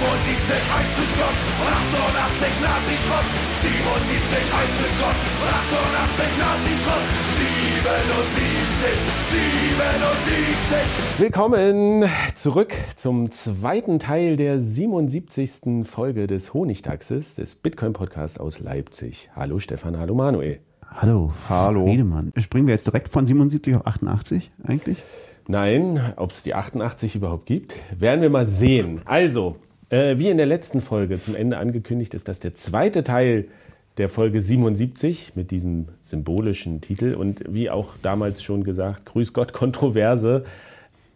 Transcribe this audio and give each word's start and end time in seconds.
heiß 0.00 0.90
bis 0.96 1.10
Gott 1.18 1.34
und 1.58 1.72
88 1.74 2.60
Nazi-Schrott. 2.62 3.26
77 3.62 4.54
heiß 4.54 4.70
bis 4.78 4.94
Gott 4.98 5.18
und 5.42 5.50
88 5.50 6.38
Nazi-Schrott. 6.38 7.04
77, 7.98 8.94
77. 9.58 11.18
Willkommen 11.18 12.04
zurück 12.36 12.72
zum 12.94 13.30
zweiten 13.32 13.98
Teil 13.98 14.36
der 14.36 14.60
77. 14.60 15.84
Folge 15.84 16.28
des 16.28 16.54
Honigtaxes, 16.54 17.34
des 17.34 17.56
Bitcoin-Podcasts 17.56 18.38
aus 18.38 18.60
Leipzig. 18.60 19.30
Hallo 19.34 19.58
Stefan, 19.58 19.98
hallo 19.98 20.14
Manuel. 20.14 20.60
Hallo. 20.94 21.32
Hallo. 21.48 21.86
Friedemann. 21.86 22.32
Springen 22.38 22.68
wir 22.68 22.74
jetzt 22.74 22.86
direkt 22.86 23.08
von 23.08 23.26
77 23.26 23.74
auf 23.74 23.86
88 23.86 24.50
eigentlich? 24.64 24.98
Nein, 25.48 26.00
ob 26.16 26.30
es 26.30 26.42
die 26.42 26.54
88 26.54 27.16
überhaupt 27.16 27.46
gibt, 27.46 27.74
werden 27.98 28.20
wir 28.20 28.30
mal 28.30 28.46
sehen. 28.46 29.00
Also, 29.06 29.56
äh, 29.90 30.18
wie 30.18 30.28
in 30.28 30.36
der 30.36 30.46
letzten 30.46 30.80
Folge 30.80 31.18
zum 31.18 31.34
Ende 31.34 31.58
angekündigt, 31.58 32.14
ist 32.14 32.28
das 32.28 32.40
der 32.40 32.52
zweite 32.52 33.04
Teil 33.04 33.46
der 33.98 34.08
Folge 34.08 34.40
77 34.40 35.32
mit 35.34 35.50
diesem 35.50 35.86
symbolischen 36.02 36.80
Titel 36.80 37.14
und 37.14 37.42
wie 37.48 37.68
auch 37.68 37.90
damals 38.00 38.42
schon 38.42 38.62
gesagt, 38.64 39.06
Grüß 39.06 39.32
Gott, 39.32 39.52
Kontroverse. 39.52 40.44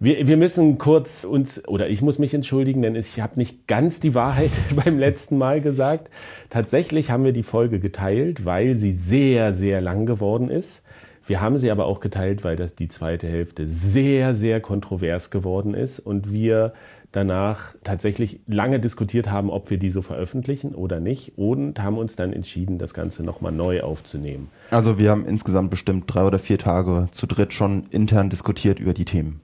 Wir, 0.01 0.27
wir 0.27 0.37
müssen 0.37 0.79
kurz 0.79 1.23
uns, 1.23 1.69
oder 1.69 1.89
ich 1.89 2.03
muss 2.03 2.19
mich 2.19 2.35
entschuldigen, 2.35 2.83
denn 2.83 2.97
ich 2.97 3.21
habe 3.21 3.39
nicht 3.39 3.69
ganz 3.69 4.01
die 4.01 4.17
Wahrheit 4.17 4.51
beim 4.85 4.99
letzten 4.99 5.39
Mal 5.39 5.61
gesagt. 5.61 6.11
Tatsächlich 6.51 7.11
haben 7.11 7.25
wir 7.25 7.33
die 7.33 7.45
Folge 7.45 7.79
geteilt, 7.79 8.45
weil 8.45 8.75
sie 8.75 8.93
sehr, 8.93 9.55
sehr 9.55 9.81
lang 9.81 10.05
geworden 10.05 10.51
ist. 10.51 10.83
Wir 11.25 11.41
haben 11.41 11.59
sie 11.59 11.71
aber 11.71 11.85
auch 11.85 12.01
geteilt, 12.01 12.43
weil 12.43 12.57
das 12.57 12.75
die 12.75 12.89
zweite 12.89 13.29
Hälfte 13.29 13.65
sehr, 13.69 14.35
sehr 14.35 14.61
kontrovers 14.61 15.31
geworden 15.31 15.73
ist 15.73 16.01
und 16.01 16.33
wir 16.33 16.73
danach 17.13 17.75
tatsächlich 17.85 18.41
lange 18.47 18.81
diskutiert 18.81 19.31
haben, 19.31 19.51
ob 19.51 19.71
wir 19.71 19.79
die 19.79 19.91
so 19.91 20.03
veröffentlichen 20.03 20.75
oder 20.75 20.99
nicht 20.99 21.37
und 21.37 21.81
haben 21.83 21.99
uns 21.99 22.17
dann 22.17 22.33
entschieden, 22.33 22.79
das 22.79 22.95
Ganze 22.95 23.23
nochmal 23.23 23.53
neu 23.53 23.83
aufzunehmen. 23.83 24.49
Also 24.71 24.99
wir 24.99 25.11
haben 25.11 25.25
insgesamt 25.25 25.71
bestimmt 25.71 26.05
drei 26.07 26.25
oder 26.25 26.39
vier 26.39 26.59
Tage 26.59 27.09
zu 27.13 27.27
dritt 27.27 27.53
schon 27.53 27.87
intern 27.91 28.31
diskutiert 28.31 28.81
über 28.81 28.95
die 28.95 29.05
Themen. 29.05 29.41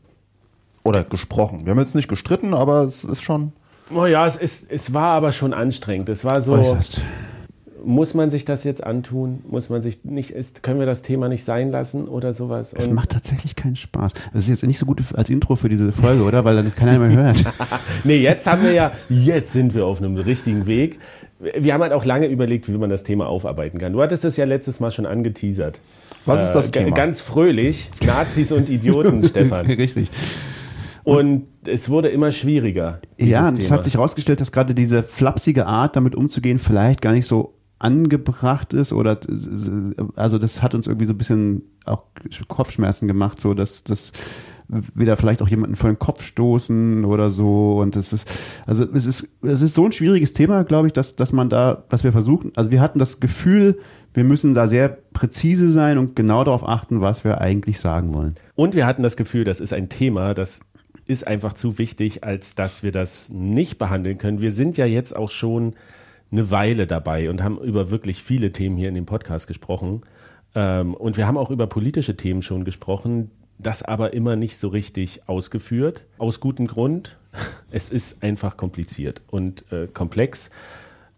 Oder 0.85 1.05
gesprochen. 1.05 1.67
Wir 1.67 1.73
haben 1.73 1.81
jetzt 1.81 1.95
nicht 1.95 2.09
gestritten, 2.09 2.55
aber 2.55 2.83
es 2.83 3.05
ist 3.05 3.23
schon. 3.23 3.53
Oh 3.95 4.07
ja, 4.07 4.27
es, 4.27 4.37
ist, 4.37 4.71
es 4.71 4.95
war 4.95 5.13
aber 5.13 5.33
schon 5.33 5.53
anstrengend. 5.53 6.09
Es 6.09 6.25
war 6.25 6.41
so. 6.41 6.55
Äußerst. 6.55 7.03
Muss 7.85 8.15
man 8.15 8.31
sich 8.31 8.45
das 8.45 8.65
jetzt 8.65 8.83
antun? 8.85 9.41
Muss 9.49 9.69
man 9.69 9.83
sich 9.83 10.05
nicht, 10.05 10.31
ist, 10.31 10.63
können 10.63 10.79
wir 10.81 10.87
das 10.87 11.03
Thema 11.03 11.29
nicht 11.29 11.45
sein 11.45 11.71
lassen 11.71 12.09
oder 12.09 12.33
sowas? 12.33 12.73
Es 12.73 12.91
macht 12.91 13.11
tatsächlich 13.11 13.57
keinen 13.57 13.77
Spaß. 13.77 14.13
Das 14.33 14.45
ist 14.45 14.49
jetzt 14.49 14.65
nicht 14.65 14.79
so 14.79 14.87
gut 14.87 15.03
als 15.15 15.31
Intro 15.31 15.57
für 15.57 15.69
diese 15.69 15.93
Folge, 15.93 16.23
oder? 16.25 16.45
Weil 16.45 16.57
dann 16.57 16.75
keiner 16.75 16.99
mehr 16.99 17.11
hört. 17.17 17.45
nee, 18.05 18.19
jetzt 18.19 18.47
haben 18.47 18.63
wir 18.65 18.73
ja, 18.73 18.91
jetzt 19.09 19.53
sind 19.53 19.75
wir 19.75 19.87
auf 19.87 19.99
einem 19.99 20.17
richtigen 20.17 20.67
Weg. 20.67 20.99
Wir 21.39 21.73
haben 21.75 21.83
halt 21.83 21.93
auch 21.93 22.05
lange 22.05 22.27
überlegt, 22.27 22.69
wie 22.69 22.77
man 22.79 22.91
das 22.91 23.05
Thema 23.05 23.27
aufarbeiten 23.29 23.79
kann. 23.79 23.93
Du 23.93 24.03
hattest 24.03 24.25
es 24.25 24.37
ja 24.37 24.45
letztes 24.45 24.81
Mal 24.81 24.91
schon 24.91 25.07
angeteasert. 25.07 25.81
Was 26.27 26.43
ist 26.45 26.53
das 26.53 26.69
Äh, 26.71 26.73
Thema? 26.85 26.97
Ganz 26.97 27.21
fröhlich. 27.21 27.91
Nazis 28.05 28.51
und 28.51 28.69
Idioten, 28.69 29.23
Stefan. 29.29 29.67
Richtig. 29.67 30.11
Und 31.05 31.47
es 31.65 31.89
wurde 31.89 32.09
immer 32.09 32.33
schwieriger. 32.33 33.01
Ja, 33.17 33.49
es 33.51 33.55
Thema. 33.55 33.71
hat 33.77 33.85
sich 33.85 33.95
herausgestellt, 33.95 34.41
dass 34.41 34.53
gerade 34.53 34.75
diese 34.75 35.03
flapsige 35.03 35.67
Art, 35.67 35.97
damit 35.97 36.15
umzugehen, 36.15 36.59
vielleicht 36.59 37.01
gar 37.01 37.13
nicht 37.13 37.27
so 37.27 37.55
angebracht 37.79 38.73
ist 38.73 38.93
oder 38.93 39.19
also 40.17 40.39
das 40.39 40.63
hat 40.63 40.75
uns 40.75 40.87
irgendwie 40.87 41.07
so 41.07 41.13
ein 41.13 41.19
bisschen 41.19 41.63
auch 41.85 42.05
Kopfschmerzen 42.49 43.07
gemacht, 43.07 43.41
so 43.41 43.55
dass 43.55 43.85
das 43.85 44.13
wieder 44.69 45.17
vielleicht 45.17 45.41
auch 45.41 45.49
jemanden 45.49 45.77
vor 45.77 45.89
den 45.89 45.99
Kopf 45.99 46.23
stoßen 46.23 47.05
oder 47.05 47.31
so 47.31 47.79
und 47.79 47.97
das 47.97 48.13
ist 48.13 48.31
also 48.67 48.85
es 48.93 49.07
ist 49.07 49.29
es 49.43 49.63
ist 49.63 49.75
so 49.75 49.87
ein 49.87 49.93
schwieriges 49.93 50.33
Thema, 50.33 50.65
glaube 50.65 50.89
ich, 50.89 50.93
dass 50.93 51.17
dass 51.17 51.33
man 51.33 51.49
da 51.49 51.85
was 51.89 52.05
wir 52.05 52.13
versuchen, 52.13 52.53
also 52.57 52.71
wir 52.71 52.81
hatten 52.81 52.99
das 52.99 53.21
Gefühl, 53.21 53.79
wir 54.13 54.25
müssen 54.25 54.55
da 54.55 54.67
sehr 54.67 54.89
präzise 54.89 55.71
sein 55.71 55.99
und 55.99 56.17
genau 56.17 56.45
darauf 56.45 56.69
achten, 56.69 57.01
was 57.01 57.25
wir 57.25 57.41
eigentlich 57.41 57.79
sagen 57.79 58.15
wollen. 58.15 58.35
Und 58.55 58.75
wir 58.75 58.87
hatten 58.87 59.03
das 59.03 59.17
Gefühl, 59.17 59.45
das 59.45 59.61
ist 59.61 59.73
ein 59.73 59.89
Thema, 59.89 60.35
das 60.35 60.61
ist 61.07 61.27
einfach 61.27 61.55
zu 61.55 61.79
wichtig, 61.79 62.25
als 62.25 62.55
dass 62.55 62.83
wir 62.83 62.93
das 62.93 63.31
nicht 63.31 63.79
behandeln 63.79 64.19
können. 64.19 64.41
Wir 64.41 64.53
sind 64.53 64.77
ja 64.77 64.87
jetzt 64.87 65.17
auch 65.17 65.31
schon 65.31 65.75
eine 66.31 66.51
Weile 66.51 66.87
dabei 66.87 67.31
und 67.31 67.43
haben 67.43 67.59
über 67.59 67.91
wirklich 67.91 68.23
viele 68.23 68.53
Themen 68.53 68.77
hier 68.77 68.89
in 68.89 68.95
dem 68.95 69.07
Podcast 69.07 69.47
gesprochen. 69.47 70.03
Ähm, 70.55 70.95
und 70.95 71.17
wir 71.17 71.27
haben 71.27 71.39
auch 71.39 71.51
über 71.51 71.67
politische 71.67 72.17
Themen 72.17 72.43
schon 72.43 72.65
gesprochen, 72.65 73.31
das 73.59 73.83
aber 73.83 74.13
immer 74.13 74.37
nicht 74.37 74.57
so 74.57 74.69
richtig 74.69 75.23
ausgeführt. 75.27 76.05
Aus 76.19 76.41
gutem 76.41 76.67
Grund. 76.67 77.17
Es 77.71 77.91
ist 77.91 78.23
einfach 78.23 78.57
kompliziert 78.57 79.21
und 79.31 79.71
äh, 79.71 79.89
komplex. 79.89 80.51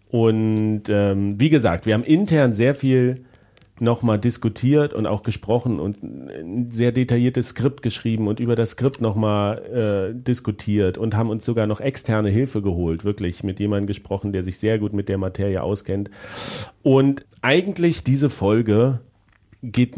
Und 0.08 0.82
ähm, 0.88 1.40
wie 1.40 1.48
gesagt, 1.48 1.86
wir 1.86 1.94
haben 1.94 2.02
intern 2.02 2.54
sehr 2.54 2.74
viel 2.74 3.22
nochmal 3.80 4.18
diskutiert 4.18 4.94
und 4.94 5.06
auch 5.06 5.22
gesprochen 5.22 5.80
und 5.80 6.02
ein 6.02 6.70
sehr 6.70 6.92
detailliertes 6.92 7.48
Skript 7.48 7.82
geschrieben 7.82 8.28
und 8.28 8.40
über 8.40 8.56
das 8.56 8.70
Skript 8.70 9.00
nochmal 9.00 10.12
äh, 10.12 10.14
diskutiert 10.14 10.98
und 10.98 11.16
haben 11.16 11.30
uns 11.30 11.44
sogar 11.44 11.66
noch 11.66 11.80
externe 11.80 12.30
Hilfe 12.30 12.62
geholt, 12.62 13.04
wirklich 13.04 13.44
mit 13.44 13.60
jemandem 13.60 13.86
gesprochen, 13.86 14.32
der 14.32 14.42
sich 14.42 14.58
sehr 14.58 14.78
gut 14.78 14.92
mit 14.92 15.08
der 15.08 15.18
Materie 15.18 15.62
auskennt. 15.62 16.10
Und 16.82 17.24
eigentlich 17.42 18.04
diese 18.04 18.30
Folge 18.30 19.00
geht 19.62 19.96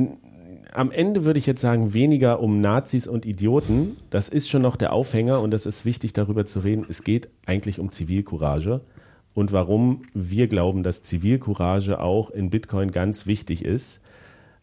am 0.75 0.91
Ende 0.91 1.25
würde 1.25 1.39
ich 1.39 1.47
jetzt 1.47 1.61
sagen, 1.61 1.93
weniger 1.93 2.41
um 2.41 2.61
Nazis 2.61 3.07
und 3.07 3.27
Idioten. 3.27 3.97
Das 4.11 4.29
ist 4.29 4.49
schon 4.49 4.63
noch 4.63 4.77
der 4.77 4.93
Aufhänger 4.93 5.41
und 5.41 5.51
das 5.51 5.67
ist 5.67 5.85
wichtig 5.85 6.15
darüber 6.15 6.47
zu 6.47 6.61
reden. 6.61 6.87
Es 6.89 7.05
geht 7.05 7.29
eigentlich 7.45 7.79
um 7.79 7.93
Zivilcourage 7.93 8.81
und 9.35 9.53
warum 9.53 10.03
wir 10.15 10.49
glauben, 10.49 10.83
dass 10.83 11.03
Zivilcourage 11.03 12.01
auch 12.01 12.31
in 12.31 12.51
Bitcoin 12.51 12.91
ganz 12.91 13.27
wichtig 13.27 13.65
ist 13.65 14.01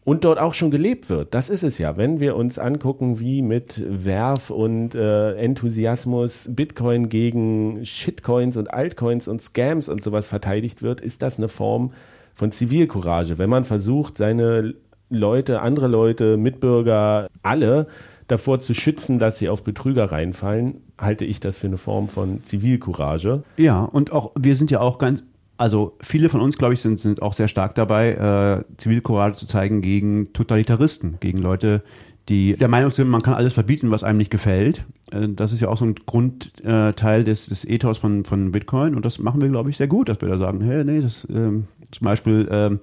und 0.04 0.24
dort 0.24 0.38
auch 0.38 0.54
schon 0.54 0.70
gelebt 0.70 1.10
wird. 1.10 1.34
Das 1.34 1.50
ist 1.50 1.62
es 1.62 1.78
ja. 1.78 1.96
Wenn 1.96 2.20
wir 2.20 2.36
uns 2.36 2.58
angucken, 2.58 3.20
wie 3.20 3.42
mit 3.42 3.84
Werf 3.86 4.50
und 4.50 4.94
äh, 4.94 5.34
Enthusiasmus 5.34 6.48
Bitcoin 6.50 7.08
gegen 7.08 7.84
Shitcoins 7.84 8.56
und 8.56 8.72
Altcoins 8.72 9.28
und 9.28 9.42
Scams 9.42 9.88
und 9.88 10.02
sowas 10.02 10.26
verteidigt 10.26 10.82
wird, 10.82 11.00
ist 11.00 11.22
das 11.22 11.38
eine 11.38 11.48
Form 11.48 11.92
von 12.32 12.52
Zivilcourage. 12.52 13.38
Wenn 13.38 13.50
man 13.50 13.64
versucht, 13.64 14.16
seine 14.16 14.74
Leute, 15.10 15.60
andere 15.60 15.88
Leute, 15.88 16.36
Mitbürger, 16.36 17.28
alle 17.42 17.88
davor 18.30 18.60
zu 18.60 18.74
schützen, 18.74 19.18
dass 19.18 19.38
sie 19.38 19.48
auf 19.48 19.64
Betrüger 19.64 20.12
reinfallen, 20.12 20.82
halte 20.98 21.24
ich 21.24 21.40
das 21.40 21.58
für 21.58 21.66
eine 21.66 21.76
Form 21.76 22.08
von 22.08 22.42
Zivilcourage. 22.42 23.42
Ja, 23.56 23.82
und 23.82 24.12
auch 24.12 24.32
wir 24.38 24.56
sind 24.56 24.70
ja 24.70 24.80
auch 24.80 24.98
ganz, 24.98 25.22
also 25.56 25.96
viele 26.00 26.28
von 26.28 26.40
uns, 26.40 26.56
glaube 26.58 26.74
ich, 26.74 26.80
sind, 26.80 27.00
sind 27.00 27.22
auch 27.22 27.34
sehr 27.34 27.48
stark 27.48 27.74
dabei, 27.74 28.64
äh, 28.68 28.76
Zivilcourage 28.76 29.36
zu 29.36 29.46
zeigen 29.46 29.82
gegen 29.82 30.32
Totalitaristen, 30.32 31.18
gegen 31.20 31.38
Leute, 31.38 31.82
die 32.28 32.54
der 32.54 32.68
Meinung 32.68 32.92
sind, 32.92 33.08
man 33.08 33.22
kann 33.22 33.34
alles 33.34 33.54
verbieten, 33.54 33.90
was 33.90 34.04
einem 34.04 34.18
nicht 34.18 34.30
gefällt. 34.30 34.84
Äh, 35.10 35.28
das 35.30 35.52
ist 35.52 35.60
ja 35.60 35.68
auch 35.68 35.78
so 35.78 35.84
ein 35.84 35.94
Grundteil 36.06 37.20
äh, 37.20 37.24
des, 37.24 37.46
des 37.46 37.64
Ethos 37.64 37.98
von, 37.98 38.24
von 38.24 38.52
Bitcoin 38.52 38.94
und 38.94 39.04
das 39.04 39.18
machen 39.18 39.40
wir, 39.40 39.48
glaube 39.48 39.70
ich, 39.70 39.76
sehr 39.76 39.88
gut, 39.88 40.08
dass 40.08 40.20
wir 40.20 40.28
da 40.28 40.38
sagen, 40.38 40.60
hey, 40.60 40.84
nee, 40.84 41.00
das 41.00 41.26
ähm, 41.30 41.64
zum 41.90 42.04
Beispiel 42.04 42.48
ähm, 42.50 42.80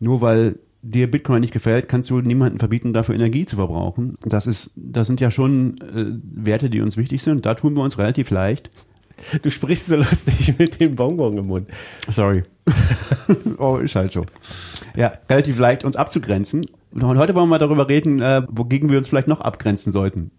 nur 0.00 0.20
weil 0.20 0.58
dir 0.82 1.10
Bitcoin 1.10 1.40
nicht 1.40 1.52
gefällt, 1.52 1.88
kannst 1.88 2.10
du 2.10 2.20
niemanden 2.20 2.58
verbieten, 2.58 2.92
dafür 2.92 3.14
Energie 3.14 3.46
zu 3.46 3.56
verbrauchen. 3.56 4.16
Das 4.24 4.46
ist, 4.46 4.72
das 4.76 5.06
sind 5.06 5.20
ja 5.20 5.30
schon 5.30 5.80
äh, 5.80 6.44
Werte, 6.44 6.68
die 6.68 6.80
uns 6.80 6.96
wichtig 6.96 7.22
sind. 7.22 7.46
Da 7.46 7.54
tun 7.54 7.76
wir 7.76 7.82
uns 7.82 7.98
relativ 7.98 8.30
leicht. 8.30 8.70
Du 9.42 9.50
sprichst 9.50 9.86
so 9.86 9.96
lustig 9.96 10.54
mit 10.58 10.80
dem 10.80 10.96
Bonbon 10.96 11.38
im 11.38 11.46
Mund. 11.46 11.68
Sorry. 12.08 12.42
oh, 13.58 13.76
ist 13.76 13.94
halt 13.94 14.12
so. 14.12 14.24
Ja, 14.96 15.12
relativ 15.28 15.58
leicht 15.58 15.84
uns 15.84 15.96
abzugrenzen. 15.96 16.66
Und 16.90 17.04
heute 17.04 17.34
wollen 17.34 17.46
wir 17.46 17.52
mal 17.52 17.58
darüber 17.58 17.88
reden, 17.88 18.20
äh, 18.20 18.42
wogegen 18.48 18.90
wir 18.90 18.98
uns 18.98 19.08
vielleicht 19.08 19.28
noch 19.28 19.40
abgrenzen 19.40 19.92
sollten. 19.92 20.30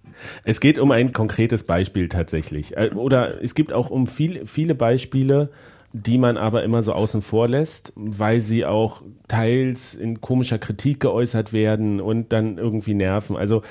Es 0.43 0.59
geht 0.59 0.77
um 0.77 0.91
ein 0.91 1.11
konkretes 1.11 1.63
Beispiel 1.63 2.09
tatsächlich. 2.09 2.77
Äh, 2.77 2.91
Oder 2.95 3.41
es 3.41 3.55
gibt 3.55 3.73
auch 3.73 3.89
um 3.89 4.07
viel, 4.07 4.45
viele 4.45 4.75
Beispiele, 4.75 5.49
die 5.93 6.17
man 6.17 6.37
aber 6.37 6.63
immer 6.63 6.81
so 6.81 6.93
außen 6.93 7.21
vor 7.21 7.47
lässt, 7.47 7.93
weil 7.95 8.41
sie 8.41 8.65
auch 8.65 9.03
teils 9.27 9.93
in 9.93 10.21
komischer 10.21 10.57
Kritik 10.57 10.99
geäußert 10.99 11.53
werden 11.53 12.01
und 12.01 12.33
dann 12.33 12.57
irgendwie 12.57 12.95
nerven. 12.95 13.37
Also 13.37 13.61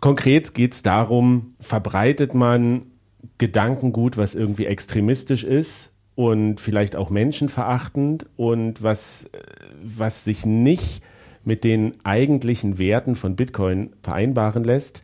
konkret 0.00 0.54
geht 0.54 0.72
es 0.72 0.82
darum, 0.82 1.54
verbreitet 1.60 2.34
man 2.34 2.86
Gedankengut, 3.36 4.16
was 4.16 4.34
irgendwie 4.34 4.64
extremistisch 4.64 5.44
ist 5.44 5.92
und 6.14 6.60
vielleicht 6.60 6.96
auch 6.96 7.10
menschenverachtend 7.10 8.26
und 8.36 8.82
was, 8.82 9.28
was 9.82 10.24
sich 10.24 10.46
nicht 10.46 11.02
mit 11.44 11.64
den 11.64 11.92
eigentlichen 12.04 12.78
Werten 12.78 13.16
von 13.16 13.36
Bitcoin 13.36 13.90
vereinbaren 14.02 14.64
lässt. 14.64 15.02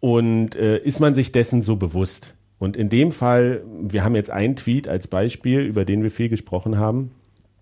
Und 0.00 0.54
äh, 0.56 0.78
ist 0.78 1.00
man 1.00 1.14
sich 1.14 1.32
dessen 1.32 1.62
so 1.62 1.76
bewusst? 1.76 2.34
Und 2.64 2.76
in 2.76 2.88
dem 2.88 3.12
Fall, 3.12 3.62
wir 3.78 4.02
haben 4.02 4.14
jetzt 4.14 4.30
einen 4.30 4.56
Tweet 4.56 4.88
als 4.88 5.06
Beispiel, 5.06 5.60
über 5.60 5.84
den 5.84 6.02
wir 6.02 6.10
viel 6.10 6.30
gesprochen 6.30 6.78
haben. 6.78 7.10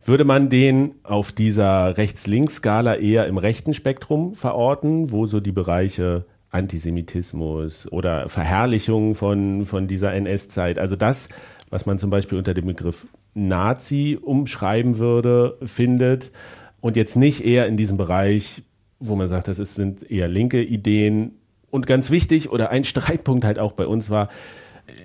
Würde 0.04 0.24
man 0.24 0.48
den 0.48 0.94
auf 1.02 1.32
dieser 1.32 1.96
Rechts-Links-Skala 1.96 2.94
eher 2.96 3.26
im 3.26 3.36
rechten 3.36 3.74
Spektrum 3.74 4.34
verorten, 4.34 5.10
wo 5.10 5.26
so 5.26 5.40
die 5.40 5.52
Bereiche 5.52 6.24
Antisemitismus 6.50 7.90
oder 7.90 8.28
Verherrlichung 8.28 9.14
von, 9.14 9.66
von 9.66 9.88
dieser 9.88 10.12
NS-Zeit, 10.12 10.78
also 10.78 10.96
das, 10.96 11.28
was 11.70 11.86
man 11.86 11.98
zum 11.98 12.10
Beispiel 12.10 12.38
unter 12.38 12.54
dem 12.54 12.66
Begriff 12.66 13.06
Nazi 13.34 14.18
umschreiben 14.20 14.98
würde, 14.98 15.56
findet 15.64 16.30
und 16.80 16.94
jetzt 16.94 17.16
nicht 17.16 17.44
eher 17.44 17.66
in 17.66 17.76
diesem 17.76 17.96
Bereich, 17.96 18.62
wo 19.00 19.16
man 19.16 19.28
sagt, 19.28 19.48
das 19.48 19.58
ist, 19.58 19.74
sind 19.74 20.08
eher 20.08 20.28
linke 20.28 20.62
Ideen. 20.62 21.38
Und 21.70 21.86
ganz 21.86 22.10
wichtig 22.10 22.52
oder 22.52 22.70
ein 22.70 22.84
Streitpunkt 22.84 23.44
halt 23.44 23.58
auch 23.58 23.72
bei 23.72 23.86
uns 23.86 24.10
war, 24.10 24.28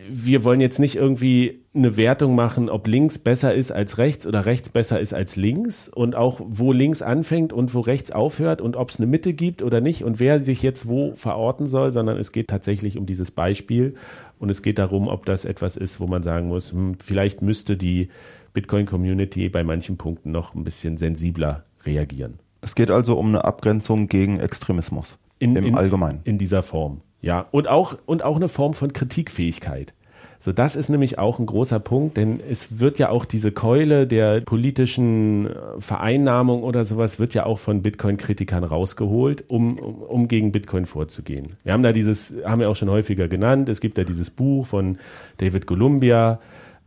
wir 0.10 0.44
wollen 0.44 0.62
jetzt 0.62 0.80
nicht 0.80 0.96
irgendwie 0.96 1.64
eine 1.74 1.98
Wertung 1.98 2.36
machen, 2.36 2.70
ob 2.70 2.88
links 2.88 3.20
besser 3.20 3.54
ist 3.54 3.72
als 3.72 3.98
rechts 3.98 4.26
oder 4.26 4.46
rechts 4.46 4.70
besser 4.70 5.00
ist 5.00 5.14
als 5.14 5.36
links 5.36 5.90
und 5.90 6.16
auch 6.16 6.42
wo 6.44 6.72
links 6.72 7.02
anfängt 7.02 7.54
und 7.54 7.74
wo 7.74 7.82
rechts 7.82 8.12
aufhört 8.12 8.62
und 8.62 8.76
ob 8.76 8.90
es 8.90 8.98
eine 8.98 9.06
Mitte 9.06 9.34
gibt 9.34 9.62
oder 9.62 9.82
nicht 9.82 10.04
und 10.04 10.20
wer 10.20 10.40
sich 10.40 10.64
jetzt 10.64 10.88
wo 10.88 11.14
verorten 11.14 11.68
soll, 11.68 11.92
sondern 11.92 12.18
es 12.18 12.32
geht 12.32 12.48
tatsächlich 12.48 12.98
um 12.98 13.06
dieses 13.06 13.32
Beispiel 13.32 13.96
und 14.40 14.50
es 14.50 14.62
geht 14.62 14.80
darum, 14.80 15.08
ob 15.08 15.26
das 15.26 15.46
etwas 15.46 15.78
ist, 15.78 16.00
wo 16.00 16.08
man 16.08 16.24
sagen 16.24 16.48
muss, 16.48 16.72
hm, 16.72 16.98
vielleicht 17.04 17.42
müsste 17.42 17.78
die 17.78 18.10
Bitcoin-Community 18.54 19.50
bei 19.50 19.64
manchen 19.64 19.98
Punkten 19.98 20.32
noch 20.32 20.56
ein 20.56 20.64
bisschen 20.64 20.98
sensibler 20.98 21.64
reagieren. 21.86 22.40
Es 22.62 22.76
geht 22.76 22.90
also 22.90 23.18
um 23.18 23.28
eine 23.28 23.46
Abgrenzung 23.46 24.08
gegen 24.08 24.40
Extremismus 24.40 25.20
In, 25.40 25.56
im 25.56 25.66
in, 25.66 25.76
Allgemeinen. 25.76 26.22
In 26.24 26.38
dieser 26.38 26.64
Form. 26.64 27.02
Ja, 27.22 27.46
und 27.52 27.68
auch, 27.68 27.98
und 28.06 28.24
auch 28.24 28.36
eine 28.36 28.48
Form 28.48 28.74
von 28.74 28.94
Kritikfähigkeit. 28.94 29.94
So, 30.40 30.52
das 30.52 30.76
ist 30.76 30.90
nämlich 30.90 31.18
auch 31.18 31.40
ein 31.40 31.48
großer 31.48 31.80
Punkt, 31.80 32.18
denn 32.18 32.40
es 32.40 32.80
wird 32.80 33.00
ja 33.00 33.10
auch 33.10 33.26
diese 33.26 33.52
Keule 33.52 34.06
der 34.06 34.42
politischen 34.42 35.48
äh, 35.48 35.52
Vereinnahmung 35.80 36.62
oder 36.62 36.86
sowas 36.86 37.18
wird 37.18 37.34
ja 37.34 37.46
auch 37.46 37.58
von 37.58 37.82
Bitcoin-Kritikern 37.82 38.64
rausgeholt, 38.64 39.46
um, 39.48 39.80
um, 39.80 40.28
gegen 40.28 40.52
Bitcoin 40.52 40.86
vorzugehen. 40.86 41.56
Wir 41.64 41.74
haben 41.74 41.82
da 41.82 41.92
dieses, 41.92 42.36
haben 42.46 42.60
wir 42.60 42.70
auch 42.70 42.76
schon 42.76 42.90
häufiger 42.90 43.28
genannt, 43.28 43.68
es 43.68 43.82
gibt 43.82 43.98
da 43.98 44.04
dieses 44.04 44.30
Buch 44.30 44.68
von 44.68 45.00
David 45.38 45.66
Columbia, 45.66 46.40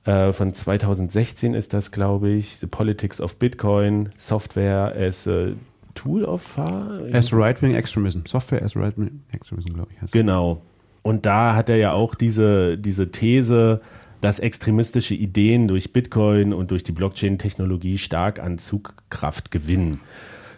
äh, 0.04 0.32
von 0.32 0.54
2016 0.54 1.54
ist 1.54 1.74
das, 1.74 1.90
glaube 1.90 2.30
ich, 2.30 2.56
The 2.56 2.66
Politics 2.68 3.20
of 3.20 3.36
Bitcoin, 3.36 4.10
Software 4.16 4.94
as 4.96 5.26
a 5.26 5.48
Tool 5.94 6.24
of 6.24 6.42
Far. 6.42 7.00
As 7.12 7.32
Right-Wing 7.32 7.74
Extremism. 7.74 8.20
Software 8.26 8.62
as 8.62 8.76
Right-Wing 8.76 9.20
Extremism, 9.32 9.74
glaube 9.74 9.88
ich. 9.92 10.02
heißt. 10.02 10.12
Genau. 10.12 10.62
Und 11.02 11.26
da 11.26 11.54
hat 11.54 11.68
er 11.68 11.76
ja 11.76 11.92
auch 11.92 12.14
diese, 12.14 12.76
diese 12.76 13.10
These, 13.10 13.80
dass 14.20 14.38
extremistische 14.38 15.14
Ideen 15.14 15.68
durch 15.68 15.92
Bitcoin 15.92 16.52
und 16.52 16.70
durch 16.70 16.82
die 16.82 16.92
Blockchain-Technologie 16.92 17.98
stark 17.98 18.38
an 18.38 18.58
Zugkraft 18.58 19.50
gewinnen. 19.50 20.00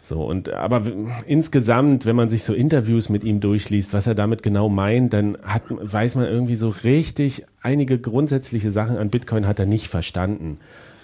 So, 0.05 0.25
und 0.25 0.53
aber 0.53 0.83
insgesamt, 1.27 2.07
wenn 2.07 2.17
man 2.17 2.29
sich 2.29 2.43
so 2.43 2.55
Interviews 2.55 3.09
mit 3.09 3.23
ihm 3.23 3.39
durchliest, 3.39 3.93
was 3.93 4.09
er 4.09 4.17
damit 4.17 4.43
genau 4.43 4.69
meint, 4.69 5.13
dann 5.13 5.39
hat, 5.45 5.63
weiß 5.69 6.17
man 6.17 6.25
irgendwie 6.25 6.57
so 6.57 6.71
richtig, 6.71 7.45
einige 7.61 8.01
grundsätzliche 8.01 8.73
Sachen 8.73 8.97
an 8.97 9.11
Bitcoin 9.11 9.47
hat 9.47 9.61
er 9.61 9.67
nicht 9.67 9.87
verstanden. 9.87 10.59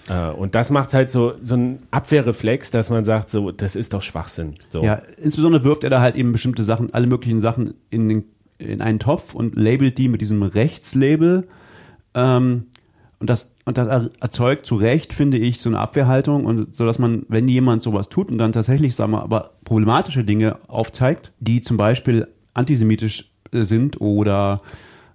Äh, 0.09 0.31
Und 0.31 0.55
das 0.55 0.71
macht 0.71 0.93
halt 0.93 1.11
so, 1.11 1.33
so 1.41 1.55
ein 1.55 1.79
Abwehrreflex, 1.91 2.71
dass 2.71 2.89
man 2.89 3.05
sagt, 3.05 3.29
so, 3.29 3.51
das 3.51 3.75
ist 3.75 3.93
doch 3.93 4.01
Schwachsinn. 4.01 4.55
So. 4.69 4.83
Ja, 4.83 5.01
insbesondere 5.21 5.63
wirft 5.63 5.83
er 5.83 5.89
da 5.89 6.01
halt 6.01 6.15
eben 6.15 6.31
bestimmte 6.31 6.63
Sachen, 6.63 6.93
alle 6.93 7.07
möglichen 7.07 7.39
Sachen 7.39 7.75
in, 7.89 8.09
den, 8.09 8.23
in 8.57 8.81
einen 8.81 8.99
Topf 8.99 9.35
und 9.35 9.55
labelt 9.55 9.97
die 9.97 10.07
mit 10.09 10.21
diesem 10.21 10.41
Rechtslabel. 10.43 11.47
Ähm, 12.15 12.65
und 13.19 13.29
das, 13.29 13.53
und 13.65 13.77
das 13.77 13.87
er- 13.87 14.09
erzeugt 14.21 14.65
zu 14.65 14.75
Recht, 14.75 15.13
finde 15.13 15.37
ich, 15.37 15.59
so 15.59 15.69
eine 15.69 15.77
Abwehrhaltung 15.79 16.45
und 16.45 16.73
so, 16.73 16.85
dass 16.85 16.97
man, 16.99 17.25
wenn 17.27 17.47
jemand 17.47 17.83
sowas 17.83 18.09
tut 18.09 18.31
und 18.31 18.37
dann 18.37 18.51
tatsächlich, 18.53 18.95
sagen 18.95 19.11
wir, 19.11 19.21
aber 19.21 19.51
problematische 19.65 20.23
Dinge 20.23 20.57
aufzeigt, 20.67 21.31
die 21.39 21.61
zum 21.61 21.77
Beispiel 21.77 22.27
antisemitisch 22.53 23.31
äh, 23.51 23.63
sind 23.63 23.99
oder 24.01 24.61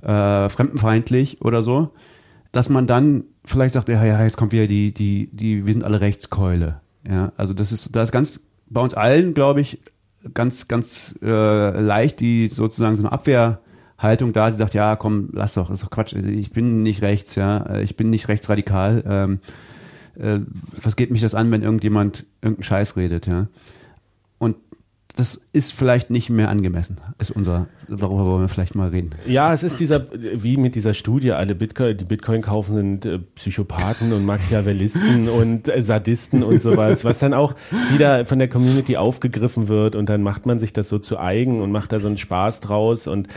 äh, 0.02 0.48
fremdenfeindlich 0.50 1.40
oder 1.40 1.62
so, 1.62 1.90
dass 2.52 2.68
man 2.68 2.86
dann 2.86 3.24
vielleicht 3.44 3.74
sagt, 3.74 3.88
ja, 3.88 4.04
ja, 4.04 4.22
jetzt 4.24 4.36
kommt 4.36 4.52
wieder 4.52 4.66
die, 4.66 4.92
die, 4.92 5.28
die, 5.32 5.66
wir 5.66 5.72
sind 5.72 5.84
alle 5.84 6.00
Rechtskeule. 6.00 6.80
Ja, 7.08 7.32
also 7.36 7.52
das 7.52 7.72
ist, 7.72 7.94
da 7.94 8.02
ist 8.02 8.12
ganz, 8.12 8.40
bei 8.68 8.80
uns 8.80 8.94
allen, 8.94 9.34
glaube 9.34 9.60
ich, 9.60 9.80
ganz, 10.32 10.68
ganz 10.68 11.18
äh, 11.22 11.80
leicht 11.80 12.20
die 12.20 12.48
sozusagen 12.48 12.96
so 12.96 13.02
eine 13.02 13.12
Abwehrhaltung 13.12 14.32
da, 14.32 14.50
die 14.50 14.56
sagt, 14.56 14.74
ja, 14.74 14.96
komm, 14.96 15.28
lass 15.32 15.54
doch, 15.54 15.70
ist 15.70 15.82
doch 15.82 15.90
Quatsch, 15.90 16.14
ich 16.14 16.50
bin 16.50 16.82
nicht 16.82 17.02
rechts, 17.02 17.34
ja, 17.34 17.78
ich 17.80 17.96
bin 17.96 18.10
nicht 18.10 18.28
rechtsradikal. 18.28 19.04
Ähm, 19.06 19.40
äh, 20.18 20.40
was 20.80 20.96
geht 20.96 21.10
mich 21.10 21.20
das 21.20 21.34
an, 21.34 21.50
wenn 21.50 21.62
irgendjemand 21.62 22.24
irgendeinen 22.40 22.64
Scheiß 22.64 22.96
redet, 22.96 23.26
ja? 23.26 23.48
Das 25.16 25.40
ist 25.52 25.72
vielleicht 25.72 26.10
nicht 26.10 26.28
mehr 26.28 26.48
angemessen, 26.48 26.98
ist 27.18 27.30
unser, 27.30 27.68
darüber 27.88 28.24
wollen 28.24 28.40
wir 28.40 28.48
vielleicht 28.48 28.74
mal 28.74 28.88
reden. 28.88 29.10
Ja, 29.26 29.52
es 29.52 29.62
ist 29.62 29.78
dieser, 29.78 30.06
wie 30.12 30.56
mit 30.56 30.74
dieser 30.74 30.92
Studie, 30.92 31.30
alle 31.30 31.54
Bitcoin, 31.54 31.96
die 31.96 32.04
Bitcoin 32.04 32.42
kaufen 32.42 32.74
sind 32.74 33.06
äh, 33.06 33.20
Psychopathen 33.36 34.12
und 34.12 34.26
Machiavellisten 34.26 35.28
und 35.40 35.68
äh, 35.68 35.82
Sadisten 35.82 36.42
und 36.42 36.60
sowas, 36.60 37.04
was 37.04 37.20
dann 37.20 37.32
auch 37.32 37.54
wieder 37.92 38.24
von 38.26 38.40
der 38.40 38.48
Community 38.48 38.96
aufgegriffen 38.96 39.68
wird 39.68 39.94
und 39.94 40.08
dann 40.08 40.22
macht 40.22 40.46
man 40.46 40.58
sich 40.58 40.72
das 40.72 40.88
so 40.88 40.98
zu 40.98 41.18
eigen 41.18 41.60
und 41.60 41.70
macht 41.70 41.92
da 41.92 42.00
so 42.00 42.08
einen 42.08 42.16
Spaß 42.16 42.60
draus 42.60 43.06
und 43.06 43.28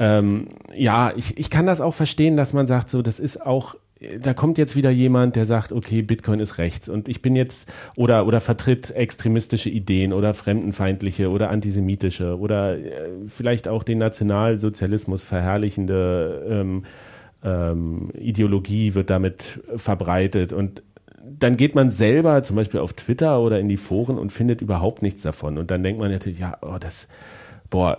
ähm, 0.00 0.48
ja, 0.74 1.12
ich, 1.14 1.38
ich 1.38 1.50
kann 1.50 1.66
das 1.66 1.80
auch 1.80 1.94
verstehen, 1.94 2.36
dass 2.36 2.52
man 2.52 2.66
sagt, 2.66 2.88
so, 2.88 3.02
das 3.02 3.20
ist 3.20 3.46
auch 3.46 3.76
da 4.20 4.34
kommt 4.34 4.58
jetzt 4.58 4.76
wieder 4.76 4.90
jemand, 4.90 5.36
der 5.36 5.46
sagt, 5.46 5.72
okay, 5.72 6.02
Bitcoin 6.02 6.40
ist 6.40 6.58
rechts 6.58 6.88
und 6.88 7.08
ich 7.08 7.22
bin 7.22 7.36
jetzt 7.36 7.70
oder 7.96 8.26
oder 8.26 8.40
vertritt 8.40 8.90
extremistische 8.90 9.70
Ideen 9.70 10.12
oder 10.12 10.34
fremdenfeindliche 10.34 11.30
oder 11.30 11.50
antisemitische 11.50 12.38
oder 12.38 12.78
äh, 12.78 13.10
vielleicht 13.26 13.68
auch 13.68 13.82
den 13.82 13.98
Nationalsozialismus 13.98 15.24
verherrlichende 15.24 16.46
ähm, 16.48 16.84
ähm, 17.44 18.10
Ideologie 18.14 18.94
wird 18.94 19.10
damit 19.10 19.60
verbreitet 19.74 20.52
und 20.52 20.82
dann 21.24 21.56
geht 21.56 21.74
man 21.74 21.90
selber 21.90 22.42
zum 22.42 22.56
Beispiel 22.56 22.80
auf 22.80 22.94
Twitter 22.94 23.40
oder 23.40 23.60
in 23.60 23.68
die 23.68 23.76
Foren 23.76 24.18
und 24.18 24.32
findet 24.32 24.60
überhaupt 24.60 25.02
nichts 25.02 25.22
davon 25.22 25.58
und 25.58 25.70
dann 25.70 25.82
denkt 25.82 26.00
man 26.00 26.10
natürlich, 26.10 26.40
ja, 26.40 26.56
oh, 26.62 26.78
das, 26.80 27.08
boah, 27.70 27.98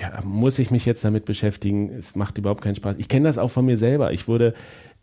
ja, 0.00 0.20
muss 0.24 0.58
ich 0.58 0.70
mich 0.70 0.84
jetzt 0.84 1.04
damit 1.04 1.24
beschäftigen? 1.24 1.90
Es 1.90 2.14
macht 2.14 2.38
überhaupt 2.38 2.62
keinen 2.62 2.76
Spaß. 2.76 2.96
Ich 2.98 3.08
kenne 3.08 3.26
das 3.26 3.38
auch 3.38 3.50
von 3.50 3.64
mir 3.64 3.78
selber. 3.78 4.12
Ich 4.12 4.28
wurde, 4.28 4.54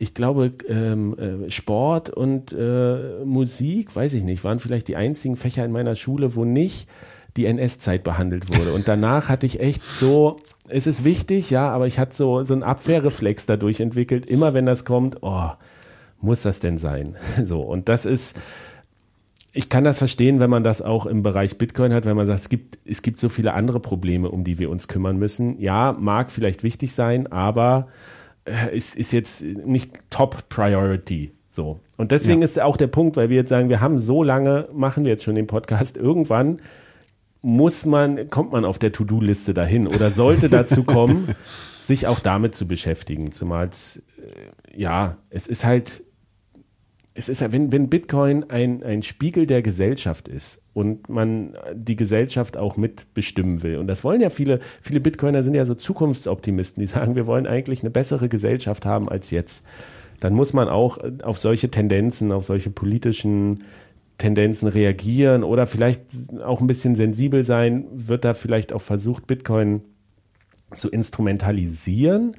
ich 0.01 0.13
glaube, 0.13 0.54
ähm, 0.69 1.13
äh, 1.19 1.51
Sport 1.51 2.10
und 2.10 2.54
äh, 2.54 3.24
Musik, 3.25 3.94
weiß 3.94 4.13
ich 4.13 4.24
nicht, 4.24 4.46
waren 4.46 4.60
vielleicht 4.60 4.88
die 4.88 4.96
einzigen 4.96 5.36
Fächer 5.36 5.66
in 5.66 5.74
meiner 5.74 5.98
Schule, 5.98 6.36
wo 6.36 6.46
nicht 6.46 6.88
die 7.36 7.46
NS-Zeit 7.46 8.04
behandelt 8.06 8.48
wurde. 8.48 8.74
Und 8.74 8.88
danach 8.88 9.28
hatte 9.28 9.46
ich 9.46 9.60
echt 9.60 9.86
so, 9.86 10.38
es 10.69 10.88
ist 10.88 11.04
wichtig, 11.04 11.50
ja, 11.50 11.69
aber 11.69 11.86
ich 11.86 12.00
hatte 12.00 12.16
so, 12.16 12.46
so 12.46 12.54
einen 12.54 12.63
Abwehrreflex 12.63 13.46
dadurch 13.46 13.81
entwickelt. 13.81 14.25
Immer 14.25 14.54
wenn 14.54 14.66
das 14.66 14.86
kommt, 14.86 15.18
oh, 15.19 15.50
muss 16.22 16.44
das 16.44 16.62
denn 16.62 16.78
sein? 16.78 17.18
So, 17.44 17.60
und 17.60 17.89
das 17.89 18.06
ist, 18.06 18.39
ich 19.51 19.68
kann 19.68 19.84
das 19.84 19.98
verstehen, 19.98 20.39
wenn 20.39 20.50
man 20.50 20.63
das 20.63 20.82
auch 20.82 21.08
im 21.08 21.24
Bereich 21.24 21.58
Bitcoin 21.58 21.94
hat, 21.94 22.06
wenn 22.06 22.15
man 22.15 22.25
sagt, 22.25 22.39
es 22.39 22.50
gibt, 22.50 22.79
es 22.86 23.01
gibt 23.01 23.20
so 23.20 23.27
viele 23.27 23.53
andere 23.53 23.82
Probleme, 23.82 24.29
um 24.29 24.46
die 24.46 24.60
wir 24.60 24.70
uns 24.70 24.88
kümmern 24.88 25.18
müssen. 25.18 25.60
Ja, 25.60 25.94
mag 26.00 26.32
vielleicht 26.32 26.63
wichtig 26.63 26.94
sein, 26.94 27.27
aber 27.27 27.89
ist, 28.74 28.96
ist 28.96 29.12
jetzt 29.12 29.43
nicht 29.43 29.91
Top 30.10 30.50
Priority. 30.50 31.31
So. 31.51 31.79
Und 31.98 32.12
deswegen 32.12 32.39
Ja. 32.41 32.46
ist 32.46 32.62
auch 32.62 32.77
der 32.77 32.88
Punkt, 32.88 33.17
weil 33.17 33.29
wir 33.29 33.36
jetzt 33.38 33.50
sagen, 33.50 33.69
wir 33.69 33.81
haben 33.81 34.00
so 34.00 34.24
lange, 34.24 34.69
machen 34.74 35.03
wir 35.05 35.12
jetzt 35.12 35.24
schon 35.24 35.36
den 35.36 35.48
Podcast, 35.48 35.98
irgendwann 35.98 36.62
muss 37.41 37.86
man, 37.86 38.29
kommt 38.29 38.51
man 38.51 38.65
auf 38.65 38.79
der 38.79 38.91
To-Do-Liste 38.91 39.53
dahin 39.53 39.88
oder 39.88 40.12
sollte 40.12 40.50
dazu 40.50 40.84
kommen, 40.84 41.29
sich 41.81 42.05
auch 42.08 42.19
damit 42.19 42.53
zu 42.55 42.67
beschäftigen. 42.67 43.31
Zumal 43.31 43.67
es, 43.69 44.01
äh, 44.17 44.79
ja, 44.79 45.17
es 45.29 45.48
ist 45.48 45.63
halt, 45.65 46.03
es 47.19 47.27
ist 47.27 47.41
ja, 47.41 47.51
wenn, 47.51 47.73
wenn 47.73 47.89
Bitcoin 47.89 48.49
ein, 48.49 48.81
ein 48.81 49.03
Spiegel 49.03 49.45
der 49.45 49.61
Gesellschaft 49.61 50.29
ist 50.29 50.61
und 50.73 51.09
man 51.09 51.57
die 51.73 51.97
Gesellschaft 51.97 52.55
auch 52.55 52.77
mitbestimmen 52.77 53.61
will, 53.61 53.77
und 53.77 53.88
das 53.88 54.05
wollen 54.05 54.21
ja 54.21 54.29
viele, 54.29 54.61
viele 54.81 55.01
Bitcoiner 55.01 55.43
sind 55.43 55.53
ja 55.53 55.65
so 55.65 55.75
Zukunftsoptimisten, 55.75 56.79
die 56.79 56.88
sagen, 56.88 57.15
wir 57.15 57.27
wollen 57.27 57.45
eigentlich 57.45 57.81
eine 57.81 57.89
bessere 57.89 58.29
Gesellschaft 58.29 58.85
haben 58.85 59.09
als 59.09 59.31
jetzt, 59.31 59.65
dann 60.21 60.33
muss 60.33 60.53
man 60.53 60.69
auch 60.69 60.97
auf 61.21 61.39
solche 61.39 61.69
Tendenzen, 61.69 62.31
auf 62.31 62.45
solche 62.45 62.69
politischen 62.69 63.65
Tendenzen 64.17 64.69
reagieren 64.69 65.43
oder 65.43 65.67
vielleicht 65.67 66.01
auch 66.41 66.61
ein 66.61 66.67
bisschen 66.67 66.95
sensibel 66.95 67.43
sein, 67.43 67.85
wird 67.91 68.23
da 68.23 68.33
vielleicht 68.33 68.71
auch 68.71 68.81
versucht, 68.81 69.27
Bitcoin 69.27 69.81
zu 70.73 70.89
instrumentalisieren? 70.89 72.38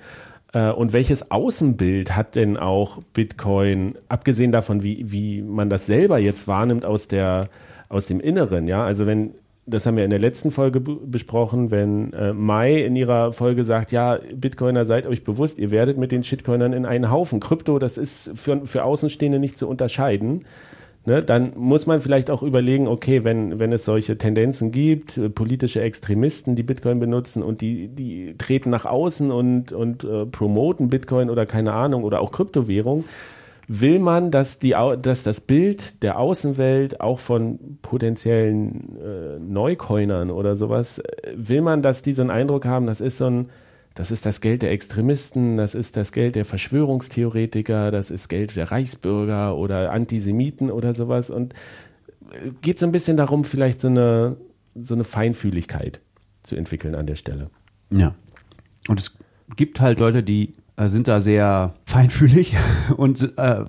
Äh, 0.53 0.71
Und 0.71 0.93
welches 0.93 1.31
Außenbild 1.31 2.17
hat 2.17 2.35
denn 2.35 2.57
auch 2.57 2.99
Bitcoin, 3.13 3.95
abgesehen 4.09 4.53
davon, 4.53 4.83
wie, 4.83 5.11
wie 5.13 5.43
man 5.43 5.71
das 5.71 5.87
selber 5.87 6.19
jetzt 6.19 6.49
wahrnimmt 6.49 6.85
aus, 6.85 7.09
der, 7.09 7.49
aus 7.89 8.07
dem 8.07 8.21
Inneren? 8.21 8.67
Ja, 8.67 8.85
also 8.85 9.07
wenn, 9.07 9.35
das 9.67 9.87
haben 9.87 9.97
wir 9.97 10.05
in 10.05 10.11
der 10.11 10.19
letzten 10.19 10.51
Folge 10.51 10.81
besprochen, 10.81 11.71
wenn 11.71 12.13
äh, 12.13 12.33
Mai 12.33 12.83
in 12.83 12.97
ihrer 12.97 13.33
Folge 13.33 13.65
sagt, 13.65 13.93
ja, 13.93 14.19
Bitcoiner, 14.35 14.85
seid 14.85 15.07
euch 15.07 15.25
bewusst, 15.25 15.59
ihr 15.59 15.71
werdet 15.71 15.99
mit 15.99 16.13
den 16.13 16.25
Shitcoinern 16.25 16.73
in 16.73 16.87
einen 16.87 17.11
Haufen. 17.11 17.41
Krypto, 17.41 17.79
das 17.79 17.99
ist 17.99 18.33
für, 18.35 18.67
für 18.67 18.85
Außenstehende 18.85 19.39
nicht 19.39 19.57
zu 19.57 19.69
unterscheiden 19.69 20.45
Ne, 21.07 21.23
dann 21.23 21.53
muss 21.57 21.87
man 21.87 22.03
vielleicht 22.03 22.31
auch 22.31 22.43
überlegen, 22.43 22.87
okay, 22.87 23.25
wenn, 23.25 23.59
wenn 23.59 23.73
es 23.73 23.87
solche 23.87 24.19
Tendenzen 24.19 24.71
gibt, 24.71 25.17
äh, 25.17 25.31
politische 25.31 25.81
Extremisten, 25.81 26.57
die 26.57 26.63
Bitcoin 26.63 27.01
benutzen 27.01 27.43
und 27.43 27.63
die, 27.63 27.89
die 27.89 28.35
treten 28.37 28.69
nach 28.69 28.85
außen 28.85 29.31
und, 29.31 29.73
und 29.73 30.05
äh, 30.05 30.27
promoten 30.27 30.91
Bitcoin 30.91 31.31
oder 31.31 31.47
keine 31.47 31.73
Ahnung 31.73 32.05
oder 32.05 32.21
auch 32.21 32.33
Kryptowährung, 32.33 33.05
will 33.67 33.99
man, 33.99 34.31
dass, 34.31 34.59
die, 34.59 34.75
dass 35.01 35.23
das 35.23 35.41
Bild 35.41 36.03
der 36.03 36.19
Außenwelt 36.19 37.01
auch 37.01 37.19
von 37.19 37.79
potenziellen 37.81 38.99
äh, 38.99 39.39
Neucoinern 39.39 40.31
oder 40.31 40.55
sowas, 40.55 40.99
äh, 40.99 41.33
will 41.35 41.63
man, 41.63 41.81
dass 41.81 42.03
die 42.03 42.13
so 42.13 42.21
einen 42.21 42.31
Eindruck 42.31 42.67
haben, 42.67 42.87
das 42.87 43.01
ist 43.01 43.17
so 43.17 43.27
ein, 43.27 43.49
das 43.95 44.11
ist 44.11 44.25
das 44.25 44.41
Geld 44.41 44.63
der 44.63 44.71
Extremisten, 44.71 45.57
das 45.57 45.75
ist 45.75 45.97
das 45.97 46.13
Geld 46.13 46.37
der 46.37 46.45
Verschwörungstheoretiker, 46.45 47.91
das 47.91 48.11
ist 48.11 48.29
Geld 48.29 48.55
der 48.57 48.71
Reichsbürger 48.71 49.57
oder 49.57 49.91
Antisemiten 49.91 50.71
oder 50.71 50.95
sowas. 50.95 51.31
Und 51.31 51.55
äh, 52.33 52.51
geht 52.61 52.79
so 52.79 52.87
ein 52.87 52.93
bisschen 52.93 53.17
darum, 53.17 53.45
vielleicht 53.45 53.81
so 53.81 53.89
eine, 53.89 54.37
so 54.75 54.95
eine 54.95 55.05
Feinfühligkeit 55.05 56.01
zu 56.43 56.57
entwickeln 56.57 56.95
an 56.95 57.07
der 57.07 57.17
Stelle. 57.17 57.51
Ja. 57.91 58.15
Und 58.89 59.01
es 59.01 59.19
gibt 59.57 59.81
halt 59.81 59.99
Leute, 59.99 60.23
die 60.23 60.53
äh, 60.77 60.89
sind 60.89 61.09
da 61.09 61.21
sehr 61.21 61.75
feinfühlig 61.85 62.55
und 62.97 63.37
äh, 63.37 63.65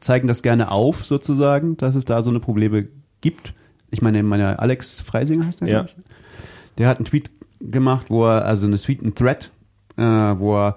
zeigen 0.00 0.28
das 0.28 0.42
gerne 0.42 0.70
auf, 0.70 1.06
sozusagen, 1.06 1.76
dass 1.76 1.94
es 1.94 2.04
da 2.04 2.22
so 2.22 2.30
eine 2.30 2.40
Probleme 2.40 2.88
gibt. 3.20 3.54
Ich 3.90 4.02
meine, 4.02 4.22
meine 4.22 4.58
Alex 4.58 5.00
Freisinger 5.00 5.46
heißt 5.46 5.60
der, 5.60 5.68
Ja. 5.68 5.86
Der 6.78 6.88
hat 6.88 6.96
einen 6.96 7.04
Tweet 7.04 7.30
gemacht, 7.70 8.10
wo 8.10 8.24
er, 8.26 8.44
also 8.44 8.66
eine 8.66 8.78
Tweet, 8.78 9.02
ein 9.02 9.14
Thread, 9.14 9.50
äh, 9.96 10.02
wo 10.02 10.56
er 10.56 10.76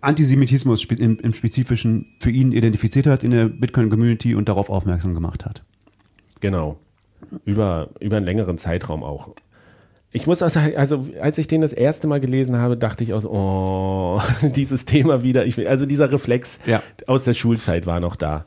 Antisemitismus 0.00 0.84
im, 0.84 1.18
im 1.18 1.34
Spezifischen 1.34 2.06
für 2.20 2.30
ihn 2.30 2.52
identifiziert 2.52 3.06
hat 3.06 3.24
in 3.24 3.32
der 3.32 3.48
Bitcoin-Community 3.48 4.34
und 4.34 4.48
darauf 4.48 4.70
aufmerksam 4.70 5.14
gemacht 5.14 5.44
hat. 5.44 5.62
Genau. 6.40 6.78
Über, 7.44 7.88
über 8.00 8.16
einen 8.16 8.26
längeren 8.26 8.58
Zeitraum 8.58 9.02
auch. 9.02 9.30
Ich 10.14 10.26
muss 10.26 10.42
auch 10.42 10.50
sagen, 10.50 10.76
also 10.76 11.06
als 11.20 11.38
ich 11.38 11.46
den 11.48 11.62
das 11.62 11.72
erste 11.72 12.06
Mal 12.06 12.20
gelesen 12.20 12.56
habe, 12.58 12.76
dachte 12.76 13.02
ich 13.02 13.14
auch, 13.14 13.22
so, 13.22 13.30
oh, 13.30 14.20
dieses 14.54 14.84
Thema 14.84 15.22
wieder. 15.22 15.46
Ich, 15.46 15.66
also 15.68 15.86
dieser 15.86 16.12
Reflex 16.12 16.60
Ja. 16.66 16.82
aus 17.06 17.24
der 17.24 17.34
Schulzeit 17.34 17.86
war 17.86 17.98
noch 17.98 18.16
da. 18.16 18.44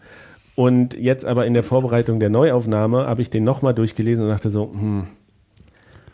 Und 0.54 0.94
jetzt 0.94 1.26
aber 1.26 1.46
in 1.46 1.54
der 1.54 1.64
Vorbereitung 1.64 2.20
der 2.20 2.30
Neuaufnahme 2.30 3.08
habe 3.08 3.22
ich 3.22 3.30
den 3.30 3.44
nochmal 3.44 3.74
durchgelesen 3.74 4.24
und 4.24 4.30
dachte 4.30 4.50
so, 4.50 4.72
hm, 4.72 5.04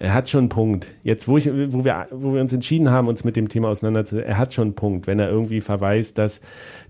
er 0.02 0.16
hat 0.16 0.30
schon 0.30 0.40
einen 0.40 0.50
Punkt. 0.50 0.88
Jetzt, 1.04 1.28
wo, 1.28 1.38
ich, 1.38 1.48
wo, 1.48 1.86
wir, 1.86 2.08
wo 2.10 2.34
wir 2.34 2.42
uns 2.42 2.52
entschieden 2.52 2.90
haben, 2.90 3.08
uns 3.08 3.24
mit 3.24 3.36
dem 3.36 3.50
Thema 3.50 3.70
auseinanderzusetzen, 3.70 4.28
er 4.28 4.40
hat 4.40 4.52
schon 4.52 4.70
einen 4.70 4.74
Punkt, 4.74 5.06
wenn 5.06 5.20
er 5.20 5.30
irgendwie 5.30 5.62
verweist, 5.62 6.18
dass 6.18 6.42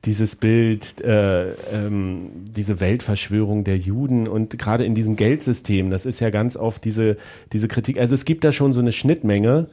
dieses 0.06 0.38
Bild, 0.38 1.01
äh, 1.01 1.51
ähm, 1.74 2.30
diese 2.50 2.80
Weltverschwörung 2.80 3.65
der 3.65 3.77
Juden 3.77 4.30
und 4.30 4.58
gerade 4.58 4.86
in 4.86 4.96
diesem 4.96 5.18
Geldsystem, 5.18 5.91
das 5.91 6.06
ist 6.06 6.22
ja 6.22 6.30
ganz 6.30 6.56
oft 6.56 6.86
diese, 6.86 7.18
diese 7.51 7.68
Kritik. 7.68 8.00
Also 8.00 8.13
es 8.13 8.24
gibt 8.24 8.46
da 8.46 8.53
schon 8.53 8.72
so 8.72 8.80
eine 8.80 8.94
Schnittmenge, 8.94 9.68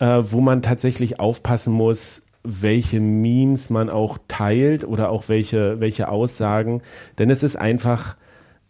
äh, 0.00 0.20
wo 0.20 0.40
man 0.40 0.60
tatsächlich 0.60 1.20
aufpassen 1.20 1.72
muss, 1.72 2.22
welche 2.42 2.98
Memes 2.98 3.70
man 3.70 3.90
auch 3.90 4.18
teilt 4.26 4.84
oder 4.84 5.10
auch 5.10 5.28
welche, 5.28 5.78
welche 5.78 6.08
Aussagen. 6.08 6.82
Denn 7.16 7.30
es 7.30 7.44
ist 7.44 7.54
einfach 7.54 8.16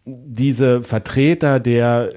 diese 0.05 0.83
Vertreter 0.83 1.59
der 1.59 2.11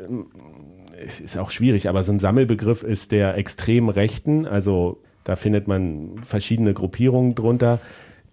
ist 1.06 1.38
auch 1.38 1.50
schwierig, 1.50 1.88
aber 1.88 2.02
so 2.02 2.12
ein 2.12 2.18
Sammelbegriff 2.18 2.82
ist 2.82 3.12
der 3.12 3.36
extremen 3.36 3.88
Rechten, 3.88 4.46
also 4.46 5.00
da 5.25 5.34
findet 5.36 5.66
man 5.66 6.20
verschiedene 6.22 6.72
Gruppierungen 6.72 7.34
drunter. 7.34 7.80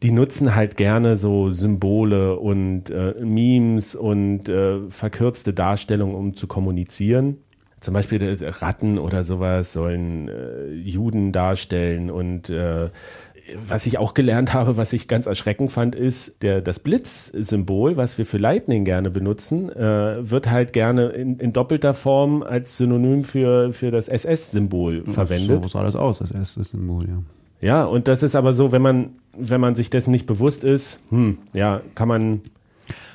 Die 0.03 0.11
nutzen 0.11 0.53
halt 0.53 0.77
gerne 0.77 1.17
so 1.17 1.49
Symbole 1.49 2.37
und 2.37 2.89
äh, 2.89 3.15
Memes 3.23 3.95
und 3.95 4.47
äh, 4.47 4.89
verkürzte 4.89 5.53
Darstellungen, 5.53 6.15
um 6.15 6.35
zu 6.35 6.45
kommunizieren. 6.45 7.37
Zum 7.79 7.93
Beispiel 7.93 8.21
äh, 8.21 8.47
Ratten 8.47 8.99
oder 8.99 9.23
sowas 9.23 9.73
sollen 9.73 10.27
äh, 10.27 10.67
Juden 10.71 11.31
darstellen 11.31 12.11
und 12.11 12.49
äh, 12.49 12.91
was 13.67 13.85
ich 13.85 13.97
auch 13.97 14.13
gelernt 14.13 14.53
habe, 14.53 14.77
was 14.77 14.93
ich 14.93 15.07
ganz 15.07 15.25
erschreckend 15.25 15.71
fand, 15.71 15.95
ist, 15.95 16.41
der, 16.41 16.62
das 16.62 16.79
Blitz-Symbol, 16.79 17.97
was 17.97 18.17
wir 18.17 18.25
für 18.25 18.38
Lightning 18.38 18.85
gerne 18.85 19.09
benutzen, 19.09 19.69
äh, 19.69 20.29
wird 20.29 20.50
halt 20.50 20.71
gerne 20.73 21.07
in, 21.09 21.38
in 21.39 21.51
doppelter 21.53 21.93
Form 21.93 22.41
als 22.43 22.77
Synonym 22.77 23.23
für, 23.23 23.73
für 23.73 23.91
das 23.91 24.07
SS-Symbol 24.07 25.01
verwendet. 25.01 25.62
So 25.63 25.67
sah 25.69 25.83
das 25.83 25.95
aus, 25.95 26.19
das 26.19 26.31
erste 26.31 26.63
Symbol, 26.63 27.07
ja. 27.07 27.17
Ja, 27.62 27.83
und 27.85 28.07
das 28.09 28.23
ist 28.23 28.35
aber 28.35 28.53
so, 28.53 28.71
wenn 28.73 28.81
man, 28.81 29.12
wenn 29.38 29.62
man 29.62 29.75
sich 29.75 29.89
dessen 29.89 30.12
nicht 30.12 30.25
bewusst 30.25 30.63
ist, 30.65 31.00
hm, 31.09 31.38
ja, 31.53 31.79
kann 31.95 32.07
man. 32.09 32.41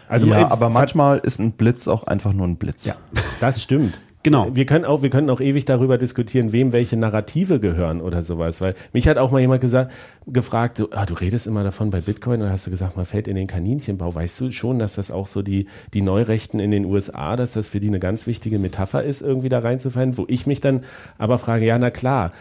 Also 0.08 0.26
ja, 0.26 0.40
man- 0.40 0.44
aber 0.52 0.70
manchmal 0.70 1.18
ist 1.18 1.38
ein 1.38 1.52
Blitz 1.52 1.86
auch 1.86 2.04
einfach 2.04 2.32
nur 2.32 2.46
ein 2.48 2.56
Blitz. 2.56 2.86
Ja. 2.86 2.94
Das 3.40 3.62
stimmt. 3.62 3.98
Genau. 4.24 4.54
Wir 4.54 4.66
können 4.66 4.84
auch, 4.84 5.02
wir 5.02 5.10
können 5.10 5.30
auch 5.30 5.40
ewig 5.40 5.64
darüber 5.64 5.96
diskutieren, 5.96 6.52
wem 6.52 6.72
welche 6.72 6.96
Narrative 6.96 7.60
gehören 7.60 8.00
oder 8.00 8.22
sowas. 8.22 8.60
Weil 8.60 8.74
mich 8.92 9.06
hat 9.06 9.16
auch 9.16 9.30
mal 9.30 9.40
jemand 9.40 9.60
gesagt, 9.60 9.92
gefragt, 10.26 10.78
so, 10.78 10.88
ah, 10.90 11.06
du 11.06 11.14
redest 11.14 11.46
immer 11.46 11.62
davon 11.62 11.90
bei 11.90 12.00
Bitcoin 12.00 12.42
und 12.42 12.50
hast 12.50 12.66
du 12.66 12.70
gesagt, 12.70 12.96
man 12.96 13.06
fällt 13.06 13.28
in 13.28 13.36
den 13.36 13.46
Kaninchenbau. 13.46 14.14
Weißt 14.14 14.40
du 14.40 14.50
schon, 14.50 14.80
dass 14.80 14.96
das 14.96 15.10
auch 15.10 15.28
so 15.28 15.42
die, 15.42 15.66
die 15.94 16.02
Neurechten 16.02 16.58
in 16.58 16.72
den 16.72 16.84
USA, 16.84 17.36
dass 17.36 17.52
das 17.52 17.68
für 17.68 17.78
die 17.78 17.88
eine 17.88 18.00
ganz 18.00 18.26
wichtige 18.26 18.58
Metapher 18.58 19.04
ist, 19.04 19.22
irgendwie 19.22 19.48
da 19.48 19.60
reinzufallen? 19.60 20.18
Wo 20.18 20.24
ich 20.28 20.46
mich 20.46 20.60
dann 20.60 20.82
aber 21.16 21.38
frage, 21.38 21.64
ja, 21.64 21.78
na 21.78 21.90
klar, 21.90 22.32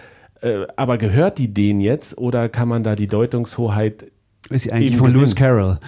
äh, 0.41 0.65
aber 0.75 0.97
gehört 0.97 1.37
die 1.37 1.53
denen 1.53 1.79
jetzt 1.79 2.17
oder 2.17 2.49
kann 2.49 2.67
man 2.67 2.83
da 2.83 2.95
die 2.95 3.07
Deutungshoheit 3.07 4.07
Ist 4.49 4.63
sie 4.63 4.71
eigentlich 4.71 4.97
von 4.97 5.13
Lewis. 5.13 5.35
Carroll. 5.35 5.79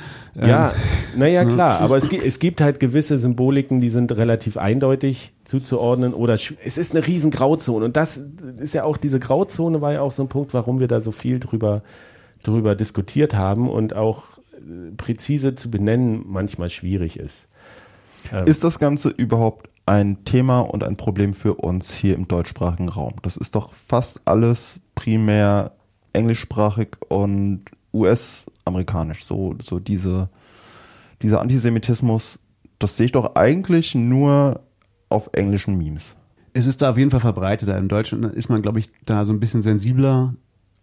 Ja, 0.48 0.74
naja, 1.16 1.46
klar, 1.46 1.82
aber 1.82 1.98
es, 1.98 2.08
es 2.08 2.40
gibt 2.40 2.62
halt 2.62 2.80
gewisse 2.80 3.18
Symboliken, 3.18 3.82
die 3.82 3.90
sind 3.90 4.16
relativ 4.16 4.58
eindeutig 4.58 5.34
zuzuordnen 5.44 6.14
oder 6.14 6.34
es 6.36 6.78
ist 6.78 6.96
eine 6.96 7.06
riesen 7.06 7.32
Grauzone 7.32 7.86
und 7.86 7.98
das 7.98 8.18
ist 8.58 8.74
ja 8.74 8.84
auch, 8.84 8.98
diese 8.98 9.20
Grauzone 9.20 9.82
war 9.82 9.94
ja 9.94 10.02
auch 10.02 10.12
so 10.12 10.24
ein 10.24 10.30
Punkt, 10.30 10.54
warum 10.54 10.80
wir 10.80 10.88
da 10.88 11.00
so 11.00 11.12
viel 11.12 11.40
drüber, 11.40 11.84
drüber 12.44 12.76
diskutiert 12.76 13.36
haben 13.36 13.70
und 13.70 13.96
auch 13.96 14.38
äh, 14.54 14.92
präzise 14.96 15.56
zu 15.56 15.72
benennen 15.72 16.24
manchmal 16.28 16.70
schwierig 16.70 17.20
ist. 17.20 17.48
Ist 18.46 18.64
das 18.64 18.80
Ganze 18.80 19.10
überhaupt 19.10 19.70
ein 19.86 20.24
Thema 20.24 20.60
und 20.60 20.84
ein 20.84 20.98
Problem 20.98 21.34
für 21.34 21.56
uns 21.56 21.94
hier 21.94 22.16
im 22.16 22.28
deutschsprachigen 22.28 22.90
Raum? 22.90 23.14
Das 23.24 23.38
ist 23.38 23.56
doch 23.56 23.74
fast 23.74 24.22
alles 24.26 24.82
primär 24.94 25.72
englischsprachig 26.14 26.90
und 27.08 27.62
US-amerikanisch. 27.94 29.24
So, 29.26 29.56
so 29.62 29.80
diese, 29.80 30.30
dieser 31.22 31.42
Antisemitismus, 31.42 32.40
das 32.80 32.98
sehe 32.98 33.08
ich 33.08 33.12
doch 33.12 33.36
eigentlich 33.36 33.96
nur 33.96 34.62
auf 35.10 35.30
englischen 35.34 35.78
Memes. 35.78 36.16
Es 36.54 36.66
ist 36.66 36.82
da 36.82 36.92
auf 36.92 36.98
jeden 36.98 37.12
Fall 37.12 37.20
verbreiteter. 37.20 37.78
In 37.78 37.88
Deutschland 37.88 38.26
ist 38.34 38.50
man, 38.50 38.62
glaube 38.62 38.80
ich, 38.80 38.88
da 39.06 39.26
so 39.26 39.34
ein 39.34 39.40
bisschen 39.40 39.62
sensibler, 39.62 40.34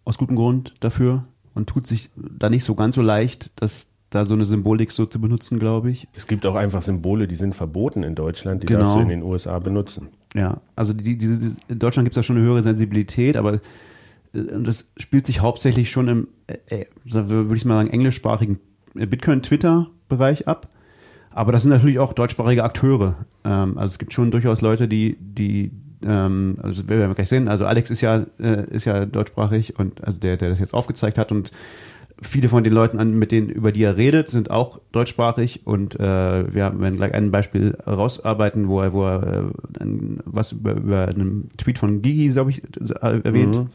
aus 0.05 0.17
gutem 0.17 0.35
Grund 0.37 0.73
dafür 0.79 1.23
und 1.53 1.67
tut 1.67 1.85
sich 1.87 2.09
da 2.15 2.49
nicht 2.49 2.63
so 2.63 2.75
ganz 2.75 2.95
so 2.95 3.01
leicht, 3.01 3.51
dass 3.61 3.89
da 4.09 4.23
so 4.23 4.35
eine 4.35 4.45
Symbolik 4.45 4.91
so 4.93 5.05
zu 5.05 5.19
benutzen, 5.19 5.59
glaube 5.59 5.91
ich. 5.91 6.07
Es 6.13 6.27
gibt 6.27 6.45
auch 6.45 6.55
einfach 6.55 6.81
Symbole, 6.81 7.27
die 7.27 7.35
sind 7.35 7.53
verboten 7.53 8.03
in 8.03 8.15
Deutschland, 8.15 8.63
die 8.63 8.67
Genau. 8.67 8.81
darfst 8.81 8.95
du 8.95 8.99
in 9.01 9.09
den 9.09 9.21
USA 9.23 9.59
benutzen. 9.59 10.07
Ja, 10.33 10.61
also 10.77 10.93
die, 10.93 11.17
diese, 11.17 11.37
diese, 11.37 11.57
in 11.67 11.79
Deutschland 11.79 12.05
gibt 12.05 12.13
es 12.13 12.15
da 12.15 12.23
schon 12.23 12.37
eine 12.37 12.45
höhere 12.45 12.63
Sensibilität, 12.63 13.35
aber 13.35 13.59
das 14.33 14.91
spielt 14.97 15.25
sich 15.25 15.41
hauptsächlich 15.41 15.89
schon 15.89 16.07
im, 16.07 16.27
äh, 16.47 16.81
äh, 16.81 16.85
würde 17.05 17.55
ich 17.55 17.65
mal 17.65 17.77
sagen, 17.77 17.89
englischsprachigen 17.89 18.59
äh, 18.95 19.05
Bitcoin-Twitter-Bereich 19.05 20.47
ab. 20.47 20.69
Aber 21.31 21.51
das 21.51 21.63
sind 21.63 21.71
natürlich 21.71 21.99
auch 21.99 22.13
deutschsprachige 22.13 22.63
Akteure. 22.63 23.25
Ähm, 23.43 23.77
also 23.77 23.93
es 23.93 23.99
gibt 23.99 24.13
schon 24.13 24.31
durchaus 24.31 24.61
Leute, 24.61 24.87
die, 24.87 25.17
die, 25.19 25.71
ähm, 26.03 26.57
also 26.61 26.81
das 26.81 26.89
werden 26.89 27.09
wir 27.09 27.15
gleich 27.15 27.29
sehen. 27.29 27.47
Also 27.47 27.65
Alex 27.65 27.89
ist 27.89 28.01
ja, 28.01 28.25
ist 28.37 28.85
ja 28.85 29.05
deutschsprachig 29.05 29.77
und 29.77 30.03
also 30.03 30.19
der, 30.19 30.37
der 30.37 30.49
das 30.49 30.59
jetzt 30.59 30.73
aufgezeigt 30.73 31.17
hat 31.17 31.31
und 31.31 31.51
viele 32.19 32.49
von 32.49 32.63
den 32.63 32.73
Leuten, 32.73 33.19
mit 33.19 33.31
denen, 33.31 33.49
über 33.49 33.71
die 33.71 33.83
er 33.83 33.95
redet, 33.95 34.29
sind 34.29 34.49
auch 34.49 34.81
deutschsprachig 34.91 35.67
und 35.67 35.99
wir 35.99 36.49
werden 36.55 36.95
gleich 36.95 37.13
ein 37.13 37.29
Beispiel 37.29 37.77
rausarbeiten, 37.85 38.69
wo 38.69 38.81
er, 38.81 38.91
wo 38.93 39.05
er 39.05 39.51
was 40.25 40.53
über, 40.53 40.73
über 40.73 41.07
einen 41.09 41.49
Tweet 41.57 41.77
von 41.77 42.01
Gigi, 42.01 42.29
glaube 42.29 42.49
ich, 42.49 42.63
äh, 42.63 43.19
erwähnt. 43.23 43.69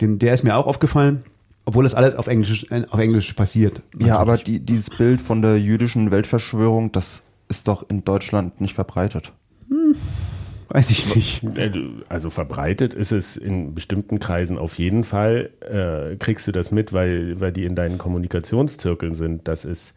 Den, 0.00 0.18
der 0.18 0.34
ist 0.34 0.44
mir 0.44 0.56
auch 0.56 0.66
aufgefallen, 0.66 1.22
obwohl 1.64 1.84
das 1.84 1.94
alles 1.94 2.14
auf 2.14 2.26
Englisch, 2.26 2.66
auf 2.90 2.98
Englisch 2.98 3.32
passiert. 3.34 3.82
Ja, 3.98 4.18
aber 4.18 4.32
Natürlich. 4.32 4.60
die, 4.60 4.66
dieses 4.66 4.90
Bild 4.90 5.20
von 5.20 5.42
der 5.42 5.58
jüdischen 5.60 6.10
Weltverschwörung, 6.10 6.92
das 6.92 7.22
ist 7.48 7.68
doch 7.68 7.88
in 7.88 8.04
Deutschland 8.04 8.60
nicht 8.60 8.74
verbreitet. 8.74 9.32
weiß 10.68 10.90
ich 10.90 11.14
nicht. 11.14 11.44
Äh, 11.58 11.72
Also 12.08 12.30
verbreitet 12.30 12.94
ist 12.94 13.12
es 13.12 13.36
in 13.36 13.74
bestimmten 13.74 14.18
Kreisen 14.20 14.56
auf 14.58 14.78
jeden 14.78 15.04
Fall. 15.04 15.50
Äh, 15.60 16.16
kriegst 16.16 16.46
du 16.46 16.52
das 16.52 16.70
mit, 16.70 16.92
weil, 16.92 17.40
weil 17.40 17.52
die 17.52 17.64
in 17.64 17.74
deinen 17.74 17.98
Kommunikationszirkeln 17.98 19.14
sind. 19.14 19.46
Das 19.48 19.64
ist, 19.64 19.94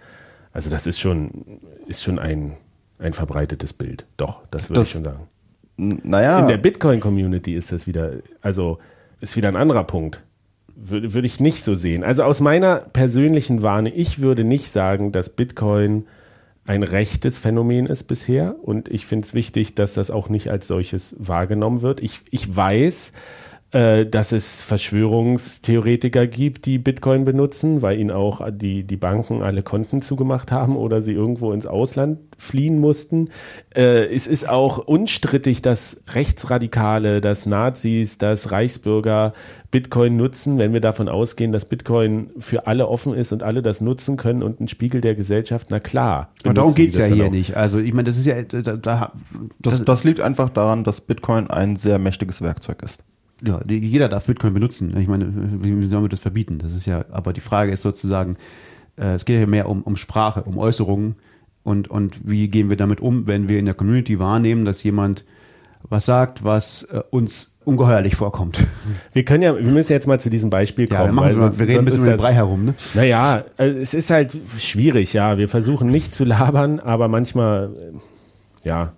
also 0.51 0.69
das 0.69 0.85
ist 0.87 0.99
schon, 0.99 1.59
ist 1.87 2.03
schon 2.03 2.19
ein, 2.19 2.57
ein 2.99 3.13
verbreitetes 3.13 3.73
Bild. 3.73 4.05
Doch, 4.17 4.41
das 4.51 4.69
würde 4.69 4.81
ich 4.81 4.89
schon 4.91 5.03
sagen. 5.03 5.27
Naja, 5.77 6.39
In 6.39 6.47
der 6.47 6.57
Bitcoin-Community 6.57 7.55
ist 7.55 7.71
das 7.71 7.87
wieder, 7.87 8.11
also 8.41 8.77
ist 9.23 9.37
wieder 9.37 9.47
ein 9.47 9.55
anderer 9.55 9.85
Punkt. 9.85 10.21
Würde, 10.75 11.13
würde 11.13 11.27
ich 11.27 11.39
nicht 11.39 11.63
so 11.63 11.75
sehen. 11.75 12.03
Also 12.03 12.23
aus 12.23 12.41
meiner 12.41 12.75
persönlichen 12.75 13.61
Warne, 13.61 13.89
ich 13.89 14.19
würde 14.19 14.43
nicht 14.43 14.69
sagen, 14.69 15.11
dass 15.11 15.29
Bitcoin 15.29 16.05
ein 16.65 16.83
rechtes 16.83 17.37
Phänomen 17.37 17.85
ist 17.85 18.03
bisher. 18.03 18.55
Und 18.61 18.89
ich 18.89 19.05
finde 19.05 19.25
es 19.25 19.33
wichtig, 19.33 19.75
dass 19.75 19.93
das 19.93 20.11
auch 20.11 20.27
nicht 20.29 20.51
als 20.51 20.67
solches 20.67 21.15
wahrgenommen 21.17 21.81
wird. 21.81 22.01
Ich, 22.01 22.21
ich 22.31 22.53
weiß, 22.53 23.13
äh, 23.73 24.05
dass 24.05 24.31
es 24.31 24.61
Verschwörungstheoretiker 24.61 26.27
gibt, 26.27 26.67
die 26.67 26.77
Bitcoin 26.77 27.25
benutzen, 27.25 27.81
weil 27.81 27.99
ihnen 27.99 28.11
auch 28.11 28.47
die, 28.51 28.83
die 28.83 28.97
Banken 28.97 29.41
alle 29.41 29.63
Konten 29.63 30.03
zugemacht 30.03 30.51
haben 30.51 30.77
oder 30.77 31.01
sie 31.01 31.13
irgendwo 31.13 31.51
ins 31.51 31.65
Ausland 31.65 32.19
fliehen 32.37 32.79
mussten. 32.79 33.29
Äh, 33.75 34.13
es 34.13 34.27
ist 34.27 34.47
auch 34.47 34.77
unstrittig, 34.77 35.63
dass 35.63 36.03
Rechtsradikale, 36.13 37.19
dass 37.19 37.47
Nazis, 37.47 38.19
dass 38.19 38.51
Reichsbürger 38.51 39.33
Bitcoin 39.71 40.17
nutzen, 40.17 40.59
wenn 40.59 40.71
wir 40.71 40.81
davon 40.81 41.09
ausgehen, 41.09 41.51
dass 41.51 41.65
Bitcoin 41.65 42.29
für 42.37 42.67
alle 42.67 42.87
offen 42.87 43.15
ist 43.15 43.31
und 43.31 43.41
alle 43.41 43.63
das 43.63 43.81
nutzen 43.81 44.17
können 44.17 44.43
und 44.43 44.61
ein 44.61 44.67
Spiegel 44.67 45.01
der 45.01 45.15
Gesellschaft, 45.15 45.67
na 45.71 45.79
klar. 45.79 46.29
Aber 46.43 46.53
darum 46.53 46.75
geht's 46.75 46.97
ja 46.97 47.05
hier 47.05 47.25
auch. 47.25 47.31
nicht. 47.31 47.57
Also 47.57 47.79
ich 47.79 47.91
meine, 47.91 48.05
das 48.05 48.17
ist 48.19 48.27
ja... 48.27 48.39
Da, 48.43 48.77
da, 48.77 49.13
das, 49.59 49.83
das 49.83 50.03
liegt 50.03 50.19
einfach 50.19 50.51
daran, 50.51 50.83
dass 50.83 51.01
Bitcoin 51.01 51.49
ein 51.49 51.75
sehr 51.75 51.97
mächtiges 51.97 52.43
Werkzeug 52.43 52.83
ist 52.83 53.03
ja, 53.45 53.61
jeder 53.67 54.09
darf 54.09 54.25
Bitcoin 54.25 54.53
benutzen. 54.53 54.95
Ich 54.97 55.07
meine, 55.07 55.31
wie 55.61 55.85
sollen 55.85 56.03
wir 56.03 56.09
das 56.09 56.19
verbieten? 56.19 56.59
Das 56.59 56.73
ist 56.73 56.85
ja, 56.85 57.05
aber 57.11 57.33
die 57.33 57.41
Frage 57.41 57.71
ist 57.71 57.81
sozusagen, 57.81 58.37
äh, 58.97 59.13
es 59.13 59.25
geht 59.25 59.39
ja 59.39 59.47
mehr 59.47 59.69
um, 59.69 59.81
um 59.83 59.95
Sprache, 59.95 60.43
um 60.43 60.57
Äußerungen 60.57 61.15
und, 61.63 61.89
und 61.89 62.29
wie 62.29 62.47
gehen 62.47 62.69
wir 62.69 62.77
damit 62.77 63.01
um, 63.01 63.27
wenn 63.27 63.49
wir 63.49 63.59
in 63.59 63.65
der 63.65 63.73
Community 63.73 64.19
wahrnehmen, 64.19 64.65
dass 64.65 64.83
jemand 64.83 65.25
was 65.89 66.05
sagt, 66.05 66.43
was 66.43 66.83
äh, 66.83 67.01
uns 67.09 67.55
ungeheuerlich 67.65 68.15
vorkommt. 68.15 68.65
Wir 69.13 69.23
können 69.25 69.43
ja, 69.43 69.55
wir 69.55 69.71
müssen 69.71 69.91
jetzt 69.91 70.07
mal 70.07 70.19
zu 70.19 70.29
diesem 70.29 70.49
Beispiel 70.49 70.87
kommen. 70.87 71.01
Ja, 71.01 71.11
wir, 71.13 71.21
weil 71.21 71.37
sonst, 71.37 71.59
wir 71.59 71.67
reden 71.67 71.79
ein 71.79 71.85
bisschen 71.85 72.01
um 72.01 72.09
den 72.09 72.17
Brei 72.17 72.33
herum, 72.33 72.65
ne? 72.65 72.75
Naja, 72.93 73.43
äh, 73.57 73.67
es 73.67 73.93
ist 73.93 74.09
halt 74.09 74.37
schwierig, 74.57 75.13
ja. 75.13 75.37
Wir 75.37 75.47
versuchen 75.47 75.89
nicht 75.89 76.15
zu 76.15 76.23
labern, 76.23 76.79
aber 76.79 77.07
manchmal, 77.07 77.73
äh, 77.75 78.67
ja, 78.67 78.93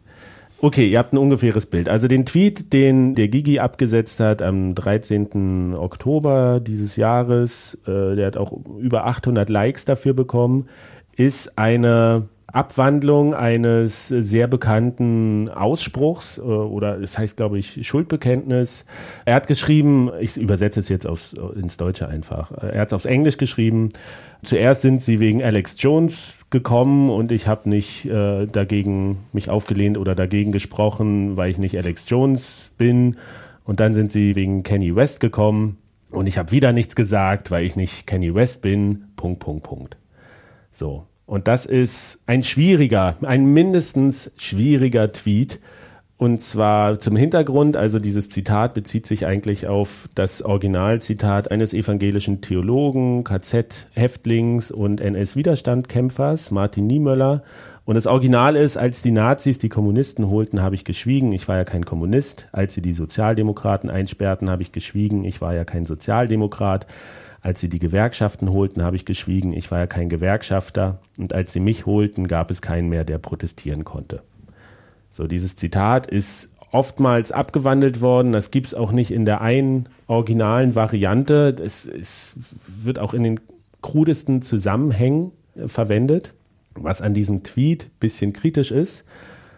Okay, 0.59 0.87
ihr 0.87 0.99
habt 0.99 1.13
ein 1.13 1.17
ungefähres 1.17 1.65
Bild. 1.65 1.89
Also 1.89 2.07
den 2.07 2.25
Tweet, 2.25 2.71
den 2.73 3.13
der 3.13 3.27
Gigi 3.27 3.59
abgesetzt 3.59 4.19
hat 4.19 4.41
am 4.41 4.73
13. 4.73 5.75
Oktober 5.75 6.59
dieses 6.59 6.95
Jahres, 6.95 7.77
äh, 7.85 8.15
der 8.15 8.27
hat 8.27 8.37
auch 8.37 8.53
über 8.79 9.05
800 9.05 9.49
Likes 9.49 9.85
dafür 9.85 10.13
bekommen, 10.13 10.67
ist 11.15 11.57
eine 11.57 12.29
Abwandlung 12.55 13.33
eines 13.33 14.07
sehr 14.07 14.47
bekannten 14.47 15.49
Ausspruchs 15.49 16.37
äh, 16.37 16.41
oder 16.41 16.99
es 17.01 17.17
heißt, 17.17 17.35
glaube 17.35 17.59
ich, 17.59 17.85
Schuldbekenntnis. 17.85 18.85
Er 19.25 19.35
hat 19.35 19.47
geschrieben, 19.47 20.09
ich 20.19 20.37
übersetze 20.37 20.79
es 20.79 20.87
jetzt 20.87 21.05
aufs, 21.05 21.33
ins 21.33 21.75
Deutsche 21.77 22.07
einfach. 22.07 22.51
Er 22.51 22.81
hat 22.81 22.87
es 22.87 22.93
aufs 22.93 23.05
Englisch 23.05 23.37
geschrieben. 23.37 23.89
Zuerst 24.43 24.83
sind 24.83 25.01
sie 25.01 25.19
wegen 25.19 25.43
Alex 25.43 25.75
Jones 25.79 26.37
gekommen 26.49 27.09
und 27.09 27.31
ich 27.31 27.47
habe 27.47 27.69
nicht 27.69 28.05
äh, 28.05 28.45
dagegen 28.45 29.25
mich 29.33 29.49
aufgelehnt 29.49 29.97
oder 29.97 30.15
dagegen 30.15 30.51
gesprochen, 30.51 31.35
weil 31.35 31.51
ich 31.51 31.57
nicht 31.57 31.77
Alex 31.77 32.09
Jones 32.09 32.71
bin. 32.77 33.17
Und 33.65 33.79
dann 33.79 33.93
sind 33.93 34.11
sie 34.11 34.35
wegen 34.35 34.63
Kenny 34.63 34.95
West 34.95 35.19
gekommen 35.19 35.77
und 36.09 36.27
ich 36.27 36.37
habe 36.37 36.51
wieder 36.51 36.71
nichts 36.71 36.95
gesagt, 36.95 37.51
weil 37.51 37.65
ich 37.65 37.75
nicht 37.75 38.07
Kenny 38.07 38.33
West 38.33 38.61
bin. 38.61 39.05
Punkt, 39.17 39.39
Punkt, 39.39 39.63
Punkt. 39.63 39.97
So. 40.71 41.05
Und 41.25 41.47
das 41.47 41.65
ist 41.65 42.19
ein 42.27 42.43
schwieriger, 42.43 43.15
ein 43.21 43.45
mindestens 43.45 44.31
schwieriger 44.37 45.11
Tweet. 45.11 45.59
Und 46.17 46.39
zwar 46.39 46.99
zum 46.99 47.17
Hintergrund, 47.17 47.75
also 47.75 47.99
dieses 47.99 48.29
Zitat 48.29 48.73
bezieht 48.73 49.05
sich 49.05 49.25
eigentlich 49.25 49.67
auf 49.67 50.07
das 50.15 50.41
Originalzitat 50.43 51.51
eines 51.51 51.73
evangelischen 51.73 52.39
Theologen, 52.39 53.25
KZ-Häftlings 53.25 54.71
und 54.71 55.01
NS-Widerstandkämpfers, 55.01 56.51
Martin 56.51 56.87
Niemöller. 56.87 57.43
Und 57.83 57.95
das 57.95 58.07
Original 58.07 58.55
ist, 58.55 58.77
als 58.77 59.01
die 59.01 59.11
Nazis 59.11 59.57
die 59.57 59.67
Kommunisten 59.67 60.29
holten, 60.29 60.61
habe 60.61 60.75
ich 60.75 60.85
geschwiegen, 60.85 61.33
ich 61.33 61.49
war 61.49 61.57
ja 61.57 61.65
kein 61.65 61.85
Kommunist. 61.85 62.47
Als 62.53 62.73
sie 62.73 62.81
die 62.81 62.93
Sozialdemokraten 62.93 63.89
einsperrten, 63.89 64.49
habe 64.49 64.61
ich 64.61 64.71
geschwiegen, 64.71 65.25
ich 65.25 65.41
war 65.41 65.53
ja 65.53 65.65
kein 65.65 65.85
Sozialdemokrat. 65.85 66.87
Als 67.45 67.59
sie 67.59 67.69
die 67.69 67.77
Gewerkschaften 67.77 68.51
holten, 68.51 68.81
habe 68.81 68.95
ich 68.95 69.05
geschwiegen, 69.05 69.53
ich 69.53 69.69
war 69.69 69.77
ja 69.77 69.85
kein 69.85 70.09
Gewerkschafter. 70.09 70.97
Und 71.19 71.31
als 71.31 71.53
sie 71.53 71.59
mich 71.59 71.85
holten, 71.85 72.27
gab 72.27 72.49
es 72.49 72.59
keinen 72.59 72.89
mehr, 72.89 73.03
der 73.03 73.19
protestieren 73.19 73.83
konnte. 73.83 74.23
So, 75.11 75.27
dieses 75.27 75.55
Zitat 75.55 76.07
ist 76.07 76.49
oftmals 76.71 77.31
abgewandelt 77.31 78.01
worden. 78.01 78.31
Das 78.31 78.49
gibt 78.49 78.65
es 78.65 78.73
auch 78.73 78.91
nicht 78.91 79.11
in 79.11 79.25
der 79.25 79.41
einen 79.41 79.89
originalen 80.07 80.73
Variante. 80.73 81.55
Es, 81.63 81.85
es 81.85 82.33
wird 82.81 82.97
auch 82.97 83.13
in 83.13 83.21
den 83.21 83.39
krudesten 83.83 84.41
Zusammenhängen 84.41 85.31
äh, 85.55 85.67
verwendet, 85.67 86.33
was 86.73 87.03
an 87.03 87.13
diesem 87.13 87.43
Tweet 87.43 87.91
bisschen 87.99 88.33
kritisch 88.33 88.71
ist. 88.71 89.05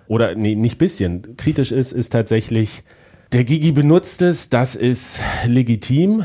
Oder 0.10 0.36
nee, 0.36 0.56
nicht 0.56 0.78
bisschen. 0.78 1.38
Kritisch 1.38 1.72
ist, 1.72 1.94
ist 1.94 2.10
tatsächlich, 2.10 2.84
der 3.34 3.44
Gigi 3.44 3.74
benutzt 3.74 4.22
es, 4.22 4.50
das 4.50 4.76
ist 4.76 5.22
legitim, 5.46 6.24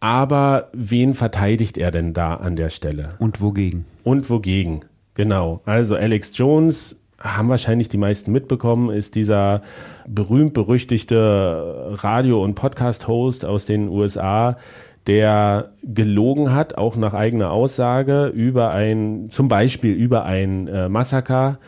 aber 0.00 0.68
wen 0.72 1.14
verteidigt 1.14 1.78
er 1.78 1.90
denn 1.90 2.12
da 2.12 2.34
an 2.34 2.56
der 2.56 2.68
Stelle? 2.68 3.10
Und 3.18 3.40
wogegen? 3.40 3.86
Und 4.04 4.28
wogegen? 4.28 4.84
Genau. 5.14 5.62
Also 5.64 5.96
Alex 5.96 6.36
Jones 6.36 6.96
haben 7.18 7.48
wahrscheinlich 7.48 7.88
die 7.88 7.96
meisten 7.96 8.32
mitbekommen, 8.32 8.90
ist 8.90 9.14
dieser 9.14 9.62
berühmt-berüchtigte 10.06 11.96
Radio- 12.02 12.42
und 12.42 12.54
Podcast-Host 12.54 13.44
aus 13.44 13.64
den 13.64 13.88
USA, 13.88 14.58
der 15.06 15.70
gelogen 15.82 16.52
hat, 16.52 16.76
auch 16.76 16.96
nach 16.96 17.14
eigener 17.14 17.50
Aussage, 17.50 18.26
über 18.26 18.72
ein, 18.72 19.28
zum 19.30 19.48
Beispiel 19.48 19.94
über 19.94 20.24
ein 20.24 20.68
äh, 20.68 20.88
Massaker 20.88 21.58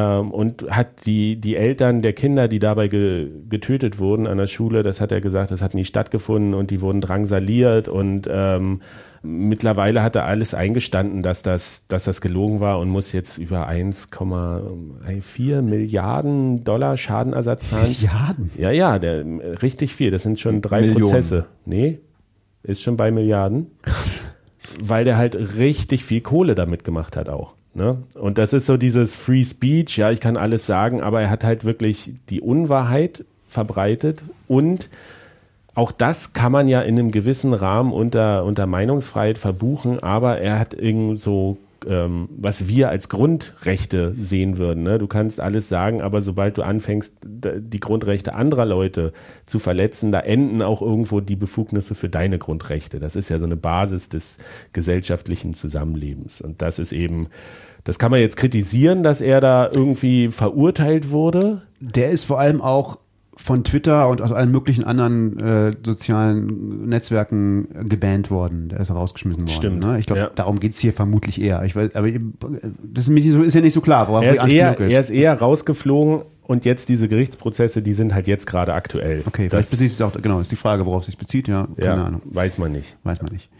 und 0.00 0.66
hat 0.70 1.06
die, 1.06 1.36
die 1.40 1.56
Eltern 1.56 2.02
der 2.02 2.12
Kinder, 2.12 2.48
die 2.48 2.58
dabei 2.58 2.88
ge, 2.88 3.30
getötet 3.48 3.98
wurden 3.98 4.26
an 4.26 4.38
der 4.38 4.46
Schule, 4.46 4.82
das 4.82 5.00
hat 5.00 5.12
er 5.12 5.20
gesagt, 5.20 5.50
das 5.50 5.62
hat 5.62 5.74
nie 5.74 5.84
stattgefunden 5.84 6.54
und 6.54 6.70
die 6.70 6.80
wurden 6.80 7.00
drangsaliert 7.00 7.88
und 7.88 8.28
ähm, 8.30 8.80
mittlerweile 9.22 10.02
hat 10.02 10.16
er 10.16 10.24
alles 10.24 10.54
eingestanden, 10.54 11.22
dass 11.22 11.42
das, 11.42 11.86
dass 11.88 12.04
das 12.04 12.20
gelogen 12.20 12.60
war 12.60 12.78
und 12.78 12.88
muss 12.88 13.12
jetzt 13.12 13.38
über 13.38 13.68
1,4 13.68 15.62
Milliarden 15.62 16.64
Dollar 16.64 16.96
Schadenersatz 16.96 17.68
zahlen. 17.68 17.88
Milliarden? 17.88 18.50
Ja, 18.56 18.70
ja, 18.70 18.98
der, 18.98 19.24
richtig 19.62 19.94
viel. 19.94 20.10
Das 20.10 20.22
sind 20.22 20.38
schon 20.38 20.62
drei 20.62 20.80
Millionen. 20.82 21.02
Prozesse. 21.02 21.46
Nee, 21.64 22.00
ist 22.62 22.82
schon 22.82 22.96
bei 22.96 23.10
Milliarden. 23.10 23.72
Krass. 23.82 24.22
Weil 24.80 25.04
der 25.04 25.16
halt 25.16 25.56
richtig 25.56 26.04
viel 26.04 26.20
Kohle 26.20 26.54
damit 26.54 26.84
gemacht 26.84 27.16
hat 27.16 27.28
auch. 27.28 27.55
Ne? 27.76 27.98
Und 28.18 28.38
das 28.38 28.54
ist 28.54 28.64
so 28.64 28.78
dieses 28.78 29.14
Free 29.14 29.44
Speech, 29.44 29.98
ja, 29.98 30.10
ich 30.10 30.20
kann 30.20 30.38
alles 30.38 30.64
sagen, 30.64 31.02
aber 31.02 31.20
er 31.20 31.28
hat 31.28 31.44
halt 31.44 31.66
wirklich 31.66 32.14
die 32.30 32.40
Unwahrheit 32.40 33.24
verbreitet. 33.46 34.22
Und 34.48 34.88
auch 35.74 35.92
das 35.92 36.32
kann 36.32 36.52
man 36.52 36.68
ja 36.68 36.80
in 36.80 36.98
einem 36.98 37.12
gewissen 37.12 37.52
Rahmen 37.52 37.92
unter, 37.92 38.46
unter 38.46 38.66
Meinungsfreiheit 38.66 39.36
verbuchen, 39.36 40.02
aber 40.02 40.38
er 40.38 40.58
hat 40.58 40.72
irgend 40.72 41.18
so, 41.18 41.58
ähm, 41.86 42.28
was 42.36 42.68
wir 42.68 42.88
als 42.90 43.08
Grundrechte 43.08 44.14
sehen 44.18 44.58
würden. 44.58 44.82
Ne? 44.82 44.98
Du 44.98 45.06
kannst 45.06 45.40
alles 45.40 45.68
sagen, 45.68 46.00
aber 46.02 46.22
sobald 46.22 46.58
du 46.58 46.62
anfängst, 46.62 47.14
die 47.24 47.80
Grundrechte 47.80 48.34
anderer 48.34 48.66
Leute 48.66 49.12
zu 49.46 49.58
verletzen, 49.58 50.12
da 50.12 50.20
enden 50.20 50.62
auch 50.62 50.82
irgendwo 50.82 51.20
die 51.20 51.36
Befugnisse 51.36 51.94
für 51.94 52.08
deine 52.08 52.38
Grundrechte. 52.38 52.98
Das 52.98 53.16
ist 53.16 53.28
ja 53.28 53.38
so 53.38 53.46
eine 53.46 53.56
Basis 53.56 54.08
des 54.08 54.38
gesellschaftlichen 54.72 55.54
Zusammenlebens. 55.54 56.40
Und 56.40 56.62
das 56.62 56.78
ist 56.78 56.92
eben 56.92 57.28
das 57.84 58.00
kann 58.00 58.10
man 58.10 58.18
jetzt 58.18 58.36
kritisieren, 58.36 59.04
dass 59.04 59.20
er 59.20 59.40
da 59.40 59.70
irgendwie 59.72 60.28
verurteilt 60.28 61.12
wurde. 61.12 61.62
Der 61.78 62.10
ist 62.10 62.24
vor 62.24 62.40
allem 62.40 62.60
auch 62.60 62.98
von 63.36 63.64
Twitter 63.64 64.08
und 64.08 64.22
aus 64.22 64.32
allen 64.32 64.50
möglichen 64.50 64.84
anderen 64.84 65.38
äh, 65.38 65.72
sozialen 65.84 66.88
Netzwerken 66.88 67.68
gebannt 67.86 68.30
worden. 68.30 68.70
Der 68.70 68.80
ist 68.80 68.90
rausgeschmissen 68.90 69.42
worden. 69.42 69.50
Stimmt. 69.50 69.80
Ne? 69.80 69.98
Ich 69.98 70.06
glaube, 70.06 70.22
ja. 70.22 70.30
darum 70.34 70.58
geht's 70.58 70.78
hier 70.78 70.94
vermutlich 70.94 71.40
eher. 71.40 71.62
Ich 71.64 71.76
weiß, 71.76 71.94
aber 71.94 72.08
das 72.82 73.08
ist, 73.08 73.32
so, 73.32 73.42
ist 73.42 73.54
ja 73.54 73.60
nicht 73.60 73.74
so 73.74 73.82
klar. 73.82 74.08
Er 74.22 74.32
ist, 74.32 74.44
eher, 74.44 74.80
ist. 74.80 74.92
er 74.92 75.00
ist 75.00 75.10
eher 75.10 75.38
rausgeflogen 75.38 76.22
und 76.44 76.64
jetzt 76.64 76.88
diese 76.88 77.08
Gerichtsprozesse, 77.08 77.82
die 77.82 77.92
sind 77.92 78.14
halt 78.14 78.26
jetzt 78.26 78.46
gerade 78.46 78.72
aktuell. 78.72 79.22
Okay, 79.26 79.48
das 79.48 79.70
bezieht 79.70 79.90
sich 79.90 80.02
auch, 80.02 80.12
genau, 80.20 80.40
ist 80.40 80.50
die 80.50 80.56
Frage, 80.56 80.86
worauf 80.86 81.02
es 81.02 81.06
sich 81.06 81.18
bezieht, 81.18 81.46
ja. 81.46 81.68
Keine 81.76 81.84
ja, 81.84 82.04
Ahnung. 82.04 82.22
Weiß 82.24 82.56
man 82.56 82.72
nicht. 82.72 82.96
Weiß 83.04 83.20
man 83.20 83.32
nicht. 83.32 83.50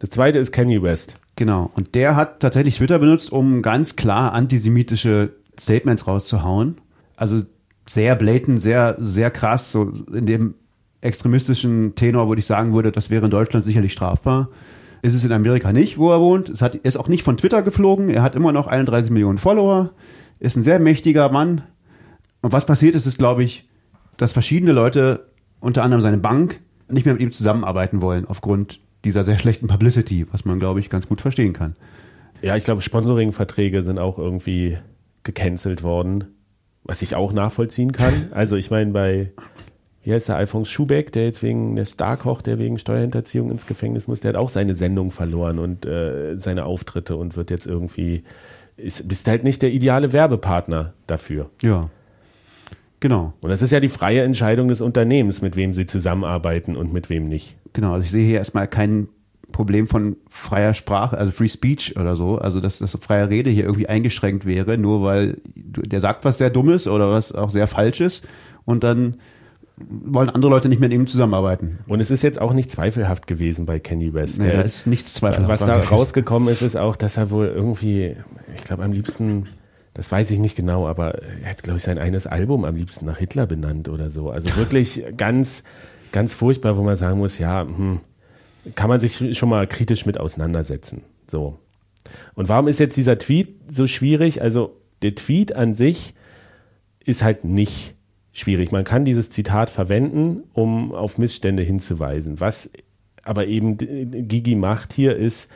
Das 0.00 0.10
zweite 0.10 0.38
ist 0.38 0.52
Kanye 0.52 0.82
West. 0.82 1.16
Genau. 1.36 1.70
Und 1.74 1.94
der 1.94 2.14
hat 2.14 2.40
tatsächlich 2.40 2.76
Twitter 2.76 2.98
benutzt, 2.98 3.32
um 3.32 3.62
ganz 3.62 3.96
klar 3.96 4.32
antisemitische 4.32 5.32
Statements 5.58 6.06
rauszuhauen. 6.06 6.78
Also 7.16 7.42
sehr 7.86 8.16
blatant, 8.16 8.60
sehr, 8.60 8.96
sehr 8.98 9.30
krass, 9.30 9.72
so 9.72 9.92
in 10.12 10.26
dem 10.26 10.54
extremistischen 11.00 11.94
Tenor 11.94 12.28
würde 12.28 12.40
ich 12.40 12.46
sagen 12.46 12.72
würde, 12.72 12.90
das 12.90 13.10
wäre 13.10 13.26
in 13.26 13.30
Deutschland 13.30 13.64
sicherlich 13.64 13.92
strafbar. 13.92 14.48
Ist 15.02 15.12
es 15.12 15.24
in 15.24 15.32
Amerika 15.32 15.70
nicht, 15.72 15.98
wo 15.98 16.10
er 16.10 16.20
wohnt. 16.20 16.48
Es 16.48 16.62
hat, 16.62 16.76
er 16.76 16.84
ist 16.86 16.96
auch 16.96 17.08
nicht 17.08 17.22
von 17.22 17.36
Twitter 17.36 17.60
geflogen. 17.62 18.08
Er 18.08 18.22
hat 18.22 18.34
immer 18.34 18.52
noch 18.52 18.68
31 18.68 19.10
Millionen 19.10 19.36
Follower. 19.36 19.90
Ist 20.40 20.56
ein 20.56 20.62
sehr 20.62 20.80
mächtiger 20.80 21.28
Mann. 21.28 21.62
Und 22.40 22.52
was 22.52 22.64
passiert 22.64 22.94
ist, 22.94 23.04
ist, 23.04 23.18
glaube 23.18 23.44
ich, 23.44 23.66
dass 24.16 24.32
verschiedene 24.32 24.72
Leute, 24.72 25.28
unter 25.60 25.82
anderem 25.82 26.00
seine 26.00 26.16
Bank, 26.16 26.60
nicht 26.88 27.04
mehr 27.04 27.14
mit 27.14 27.22
ihm 27.22 27.32
zusammenarbeiten 27.32 28.00
wollen 28.00 28.24
aufgrund 28.24 28.80
dieser 29.04 29.24
sehr 29.24 29.38
schlechten 29.38 29.66
Publicity, 29.66 30.26
was 30.30 30.46
man, 30.46 30.58
glaube 30.58 30.80
ich, 30.80 30.88
ganz 30.88 31.06
gut 31.06 31.20
verstehen 31.20 31.52
kann. 31.52 31.76
Ja, 32.40 32.56
ich 32.56 32.64
glaube, 32.64 32.82
Sponsoring-Verträge 32.82 33.82
sind 33.82 33.98
auch 33.98 34.18
irgendwie 34.18 34.78
gecancelt 35.22 35.82
worden, 35.82 36.33
was 36.84 37.02
ich 37.02 37.14
auch 37.14 37.32
nachvollziehen 37.32 37.92
kann. 37.92 38.28
Also 38.30 38.56
ich 38.56 38.70
meine, 38.70 38.92
bei, 38.92 39.30
wie 40.02 40.12
heißt 40.12 40.28
der, 40.28 40.36
Alfons 40.36 40.70
Schubeck, 40.70 41.12
der 41.12 41.24
jetzt 41.24 41.42
wegen 41.42 41.76
der 41.76 41.86
Starkoch, 41.86 42.42
der 42.42 42.58
wegen 42.58 42.78
Steuerhinterziehung 42.78 43.50
ins 43.50 43.66
Gefängnis 43.66 44.06
muss, 44.06 44.20
der 44.20 44.30
hat 44.30 44.36
auch 44.36 44.50
seine 44.50 44.74
Sendung 44.74 45.10
verloren 45.10 45.58
und 45.58 45.86
äh, 45.86 46.38
seine 46.38 46.66
Auftritte 46.66 47.16
und 47.16 47.36
wird 47.36 47.50
jetzt 47.50 47.66
irgendwie, 47.66 48.22
ist, 48.76 49.08
bist 49.08 49.26
halt 49.28 49.44
nicht 49.44 49.62
der 49.62 49.72
ideale 49.72 50.12
Werbepartner 50.12 50.92
dafür. 51.06 51.48
Ja. 51.62 51.88
Genau. 53.00 53.34
Und 53.40 53.50
das 53.50 53.62
ist 53.62 53.70
ja 53.70 53.80
die 53.80 53.88
freie 53.88 54.22
Entscheidung 54.22 54.68
des 54.68 54.80
Unternehmens, 54.80 55.42
mit 55.42 55.56
wem 55.56 55.74
sie 55.74 55.86
zusammenarbeiten 55.86 56.76
und 56.76 56.92
mit 56.92 57.10
wem 57.10 57.28
nicht. 57.28 57.56
Genau, 57.72 57.92
also 57.92 58.04
ich 58.04 58.10
sehe 58.10 58.24
hier 58.24 58.38
erstmal 58.38 58.68
kein 58.68 59.08
Problem 59.52 59.86
von 59.86 60.16
freier 60.28 60.74
Sprache, 60.74 61.16
also 61.16 61.32
Free 61.32 61.48
Speech 61.48 61.96
oder 61.96 62.16
so, 62.16 62.38
also 62.38 62.60
dass 62.60 62.78
das 62.78 62.98
freie 63.00 63.28
Rede 63.28 63.50
hier 63.50 63.64
irgendwie 63.64 63.88
eingeschränkt 63.88 64.46
wäre, 64.46 64.78
nur 64.78 65.02
weil 65.02 65.38
der 65.82 66.00
sagt 66.00 66.24
was 66.24 66.38
sehr 66.38 66.50
Dummes 66.50 66.86
oder 66.88 67.10
was 67.10 67.32
auch 67.32 67.50
sehr 67.50 67.66
Falsches 67.66 68.22
und 68.64 68.84
dann 68.84 69.16
wollen 69.76 70.30
andere 70.30 70.50
Leute 70.50 70.68
nicht 70.68 70.80
mit 70.80 70.92
ihm 70.92 71.06
zusammenarbeiten. 71.08 71.80
Und 71.88 71.98
es 72.00 72.10
ist 72.12 72.22
jetzt 72.22 72.40
auch 72.40 72.52
nicht 72.52 72.70
zweifelhaft 72.70 73.26
gewesen 73.26 73.66
bei 73.66 73.80
Kenny 73.80 74.14
West. 74.14 74.38
Nee, 74.38 74.46
Der- 74.46 74.56
da 74.58 74.62
ist 74.62 74.86
nichts 74.86 75.14
zweifelhaft. 75.14 75.50
was 75.50 75.66
da 75.66 75.78
rausgekommen 75.78 76.48
ist, 76.48 76.62
ist 76.62 76.76
auch, 76.76 76.94
dass 76.96 77.16
er 77.16 77.30
wohl 77.30 77.46
irgendwie, 77.46 78.14
ich 78.54 78.62
glaube 78.62 78.84
am 78.84 78.92
liebsten, 78.92 79.48
das 79.94 80.12
weiß 80.12 80.30
ich 80.30 80.38
nicht 80.38 80.56
genau, 80.56 80.86
aber 80.86 81.16
er 81.42 81.50
hat, 81.50 81.62
glaube 81.64 81.78
ich, 81.78 81.82
sein 81.84 81.98
eines 81.98 82.26
Album 82.28 82.64
am 82.64 82.76
liebsten 82.76 83.04
nach 83.06 83.18
Hitler 83.18 83.46
benannt 83.46 83.88
oder 83.88 84.10
so. 84.10 84.30
Also 84.30 84.48
wirklich 84.56 85.02
ganz, 85.16 85.64
ganz 86.12 86.34
furchtbar, 86.34 86.76
wo 86.76 86.82
man 86.82 86.96
sagen 86.96 87.18
muss, 87.18 87.38
ja, 87.38 87.62
hm, 87.62 88.00
kann 88.76 88.88
man 88.88 89.00
sich 89.00 89.36
schon 89.36 89.48
mal 89.48 89.66
kritisch 89.66 90.06
mit 90.06 90.18
auseinandersetzen. 90.20 91.02
So. 91.26 91.58
Und 92.34 92.48
warum 92.48 92.68
ist 92.68 92.78
jetzt 92.78 92.96
dieser 92.96 93.18
Tweet 93.18 93.56
so 93.68 93.86
schwierig? 93.88 94.40
Also 94.40 94.76
der 95.04 95.14
Tweet 95.14 95.54
an 95.54 95.74
sich 95.74 96.14
ist 97.04 97.22
halt 97.22 97.44
nicht 97.44 97.94
schwierig. 98.32 98.72
Man 98.72 98.84
kann 98.84 99.04
dieses 99.04 99.30
Zitat 99.30 99.70
verwenden, 99.70 100.44
um 100.52 100.92
auf 100.92 101.18
Missstände 101.18 101.62
hinzuweisen. 101.62 102.40
Was 102.40 102.70
aber 103.22 103.46
eben 103.46 103.76
Gigi 103.76 104.54
macht 104.54 104.92
hier, 104.92 105.16
ist 105.16 105.50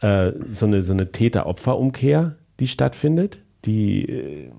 äh, 0.00 0.32
so 0.50 0.66
eine, 0.66 0.82
so 0.82 0.92
eine 0.92 1.12
Täter-Opfer-Umkehr, 1.12 2.36
die 2.60 2.66
stattfindet, 2.66 3.38
die, 3.64 4.08
äh, 4.08 4.50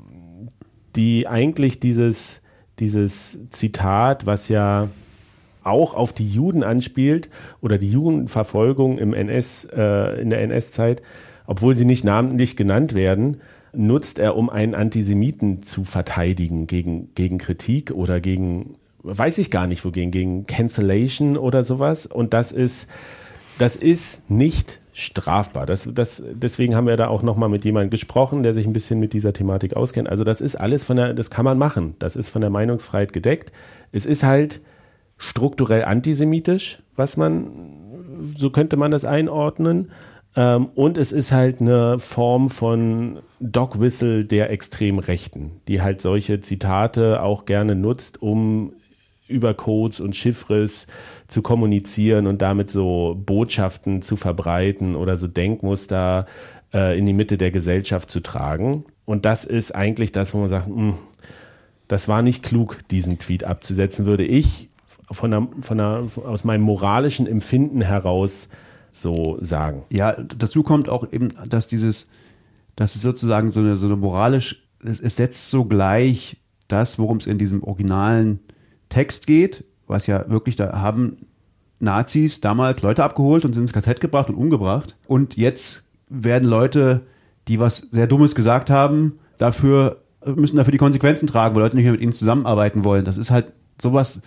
die 0.95 1.27
eigentlich 1.27 1.79
dieses, 1.79 2.41
dieses 2.79 3.39
Zitat, 3.49 4.25
was 4.25 4.47
ja 4.47 4.89
auch 5.63 5.95
auf 5.95 6.13
die 6.13 6.27
Juden 6.27 6.63
anspielt 6.63 7.29
oder 7.61 7.77
die 7.77 7.89
Judenverfolgung 7.89 8.99
im 8.99 9.13
NS, 9.13 9.67
äh, 9.75 10.21
in 10.21 10.29
der 10.29 10.41
NS-Zeit, 10.41 11.01
obwohl 11.47 11.75
sie 11.75 11.85
nicht 11.85 12.03
namentlich 12.03 12.55
genannt 12.55 12.93
werden, 12.93 13.41
nutzt 13.77 14.19
er, 14.19 14.35
um 14.35 14.49
einen 14.49 14.75
Antisemiten 14.75 15.63
zu 15.63 15.83
verteidigen 15.83 16.67
gegen, 16.67 17.13
gegen 17.15 17.37
Kritik 17.37 17.91
oder 17.91 18.19
gegen, 18.19 18.75
weiß 19.03 19.37
ich 19.37 19.51
gar 19.51 19.67
nicht 19.67 19.83
wogegen, 19.85 20.11
gegen 20.11 20.45
Cancellation 20.45 21.37
oder 21.37 21.63
sowas. 21.63 22.05
Und 22.05 22.33
das 22.33 22.51
ist, 22.51 22.87
das 23.57 23.75
ist 23.75 24.29
nicht 24.29 24.79
strafbar. 24.93 25.65
Das, 25.65 25.89
das, 25.93 26.23
deswegen 26.31 26.75
haben 26.75 26.87
wir 26.87 26.95
da 26.95 27.07
auch 27.07 27.21
nochmal 27.21 27.49
mit 27.49 27.65
jemandem 27.65 27.89
gesprochen, 27.89 28.43
der 28.43 28.53
sich 28.53 28.65
ein 28.65 28.73
bisschen 28.73 28.99
mit 28.99 29.11
dieser 29.11 29.33
Thematik 29.33 29.75
auskennt. 29.75 30.09
Also 30.09 30.23
das 30.23 30.39
ist 30.39 30.55
alles 30.55 30.85
von 30.85 30.95
der, 30.95 31.13
das 31.13 31.29
kann 31.29 31.43
man 31.43 31.57
machen. 31.57 31.95
Das 31.99 32.15
ist 32.15 32.29
von 32.29 32.41
der 32.41 32.49
Meinungsfreiheit 32.49 33.11
gedeckt. 33.11 33.51
Es 33.91 34.05
ist 34.05 34.23
halt 34.23 34.61
strukturell 35.17 35.83
antisemitisch, 35.83 36.81
was 36.95 37.17
man, 37.17 37.49
so 38.37 38.49
könnte 38.49 38.77
man 38.77 38.91
das 38.91 39.03
einordnen. 39.03 39.91
Ähm, 40.35 40.67
und 40.75 40.97
es 40.97 41.11
ist 41.11 41.31
halt 41.31 41.61
eine 41.61 41.99
Form 41.99 42.49
von 42.49 43.19
Dog 43.39 43.79
Whistle 43.79 44.25
der 44.25 44.49
Extremrechten, 44.49 45.61
die 45.67 45.81
halt 45.81 46.01
solche 46.01 46.39
Zitate 46.41 47.21
auch 47.21 47.45
gerne 47.45 47.75
nutzt, 47.75 48.21
um 48.21 48.73
über 49.27 49.53
Codes 49.53 49.99
und 49.99 50.15
Chiffres 50.15 50.87
zu 51.27 51.41
kommunizieren 51.41 52.27
und 52.27 52.41
damit 52.41 52.69
so 52.69 53.19
Botschaften 53.25 54.01
zu 54.01 54.15
verbreiten 54.15 54.95
oder 54.95 55.17
so 55.17 55.27
Denkmuster 55.27 56.27
äh, 56.73 56.97
in 56.97 57.05
die 57.05 57.13
Mitte 57.13 57.37
der 57.37 57.49
Gesellschaft 57.51 58.11
zu 58.11 58.19
tragen. 58.19 58.85
Und 59.05 59.25
das 59.25 59.43
ist 59.43 59.73
eigentlich 59.73 60.11
das, 60.11 60.33
wo 60.33 60.39
man 60.39 60.49
sagt, 60.49 60.67
mh, 60.67 60.95
das 61.87 62.07
war 62.07 62.21
nicht 62.21 62.43
klug, 62.43 62.79
diesen 62.89 63.17
Tweet 63.19 63.43
abzusetzen, 63.43 64.05
würde 64.05 64.25
ich 64.25 64.69
von 65.11 65.31
der, 65.31 65.47
von 65.61 65.77
der, 65.77 66.03
aus 66.25 66.43
meinem 66.43 66.63
moralischen 66.63 67.27
Empfinden 67.27 67.81
heraus 67.81 68.49
so 68.95 69.37
sagen. 69.41 69.83
Ja, 69.91 70.15
dazu 70.37 70.63
kommt 70.63 70.89
auch 70.89 71.11
eben, 71.11 71.29
dass 71.47 71.67
dieses, 71.67 72.09
dass 72.75 72.95
es 72.95 73.01
sozusagen 73.01 73.51
so 73.51 73.59
eine, 73.59 73.75
so 73.75 73.87
eine 73.87 73.95
moralisch, 73.95 74.67
es, 74.83 74.99
es 74.99 75.17
setzt 75.17 75.49
so 75.49 75.65
gleich 75.65 76.37
das, 76.67 76.97
worum 76.97 77.17
es 77.17 77.27
in 77.27 77.37
diesem 77.37 77.63
originalen 77.63 78.39
Text 78.89 79.27
geht, 79.27 79.65
was 79.87 80.07
ja 80.07 80.29
wirklich, 80.29 80.55
da 80.55 80.79
haben 80.79 81.27
Nazis 81.79 82.41
damals 82.41 82.81
Leute 82.81 83.03
abgeholt 83.03 83.43
und 83.45 83.53
sind 83.53 83.63
ins 83.63 83.73
KZ 83.73 83.99
gebracht 83.99 84.29
und 84.29 84.35
umgebracht. 84.35 84.95
Und 85.07 85.35
jetzt 85.35 85.83
werden 86.09 86.47
Leute, 86.47 87.01
die 87.47 87.59
was 87.59 87.87
sehr 87.91 88.07
Dummes 88.07 88.33
gesagt 88.33 88.69
haben, 88.69 89.19
dafür, 89.37 90.03
müssen 90.25 90.57
dafür 90.57 90.71
die 90.71 90.77
Konsequenzen 90.77 91.27
tragen, 91.27 91.53
weil 91.55 91.63
Leute 91.63 91.75
nicht 91.75 91.83
mehr 91.83 91.91
mit 91.91 92.01
ihnen 92.01 92.13
zusammenarbeiten 92.13 92.83
wollen. 92.85 93.05
Das 93.05 93.17
ist 93.17 93.29
halt 93.29 93.47
sowas 93.79 94.21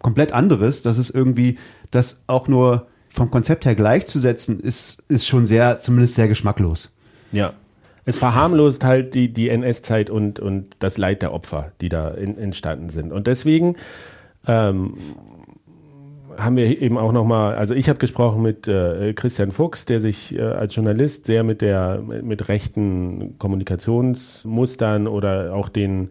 komplett 0.00 0.32
anderes. 0.32 0.82
Das 0.82 0.98
ist 0.98 1.10
irgendwie, 1.10 1.58
das 1.90 2.24
auch 2.26 2.48
nur 2.48 2.86
vom 3.14 3.30
Konzept 3.30 3.64
her 3.64 3.76
gleichzusetzen, 3.76 4.58
ist, 4.58 5.04
ist 5.08 5.26
schon 5.26 5.46
sehr, 5.46 5.78
zumindest 5.78 6.16
sehr 6.16 6.26
geschmacklos. 6.26 6.90
Ja. 7.30 7.52
Es 8.04 8.18
verharmlost 8.18 8.84
halt 8.84 9.14
die, 9.14 9.32
die 9.32 9.48
NS-Zeit 9.48 10.10
und, 10.10 10.40
und 10.40 10.68
das 10.80 10.98
Leid 10.98 11.22
der 11.22 11.32
Opfer, 11.32 11.72
die 11.80 11.88
da 11.88 12.08
in, 12.08 12.36
entstanden 12.36 12.90
sind. 12.90 13.12
Und 13.12 13.28
deswegen 13.28 13.76
ähm, 14.48 14.94
haben 16.36 16.56
wir 16.56 16.82
eben 16.82 16.98
auch 16.98 17.12
nochmal, 17.12 17.54
also 17.54 17.72
ich 17.72 17.88
habe 17.88 18.00
gesprochen 18.00 18.42
mit 18.42 18.66
äh, 18.66 19.12
Christian 19.14 19.52
Fuchs, 19.52 19.84
der 19.84 20.00
sich 20.00 20.36
äh, 20.36 20.42
als 20.42 20.74
Journalist 20.74 21.26
sehr 21.26 21.44
mit 21.44 21.62
der 21.62 22.02
mit 22.02 22.48
rechten 22.48 23.38
Kommunikationsmustern 23.38 25.06
oder 25.06 25.54
auch 25.54 25.68
den 25.68 26.10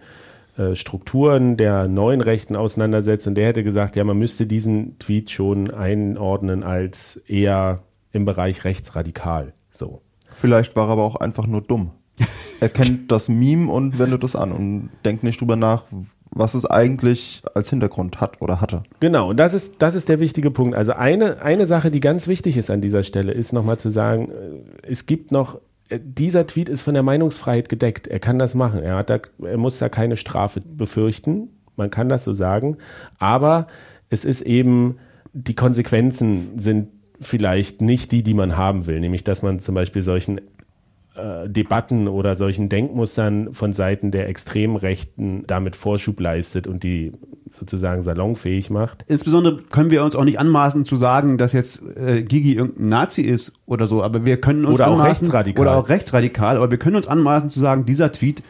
Strukturen 0.76 1.58
der 1.58 1.88
neuen 1.88 2.22
Rechten 2.22 2.56
auseinandersetzt 2.56 3.28
und 3.28 3.36
der 3.36 3.48
hätte 3.48 3.64
gesagt, 3.64 3.96
ja, 3.96 4.04
man 4.04 4.18
müsste 4.18 4.46
diesen 4.46 5.00
Tweet 5.00 5.32
schon 5.32 5.72
einordnen 5.72 6.64
als 6.64 7.18
eher 7.28 7.84
im 8.12 8.26
Bereich 8.26 8.64
rechtsradikal. 8.64 9.54
So. 9.72 10.02
Vielleicht 10.32 10.76
war 10.76 10.88
er 10.88 10.94
aber 10.94 11.04
auch 11.04 11.16
einfach 11.16 11.48
nur 11.48 11.62
dumm. 11.62 11.92
Er 12.60 12.70
kennt 12.70 13.12
das 13.12 13.30
Meme 13.30 13.72
und 13.72 14.00
wendet 14.00 14.24
es 14.24 14.36
an 14.36 14.52
und 14.52 14.90
denkt 15.04 15.24
nicht 15.24 15.42
drüber 15.42 15.56
nach, 15.56 15.84
was 16.36 16.54
es 16.54 16.66
eigentlich 16.66 17.44
als 17.54 17.70
Hintergrund 17.70 18.20
hat 18.20 18.42
oder 18.42 18.60
hatte. 18.60 18.84
Genau, 19.00 19.30
und 19.30 19.38
das 19.38 19.54
ist, 19.54 19.76
das 19.80 19.96
ist 19.96 20.10
der 20.10 20.20
wichtige 20.20 20.52
Punkt. 20.52 20.76
Also 20.76 20.94
eine, 20.94 21.42
eine 21.42 21.68
Sache, 21.68 21.92
die 21.92 22.00
ganz 22.00 22.28
wichtig 22.28 22.58
ist 22.58 22.72
an 22.72 22.82
dieser 22.82 23.04
Stelle, 23.04 23.32
ist 23.32 23.54
nochmal 23.54 23.78
zu 23.78 23.90
sagen, 23.90 24.30
äh, 24.30 24.88
es 24.88 25.06
gibt 25.06 25.32
noch, 25.32 25.56
äh, 25.56 25.60
dieser 25.92 26.48
Tweet 26.48 26.70
ist 26.70 26.82
von 26.82 26.94
der 26.94 27.04
Meinungsfreiheit 27.04 27.70
gedeckt. 27.70 28.08
Er 28.08 28.20
kann 28.20 28.40
das 28.40 28.56
machen. 28.56 28.82
Er, 28.82 28.96
hat 28.96 29.10
da, 29.10 29.20
er 29.44 29.58
muss 29.58 29.80
da 29.80 29.90
keine 29.90 30.18
Strafe 30.18 30.62
befürchten. 30.62 31.50
Man 31.76 31.90
kann 31.90 32.10
das 32.10 32.24
so 32.24 32.34
sagen. 32.34 32.78
Aber 33.20 33.68
es 34.10 34.26
ist 34.26 34.42
eben, 34.42 34.98
die 35.34 35.56
Konsequenzen 35.56 36.58
sind 36.58 36.90
vielleicht 37.20 37.82
nicht 37.82 38.12
die, 38.12 38.24
die 38.24 38.34
man 38.34 38.58
haben 38.58 38.86
will. 38.86 39.00
Nämlich, 39.00 39.24
dass 39.24 39.42
man 39.42 39.60
zum 39.60 39.76
Beispiel 39.76 40.02
solchen 40.02 40.42
äh, 41.16 41.50
Debatten 41.50 42.08
oder 42.08 42.36
solchen 42.36 42.70
Denkmustern 42.70 43.54
von 43.54 43.74
Seiten 43.74 44.12
der 44.12 44.28
Extremrechten 44.30 45.46
damit 45.48 45.76
Vorschub 45.76 46.20
leistet 46.20 46.68
und 46.68 46.84
die 46.84 47.12
sozusagen 47.52 48.02
salonfähig 48.02 48.70
macht. 48.70 49.06
Insbesondere 49.08 49.62
können 49.64 49.92
wir 49.92 50.04
uns 50.04 50.16
auch 50.16 50.24
nicht 50.24 50.40
anmaßen 50.40 50.86
zu 50.86 50.96
sagen, 50.96 51.38
dass 51.38 51.54
jetzt 51.54 51.84
äh, 51.96 52.24
Gigi 52.24 52.56
irgendein 52.56 52.88
Nazi 52.88 53.22
ist 53.22 53.54
oder 53.66 53.86
so, 53.88 54.02
aber 54.04 54.26
wir 54.26 54.42
können 54.42 54.66
uns 54.66 54.76
Oder 54.76 54.88
auch 54.88 54.94
anmaßen, 54.94 55.28
rechtsradikal. 55.28 55.62
oder 55.62 55.78
auch 55.78 55.90
rechtsradikal, 55.90 56.58
aber 56.58 56.72
wir 56.72 56.80
können 56.80 56.96
uns 56.96 57.08
anmaßen 57.08 57.50
zu 57.50 57.60
sagen, 57.60 57.86
dieser 57.86 58.12
Tweet 58.12 58.42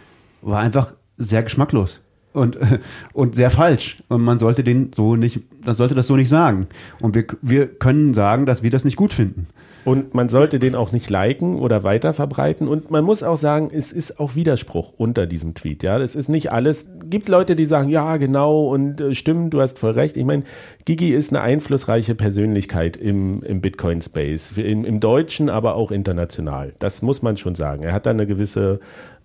war 0.42 0.60
einfach 0.60 0.94
sehr 1.18 1.44
geschmacklos 1.44 2.00
und 2.34 2.58
und 3.14 3.36
sehr 3.36 3.52
falsch 3.52 4.04
und 4.10 4.22
man 4.22 4.40
sollte 4.40 4.64
den 4.64 4.92
so 4.94 5.16
nicht, 5.16 5.42
man 5.66 5.74
sollte 5.74 5.96
das 5.96 6.08
so 6.08 6.16
nicht 6.16 6.30
sagen 6.30 6.68
und 7.02 7.16
wir 7.16 7.26
wir 7.42 7.68
können 7.68 8.14
sagen, 8.14 8.46
dass 8.46 8.64
wir 8.64 8.72
das 8.72 8.86
nicht 8.86 8.98
gut 8.98 9.14
finden. 9.14 9.48
Und 9.86 10.14
man 10.14 10.30
sollte 10.30 10.60
den 10.60 10.76
auch 10.76 10.92
nicht 10.92 11.10
liken 11.10 11.60
oder 11.60 11.84
weiter 11.84 12.14
verbreiten. 12.14 12.68
Und 12.68 12.90
man 12.90 13.04
muss 13.04 13.22
auch 13.22 13.38
sagen, 13.38 13.70
es 13.72 13.92
ist 13.92 14.20
auch 14.20 14.36
Widerspruch 14.36 14.94
unter 14.98 15.26
diesem 15.26 15.56
Tweet. 15.56 15.84
Ja, 15.84 16.00
es 16.00 16.16
ist 16.16 16.30
nicht 16.30 16.52
alles. 16.52 16.88
Gibt 17.10 17.28
Leute, 17.28 17.56
die 17.56 17.66
sagen, 17.66 17.90
ja, 17.90 18.18
genau 18.18 18.68
und 18.68 19.02
äh, 19.02 19.14
stimmt, 19.14 19.54
du 19.54 19.62
hast 19.62 19.80
voll 19.80 19.92
recht. 19.92 20.16
Ich 20.16 20.24
meine, 20.24 20.44
Gigi 20.86 21.10
ist 21.10 21.32
eine 21.32 21.42
einflussreiche 21.42 22.16
Persönlichkeit 22.16 22.96
im, 22.96 23.44
im 23.44 23.62
Bitcoin-Space, 23.62 24.58
im, 24.58 24.86
im 24.86 25.00
Deutschen, 25.00 25.50
aber 25.50 25.76
auch 25.76 25.92
international. 25.92 26.74
Das 26.80 27.02
muss 27.02 27.22
man 27.22 27.36
schon 27.36 27.56
sagen. 27.56 27.84
Er 27.84 27.94
hat 27.94 28.06
da 28.06 28.12
eine 28.12 28.26
gewisse 28.26 28.80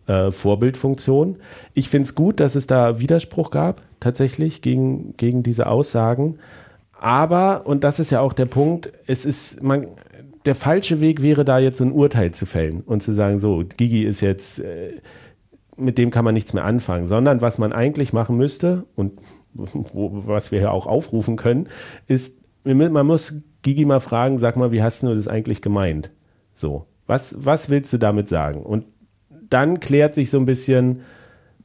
äh, 0.09 0.33
Vorbildfunktion. 0.33 1.37
Ich 1.75 1.89
finde 1.89 2.05
es 2.05 2.15
gut, 2.15 2.41
dass 2.41 2.55
es 2.55 2.67
da 2.67 2.99
Widerspruch 2.99 3.51
gab, 3.51 3.83
tatsächlich, 4.01 4.63
gegen, 4.63 5.17
gegen 5.17 5.43
diese 5.43 5.67
Aussagen. 5.67 6.39
Aber, 6.99 7.67
und 7.67 7.85
das 7.85 8.01
ist 8.01 8.11
ja 8.11 8.21
auch 8.21 8.33
der 8.33 8.47
Punkt, 8.47 8.91
es 9.07 9.25
ist, 9.25 9.63
man, 9.63 9.87
der 10.47 10.55
falsche 10.55 11.01
Weg 11.01 11.23
wäre 11.23 11.45
da 11.45 11.59
jetzt 11.59 11.79
so 11.79 11.85
ein 11.85 11.93
Urteil 11.93 12.33
zu 12.33 12.47
fällen 12.47 12.81
und 12.81 13.03
zu 13.03 13.13
sagen, 13.13 13.39
so, 13.39 13.63
Gigi 13.77 14.03
ist 14.03 14.21
jetzt, 14.21 14.61
äh, 14.61 14.95
mit 15.77 15.99
dem 15.99 16.11
kann 16.11 16.25
man 16.25 16.35
nichts 16.35 16.55
mehr 16.55 16.65
anfangen, 16.65 17.07
sondern 17.07 17.41
was 17.41 17.59
man 17.59 17.73
eigentlich 17.73 18.13
machen 18.13 18.37
müsste 18.37 18.87
und 18.97 19.21
was 19.55 20.51
wir 20.51 20.61
ja 20.61 20.71
auch 20.71 20.87
aufrufen 20.87 21.37
können, 21.37 21.69
ist, 22.07 22.39
man 22.65 23.07
muss 23.07 23.35
Gigi 23.63 23.85
mal 23.85 24.01
fragen, 24.01 24.39
sag 24.39 24.57
mal, 24.57 24.73
wie 24.73 24.83
hast 24.83 25.03
du 25.03 25.15
das 25.15 25.29
eigentlich 25.29 25.63
gemeint? 25.63 26.11
So, 26.55 26.87
was, 27.07 27.37
was 27.39 27.71
willst 27.71 27.93
du 27.93 27.99
damit 27.99 28.29
sagen? 28.29 28.63
Und 28.63 28.85
dann 29.51 29.81
klärt 29.81 30.15
sich 30.15 30.31
so 30.31 30.39
ein 30.39 30.47
bisschen, 30.47 31.01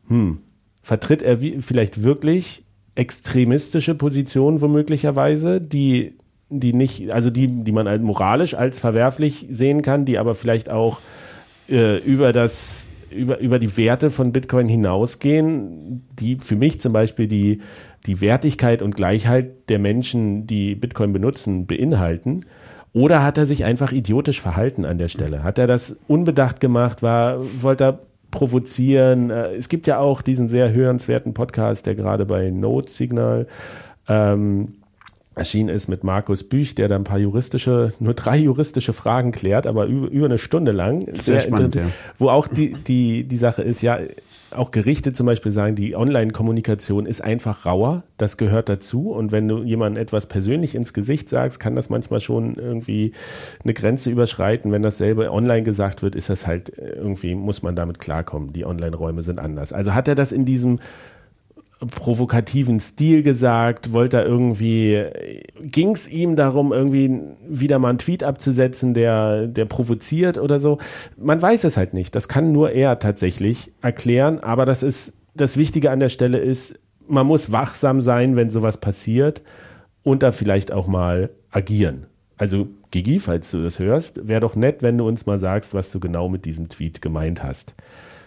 hm, 0.08 0.40
vertritt 0.82 1.22
er 1.22 1.38
vielleicht 1.38 2.04
wirklich 2.04 2.64
extremistische 2.96 3.96
Positionen 3.96 4.62
womöglicherweise, 4.62 5.62
die, 5.62 6.18
die 6.50 6.74
nicht, 6.74 7.12
also 7.12 7.30
die, 7.30 7.48
die 7.48 7.72
man 7.72 7.88
als 7.88 8.02
moralisch 8.02 8.54
als 8.54 8.80
verwerflich 8.80 9.48
sehen 9.50 9.82
kann, 9.82 10.06
die 10.06 10.18
aber 10.18 10.36
vielleicht 10.36 10.70
auch 10.70 11.02
äh, 11.70 11.98
über 11.98 12.34
das 12.34 12.86
über, 13.14 13.40
über 13.40 13.60
die 13.60 13.78
Werte 13.78 14.10
von 14.10 14.32
Bitcoin 14.32 14.68
hinausgehen, 14.68 16.06
die 16.20 16.38
für 16.38 16.56
mich 16.56 16.82
zum 16.82 16.94
Beispiel 16.94 17.28
die, 17.28 17.62
die 18.06 18.22
Wertigkeit 18.22 18.82
und 18.82 18.96
Gleichheit 18.96 19.70
der 19.70 19.80
Menschen, 19.80 20.48
die 20.48 20.76
Bitcoin 20.76 21.14
benutzen, 21.14 21.66
beinhalten. 21.66 22.46
Oder 22.94 23.24
hat 23.24 23.40
er 23.40 23.48
sich 23.48 23.66
einfach 23.66 23.92
idiotisch 23.92 24.40
verhalten 24.40 24.86
an 24.86 25.00
der 25.00 25.08
Stelle? 25.08 25.44
Hat 25.44 25.58
er 25.58 25.66
das 25.66 25.98
unbedacht 26.08 26.60
gemacht? 26.60 27.02
War, 27.02 27.40
wollte 27.62 27.84
er 27.84 28.00
provozieren? 28.30 29.32
Äh, 29.32 29.54
es 29.56 29.68
gibt 29.68 29.88
ja 29.88 29.98
auch 29.98 30.22
diesen 30.22 30.48
sehr 30.48 30.72
hörenswerten 30.72 31.34
Podcast, 31.34 31.88
der 31.88 31.96
gerade 31.96 32.26
bei 32.26 32.52
Note 32.52 32.92
Signal 32.92 33.48
ähm, 34.08 34.76
erschienen 35.36 35.70
ist 35.70 35.88
mit 35.88 36.04
Markus 36.04 36.44
Büch, 36.44 36.76
der 36.76 36.88
da 36.88 36.96
ein 36.96 37.04
paar 37.04 37.18
juristische, 37.18 37.92
nur 38.00 38.14
drei 38.14 38.38
juristische 38.38 38.94
Fragen 38.94 39.32
klärt, 39.32 39.66
aber 39.66 39.88
über, 39.88 40.08
über 40.10 40.26
eine 40.26 40.38
Stunde 40.38 40.72
lang. 40.72 41.06
Sehr, 41.06 41.16
sehr 41.16 41.42
spannend, 41.42 41.76
ja. 41.76 41.84
Wo 42.18 42.30
auch 42.30 42.48
die, 42.48 42.74
die, 42.74 43.24
die 43.24 43.38
Sache 43.38 43.64
ist, 43.64 43.82
ja, 43.82 43.98
auch 44.56 44.72
Gerichte 44.72 45.14
zum 45.14 45.26
Beispiel 45.26 45.52
sagen, 45.52 45.76
die 45.76 45.96
Online-Kommunikation 45.96 47.06
ist 47.06 47.22
einfach 47.22 47.66
rauer, 47.66 48.04
das 48.18 48.38
gehört 48.38 48.70
dazu. 48.70 49.12
Und 49.12 49.32
wenn 49.32 49.48
du 49.48 49.64
jemandem 49.64 50.02
etwas 50.02 50.28
persönlich 50.28 50.76
ins 50.76 50.94
Gesicht 50.94 51.30
sagst, 51.30 51.60
kann 51.60 51.76
das 51.76 51.90
manchmal 51.90 52.20
schon 52.20 52.56
irgendwie 52.56 53.14
eine 53.64 53.74
Grenze 53.74 54.10
überschreiten. 54.10 54.72
Wenn 54.72 54.82
dasselbe 54.82 55.32
online 55.32 55.64
gesagt 55.64 56.04
wird, 56.04 56.16
ist 56.16 56.30
das 56.30 56.48
halt 56.48 56.70
irgendwie, 56.78 57.36
muss 57.36 57.64
man 57.64 57.76
damit 57.76 58.00
klarkommen. 58.00 58.54
Die 58.54 58.66
Online-Räume 58.66 59.24
sind 59.24 59.40
anders. 59.40 59.74
Also 59.74 59.94
hat 59.94 60.08
er 60.08 60.16
das 60.16 60.32
in 60.32 60.46
diesem 60.46 60.80
provokativen 61.86 62.80
Stil 62.80 63.24
gesagt, 63.24 63.94
wollte 63.94 64.18
er 64.18 64.26
irgendwie, 64.26 65.04
ging 65.60 65.92
es 65.92 66.10
ihm 66.10 66.36
darum, 66.36 66.72
irgendwie 66.72 67.20
wieder 67.48 67.80
mal 67.80 67.90
einen 67.90 67.98
Tweet 67.98 68.24
abzusetzen, 68.24 68.94
der, 68.94 69.48
der 69.48 69.66
provoziert 69.66 70.38
oder 70.38 70.60
so. 70.60 70.80
Man 71.18 71.42
weiß 71.42 71.64
es 71.64 71.78
halt 71.78 71.94
nicht. 71.94 72.16
Das 72.16 72.28
kann 72.28 72.52
nur 72.52 72.72
er 72.72 73.00
tatsächlich 73.00 73.72
erklären, 73.82 74.40
aber 74.40 74.66
das 74.66 74.84
ist, 74.84 75.14
das 75.36 75.58
Wichtige 75.58 75.92
an 75.92 76.00
der 76.00 76.10
Stelle 76.10 76.40
ist, 76.40 76.80
man 77.08 77.28
muss 77.28 77.52
wachsam 77.52 78.02
sein, 78.02 78.36
wenn 78.36 78.50
sowas 78.50 78.78
passiert 78.78 79.42
und 80.04 80.24
da 80.24 80.32
vielleicht 80.32 80.72
auch 80.72 80.88
mal 80.88 81.30
agieren. 81.50 82.08
Also 82.38 82.68
Gigi, 82.92 83.20
falls 83.20 83.50
du 83.52 83.64
das 83.64 83.80
hörst, 83.80 84.28
wäre 84.28 84.42
doch 84.42 84.56
nett, 84.56 84.82
wenn 84.82 84.98
du 84.98 85.08
uns 85.08 85.26
mal 85.26 85.40
sagst, 85.40 85.74
was 85.74 85.92
du 85.92 86.00
genau 86.00 86.30
mit 86.30 86.46
diesem 86.46 86.70
Tweet 86.70 87.02
gemeint 87.02 87.44
hast. 87.44 87.76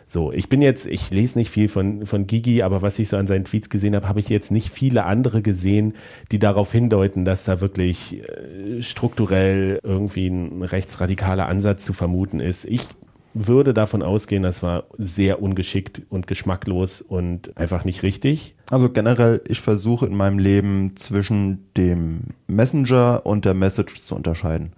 So, 0.08 0.32
ich 0.32 0.48
bin 0.48 0.62
jetzt, 0.62 0.86
ich 0.86 1.10
lese 1.10 1.36
nicht 1.36 1.50
viel 1.50 1.68
von, 1.68 2.06
von 2.06 2.28
Gigi, 2.28 2.62
aber 2.62 2.80
was 2.80 2.98
ich 3.00 3.08
so 3.08 3.16
an 3.16 3.26
seinen 3.26 3.44
Tweets 3.44 3.68
gesehen 3.70 3.96
habe, 3.96 4.08
habe 4.08 4.20
ich 4.20 4.28
jetzt 4.28 4.52
nicht 4.52 4.70
viele 4.70 5.04
andere 5.04 5.42
gesehen, 5.42 5.94
die 6.30 6.38
darauf 6.38 6.70
hindeuten, 6.70 7.24
dass 7.24 7.44
da 7.44 7.60
wirklich 7.60 8.22
äh, 8.22 8.82
strukturell 8.82 9.80
irgendwie 9.82 10.28
ein 10.28 10.62
rechtsradikaler 10.62 11.48
Ansatz 11.48 11.84
zu 11.84 11.92
vermuten 11.92 12.38
ist. 12.38 12.66
Ich 12.66 12.86
würde 13.34 13.74
davon 13.74 14.02
ausgehen, 14.02 14.44
das 14.44 14.62
war 14.62 14.84
sehr 14.96 15.42
ungeschickt 15.42 16.02
und 16.08 16.28
geschmacklos 16.28 17.02
und 17.02 17.56
einfach 17.56 17.84
nicht 17.84 18.04
richtig. 18.04 18.54
Also 18.70 18.88
generell, 18.90 19.42
ich 19.48 19.60
versuche 19.60 20.06
in 20.06 20.16
meinem 20.16 20.38
Leben 20.38 20.96
zwischen 20.96 21.66
dem 21.76 22.20
Messenger 22.46 23.22
und 23.24 23.44
der 23.44 23.54
Message 23.54 24.02
zu 24.02 24.14
unterscheiden. 24.14 24.72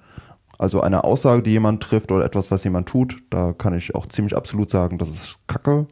Also 0.59 0.81
eine 0.81 1.05
Aussage, 1.05 1.42
die 1.42 1.53
jemand 1.53 1.83
trifft 1.83 2.11
oder 2.11 2.25
etwas, 2.25 2.51
was 2.51 2.64
jemand 2.64 2.88
tut, 2.88 3.16
da 3.31 3.53
kann 3.53 3.77
ich 3.77 3.94
auch 3.94 4.07
ziemlich 4.07 4.37
absolut 4.37 4.71
sagen, 4.71 4.99
das 4.99 5.09
ist 5.09 5.38
Kacke. 5.47 5.87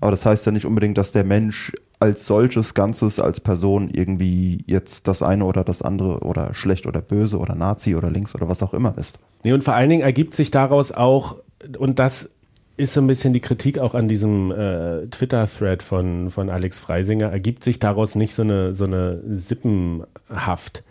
Aber 0.00 0.10
das 0.10 0.26
heißt 0.26 0.44
ja 0.44 0.52
nicht 0.52 0.66
unbedingt, 0.66 0.98
dass 0.98 1.12
der 1.12 1.24
Mensch 1.24 1.72
als 2.00 2.26
solches 2.26 2.74
Ganzes, 2.74 3.18
als 3.18 3.40
Person 3.40 3.88
irgendwie 3.88 4.62
jetzt 4.66 5.08
das 5.08 5.22
eine 5.22 5.46
oder 5.46 5.64
das 5.64 5.80
andere 5.80 6.20
oder 6.20 6.52
schlecht 6.52 6.86
oder 6.86 7.00
böse 7.00 7.38
oder 7.38 7.54
Nazi 7.54 7.94
oder 7.94 8.10
links 8.10 8.34
oder 8.34 8.46
was 8.46 8.62
auch 8.62 8.74
immer 8.74 8.98
ist. 8.98 9.18
Nee, 9.42 9.54
und 9.54 9.62
vor 9.62 9.74
allen 9.74 9.88
Dingen 9.88 10.02
ergibt 10.02 10.34
sich 10.34 10.50
daraus 10.50 10.92
auch, 10.92 11.38
und 11.78 11.98
das 11.98 12.34
ist 12.76 12.92
so 12.92 13.00
ein 13.00 13.06
bisschen 13.06 13.32
die 13.32 13.40
Kritik 13.40 13.78
auch 13.78 13.94
an 13.94 14.08
diesem 14.08 14.50
äh, 14.50 15.06
Twitter-Thread 15.06 15.82
von, 15.82 16.30
von 16.30 16.50
Alex 16.50 16.78
Freisinger, 16.78 17.30
ergibt 17.30 17.64
sich 17.64 17.78
daraus 17.78 18.16
nicht 18.16 18.34
so 18.34 18.42
eine, 18.42 18.74
so 18.74 18.84
eine 18.84 19.22
Sippenhaft 19.24 20.82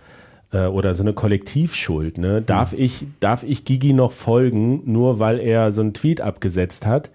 äh, 0.54 0.68
oder 0.68 0.96
so 0.96 1.04
eine 1.04 1.14
Kollektivschuld. 1.14 2.18
Ne? 2.18 2.42
Darf, 2.42 2.72
mhm. 2.72 2.80
ich, 2.80 3.08
darf 3.20 3.44
ich 3.44 3.66
Gigi 3.66 3.94
noch 3.94 4.12
folgen, 4.12 4.82
nur 4.86 5.20
weil 5.20 5.40
er 5.40 5.72
so 5.72 5.82
einen 5.82 5.94
Tweet 5.94 6.22
abgesetzt 6.22 6.86
hat? 6.86 7.12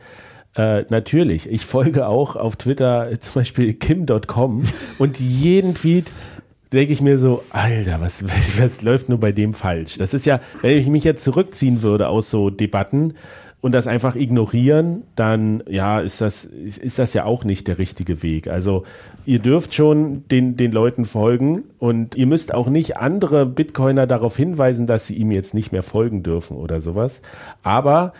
Äh, 0.57 0.85
natürlich. 0.88 1.48
Ich 1.51 1.64
folge 1.64 2.09
auch 2.09 2.37
auf 2.37 2.57
Twitter 2.57 3.09
zum 3.20 3.40
Beispiel 3.40 3.72
kim.com 3.74 4.64
und 4.98 5.20
jeden 5.20 5.74
Tweet 5.74 6.12
denke 6.72 6.92
ich 6.92 7.01
mir 7.01 7.16
so, 7.16 7.42
Alter, 7.51 8.01
was, 8.01 8.24
was, 8.24 8.59
was 8.61 8.83
läuft 8.83 9.09
nur 9.09 9.18
bei 9.18 9.33
dem 9.33 9.55
falsch? 9.55 9.96
Das 9.98 10.12
ist 10.12 10.27
ja, 10.27 10.40
wenn 10.61 10.77
ich 10.77 10.88
mich 10.88 11.05
jetzt 11.05 11.24
zurückziehen 11.24 11.83
würde 11.83 12.09
aus 12.09 12.31
so 12.31 12.51
Debatten, 12.51 13.14
und 13.61 13.73
das 13.73 13.87
einfach 13.88 14.14
ignorieren, 14.14 15.03
dann 15.16 15.62
ja, 15.68 16.01
ist 16.01 16.21
das, 16.21 16.44
ist 16.44 16.99
das 16.99 17.12
ja 17.12 17.25
auch 17.25 17.44
nicht 17.44 17.66
der 17.66 17.79
richtige 17.79 18.23
Weg. 18.23 18.47
Also 18.49 18.85
ihr 19.27 19.40
dürft 19.40 19.75
schon 19.75 20.27
den, 20.29 20.57
den 20.57 20.71
Leuten 20.71 21.05
folgen 21.05 21.64
und 21.79 22.14
ihr 22.14 22.27
müsst 22.27 22.55
auch 22.55 22.68
nicht 22.68 22.99
andere 22.99 23.47
Bitcoiner 23.47 24.07
darauf 24.07 24.37
hinweisen, 24.37 24.87
dass 24.87 25.07
sie 25.07 25.14
ihm 25.14 25.33
jetzt 25.33 25.55
nicht 25.55 25.73
mehr 25.73 25.83
folgen 25.83 26.23
dürfen 26.23 26.57
oder 26.57 26.81
sowas. 26.81 27.21
Aber 27.64 28.12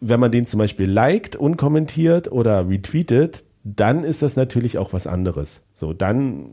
wenn 0.00 0.20
man 0.20 0.32
den 0.32 0.44
zum 0.44 0.58
Beispiel 0.58 0.90
liked, 0.90 1.34
unkommentiert 1.34 2.30
oder 2.30 2.68
retweetet, 2.68 3.44
dann 3.64 4.04
ist 4.04 4.22
das 4.22 4.36
natürlich 4.36 4.78
auch 4.78 4.92
was 4.92 5.06
anderes. 5.06 5.62
So, 5.74 5.92
dann 5.92 6.52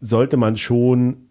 sollte 0.00 0.36
man 0.36 0.56
schon 0.56 1.28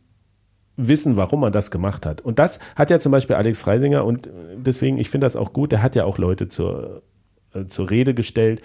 wissen, 0.78 1.18
warum 1.18 1.42
man 1.42 1.54
das 1.54 1.72
gemacht 1.72 2.06
hat. 2.06 2.22
Und 2.22 2.40
das 2.40 2.60
hat 2.76 2.90
ja 2.90 3.00
zum 3.00 3.12
Beispiel 3.12 3.36
Alex 3.36 3.62
Freisinger 3.62 4.06
und 4.06 4.30
deswegen, 4.56 4.98
ich 4.98 5.10
finde 5.10 5.26
das 5.26 5.36
auch 5.36 5.54
gut, 5.54 5.72
der 5.72 5.84
hat 5.84 5.96
ja 5.96 6.06
auch 6.06 6.18
Leute 6.18 6.48
zur, 6.48 7.04
äh, 7.54 7.66
zur 7.68 7.90
Rede 7.90 8.14
gestellt. 8.14 8.62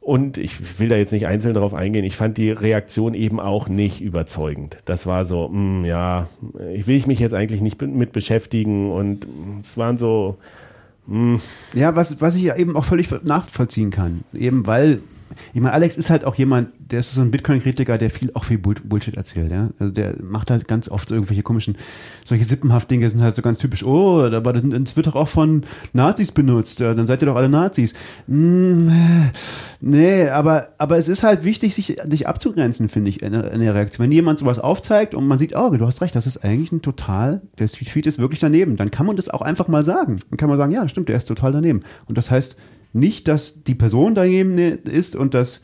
Und 0.00 0.36
ich 0.36 0.78
will 0.78 0.88
da 0.88 0.96
jetzt 0.96 1.12
nicht 1.12 1.26
einzeln 1.26 1.54
darauf 1.54 1.74
eingehen. 1.74 2.04
Ich 2.04 2.16
fand 2.16 2.36
die 2.36 2.50
Reaktion 2.50 3.14
eben 3.14 3.40
auch 3.40 3.68
nicht 3.68 4.00
überzeugend. 4.00 4.78
Das 4.84 5.06
war 5.06 5.24
so, 5.24 5.48
mh, 5.48 5.52
hm, 5.52 5.84
ja, 5.84 6.28
ich 6.72 6.86
will 6.86 6.96
ich 6.96 7.06
mich 7.06 7.20
jetzt 7.20 7.34
eigentlich 7.34 7.60
nicht 7.60 7.80
mit 7.80 8.12
beschäftigen 8.12 8.90
und 8.90 9.26
es 9.62 9.78
waren 9.78 9.96
so, 9.96 10.36
mh. 11.06 11.34
Hm. 11.34 11.40
Ja, 11.74 11.96
was, 11.96 12.20
was 12.20 12.36
ich 12.36 12.42
ja 12.42 12.56
eben 12.56 12.76
auch 12.76 12.84
völlig 12.84 13.10
nachvollziehen 13.24 13.90
kann. 13.90 14.24
Eben 14.34 14.66
weil 14.66 15.00
ich 15.52 15.60
meine, 15.60 15.72
Alex 15.72 15.96
ist 15.96 16.10
halt 16.10 16.24
auch 16.24 16.34
jemand, 16.36 16.70
der 16.78 17.00
ist 17.00 17.12
so 17.12 17.20
ein 17.20 17.30
Bitcoin-Kritiker, 17.30 17.98
der 17.98 18.10
viel, 18.10 18.30
auch 18.34 18.44
viel 18.44 18.58
Bullshit 18.58 19.16
erzählt, 19.16 19.50
ja. 19.50 19.70
Also 19.78 19.92
der 19.92 20.14
macht 20.22 20.50
halt 20.50 20.68
ganz 20.68 20.88
oft 20.88 21.08
so 21.08 21.14
irgendwelche 21.14 21.42
komischen, 21.42 21.76
solche 22.24 22.44
sippenhaft 22.44 22.90
Dinge 22.90 23.10
sind 23.10 23.22
halt 23.22 23.34
so 23.34 23.42
ganz 23.42 23.58
typisch, 23.58 23.84
oh, 23.84 24.22
aber 24.22 24.52
das 24.52 24.96
wird 24.96 25.06
doch 25.06 25.16
auch 25.16 25.28
von 25.28 25.64
Nazis 25.92 26.32
benutzt, 26.32 26.80
ja, 26.80 26.94
dann 26.94 27.06
seid 27.06 27.22
ihr 27.22 27.26
doch 27.26 27.36
alle 27.36 27.48
Nazis. 27.48 27.94
Mm, 28.26 28.88
nee, 29.80 30.28
aber, 30.28 30.68
aber 30.78 30.98
es 30.98 31.08
ist 31.08 31.22
halt 31.22 31.44
wichtig, 31.44 31.74
sich, 31.74 31.96
sich 32.08 32.28
abzugrenzen, 32.28 32.88
finde 32.88 33.10
ich, 33.10 33.22
in 33.22 33.34
in 33.34 33.60
der 33.60 33.74
Reaktion. 33.74 34.04
Wenn 34.04 34.12
jemand 34.12 34.38
sowas 34.38 34.58
aufzeigt 34.58 35.14
und 35.14 35.26
man 35.26 35.38
sieht, 35.38 35.56
oh, 35.56 35.70
du 35.70 35.86
hast 35.86 36.00
recht, 36.02 36.14
das 36.14 36.26
ist 36.26 36.44
eigentlich 36.44 36.72
ein 36.72 36.82
total, 36.82 37.42
der 37.58 37.68
Tweet 37.68 38.06
ist 38.06 38.18
wirklich 38.18 38.40
daneben, 38.40 38.76
dann 38.76 38.90
kann 38.90 39.06
man 39.06 39.16
das 39.16 39.28
auch 39.28 39.42
einfach 39.42 39.68
mal 39.68 39.84
sagen. 39.84 40.20
Dann 40.30 40.36
kann 40.36 40.48
man 40.48 40.58
sagen, 40.58 40.72
ja, 40.72 40.88
stimmt, 40.88 41.08
der 41.08 41.16
ist 41.16 41.26
total 41.26 41.52
daneben. 41.52 41.80
Und 42.06 42.18
das 42.18 42.30
heißt, 42.30 42.56
nicht, 42.92 43.28
dass 43.28 43.62
die 43.62 43.74
Person 43.74 44.14
daneben 44.14 44.58
ist 44.58 45.16
und 45.16 45.34
dass, 45.34 45.62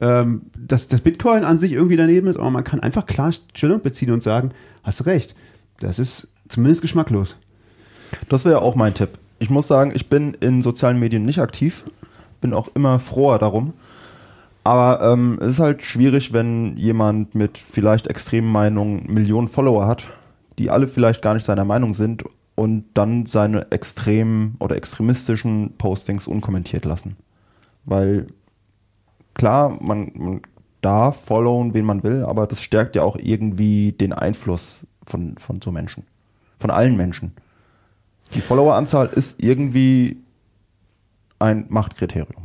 ähm, 0.00 0.42
dass 0.56 0.88
das 0.88 1.00
Bitcoin 1.00 1.44
an 1.44 1.58
sich 1.58 1.72
irgendwie 1.72 1.96
daneben 1.96 2.26
ist, 2.26 2.36
aber 2.36 2.50
man 2.50 2.64
kann 2.64 2.80
einfach 2.80 3.06
klar 3.06 3.32
Stellung 3.32 3.80
beziehen 3.80 4.10
und 4.10 4.22
sagen, 4.22 4.50
hast 4.82 5.06
recht, 5.06 5.34
das 5.80 5.98
ist 5.98 6.28
zumindest 6.48 6.82
geschmacklos. 6.82 7.36
Das 8.28 8.44
wäre 8.44 8.62
auch 8.62 8.74
mein 8.74 8.94
Tipp. 8.94 9.10
Ich 9.38 9.50
muss 9.50 9.66
sagen, 9.66 9.92
ich 9.94 10.08
bin 10.08 10.34
in 10.34 10.62
sozialen 10.62 10.98
Medien 10.98 11.24
nicht 11.24 11.40
aktiv, 11.40 11.84
bin 12.40 12.52
auch 12.52 12.68
immer 12.74 12.98
froher 12.98 13.38
darum. 13.38 13.74
Aber 14.62 15.02
ähm, 15.02 15.38
es 15.42 15.52
ist 15.52 15.60
halt 15.60 15.82
schwierig, 15.82 16.32
wenn 16.32 16.76
jemand 16.76 17.34
mit 17.34 17.58
vielleicht 17.58 18.06
extremen 18.06 18.50
Meinungen 18.50 19.12
Millionen 19.12 19.48
Follower 19.48 19.86
hat, 19.86 20.08
die 20.58 20.70
alle 20.70 20.88
vielleicht 20.88 21.20
gar 21.20 21.34
nicht 21.34 21.44
seiner 21.44 21.66
Meinung 21.66 21.92
sind 21.94 22.24
und 22.54 22.84
dann 22.94 23.26
seine 23.26 23.70
extremen 23.72 24.56
oder 24.60 24.76
extremistischen 24.76 25.74
Postings 25.76 26.26
unkommentiert 26.26 26.84
lassen. 26.84 27.16
Weil 27.84 28.26
klar, 29.34 29.78
man, 29.82 30.12
man 30.14 30.40
darf 30.80 31.24
followen, 31.24 31.74
wen 31.74 31.84
man 31.84 32.02
will, 32.02 32.24
aber 32.24 32.46
das 32.46 32.62
stärkt 32.62 32.96
ja 32.96 33.02
auch 33.02 33.16
irgendwie 33.16 33.92
den 33.92 34.12
Einfluss 34.12 34.86
von, 35.06 35.36
von 35.38 35.60
so 35.60 35.72
Menschen. 35.72 36.04
Von 36.58 36.70
allen 36.70 36.96
Menschen. 36.96 37.32
Die 38.34 38.40
Followeranzahl 38.40 39.08
ist 39.08 39.42
irgendwie 39.42 40.22
ein 41.38 41.66
Machtkriterium. 41.68 42.43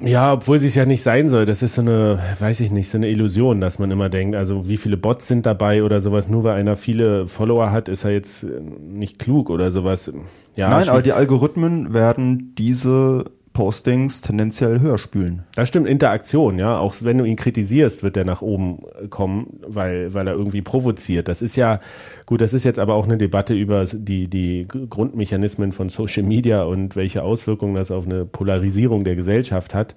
Ja, 0.00 0.32
obwohl 0.32 0.58
sie 0.58 0.68
es 0.68 0.74
ja 0.74 0.86
nicht 0.86 1.02
sein 1.02 1.28
soll. 1.28 1.46
Das 1.46 1.62
ist 1.62 1.74
so 1.74 1.82
eine, 1.82 2.18
weiß 2.38 2.60
ich 2.60 2.70
nicht, 2.70 2.88
so 2.88 2.98
eine 2.98 3.08
Illusion, 3.08 3.60
dass 3.60 3.78
man 3.78 3.90
immer 3.90 4.08
denkt, 4.08 4.34
also 4.36 4.68
wie 4.68 4.76
viele 4.76 4.96
Bots 4.96 5.28
sind 5.28 5.46
dabei 5.46 5.82
oder 5.82 6.00
sowas. 6.00 6.28
Nur 6.28 6.44
weil 6.44 6.56
einer 6.56 6.76
viele 6.76 7.26
Follower 7.26 7.70
hat, 7.70 7.88
ist 7.88 8.04
er 8.04 8.12
jetzt 8.12 8.46
nicht 8.80 9.18
klug 9.18 9.50
oder 9.50 9.70
sowas. 9.70 10.10
Ja, 10.56 10.70
Nein, 10.70 10.88
aber 10.88 11.02
die 11.02 11.12
Algorithmen 11.12 11.92
werden 11.92 12.54
diese 12.56 13.24
Postings 13.60 14.22
tendenziell 14.22 14.80
höher 14.80 14.96
spülen. 14.96 15.42
Das 15.54 15.68
stimmt, 15.68 15.86
Interaktion, 15.86 16.58
ja. 16.58 16.78
Auch 16.78 16.94
wenn 17.00 17.18
du 17.18 17.26
ihn 17.26 17.36
kritisierst, 17.36 18.02
wird 18.02 18.16
er 18.16 18.24
nach 18.24 18.40
oben 18.40 18.78
kommen, 19.10 19.60
weil, 19.66 20.14
weil 20.14 20.26
er 20.28 20.32
irgendwie 20.32 20.62
provoziert. 20.62 21.28
Das 21.28 21.42
ist 21.42 21.56
ja, 21.56 21.78
gut, 22.24 22.40
das 22.40 22.54
ist 22.54 22.64
jetzt 22.64 22.78
aber 22.78 22.94
auch 22.94 23.04
eine 23.04 23.18
Debatte 23.18 23.52
über 23.52 23.84
die, 23.84 24.28
die 24.28 24.66
Grundmechanismen 24.66 25.72
von 25.72 25.90
Social 25.90 26.22
Media 26.22 26.62
und 26.62 26.96
welche 26.96 27.22
Auswirkungen 27.22 27.74
das 27.74 27.90
auf 27.90 28.06
eine 28.06 28.24
Polarisierung 28.24 29.04
der 29.04 29.14
Gesellschaft 29.14 29.74
hat. 29.74 29.94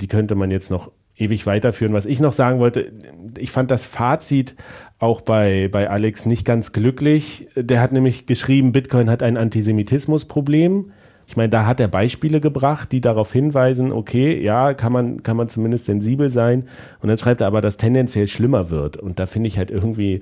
Die 0.00 0.06
könnte 0.06 0.34
man 0.34 0.50
jetzt 0.50 0.70
noch 0.70 0.90
ewig 1.14 1.44
weiterführen. 1.44 1.92
Was 1.92 2.06
ich 2.06 2.18
noch 2.18 2.32
sagen 2.32 2.60
wollte, 2.60 2.92
ich 3.36 3.50
fand 3.50 3.70
das 3.70 3.84
Fazit 3.84 4.54
auch 4.98 5.20
bei, 5.20 5.68
bei 5.70 5.90
Alex 5.90 6.24
nicht 6.24 6.46
ganz 6.46 6.72
glücklich. 6.72 7.46
Der 7.56 7.82
hat 7.82 7.92
nämlich 7.92 8.24
geschrieben, 8.24 8.72
Bitcoin 8.72 9.10
hat 9.10 9.22
ein 9.22 9.36
Antisemitismusproblem. 9.36 10.92
Ich 11.32 11.36
meine, 11.36 11.48
da 11.48 11.64
hat 11.64 11.80
er 11.80 11.88
Beispiele 11.88 12.42
gebracht, 12.42 12.92
die 12.92 13.00
darauf 13.00 13.32
hinweisen, 13.32 13.90
okay, 13.90 14.38
ja, 14.38 14.74
kann 14.74 14.92
man, 14.92 15.22
kann 15.22 15.34
man 15.34 15.48
zumindest 15.48 15.86
sensibel 15.86 16.28
sein. 16.28 16.68
Und 17.00 17.08
dann 17.08 17.16
schreibt 17.16 17.40
er 17.40 17.46
aber, 17.46 17.62
dass 17.62 17.78
tendenziell 17.78 18.28
schlimmer 18.28 18.68
wird. 18.68 18.98
Und 18.98 19.18
da 19.18 19.24
finde 19.24 19.48
ich 19.48 19.56
halt 19.56 19.70
irgendwie 19.70 20.20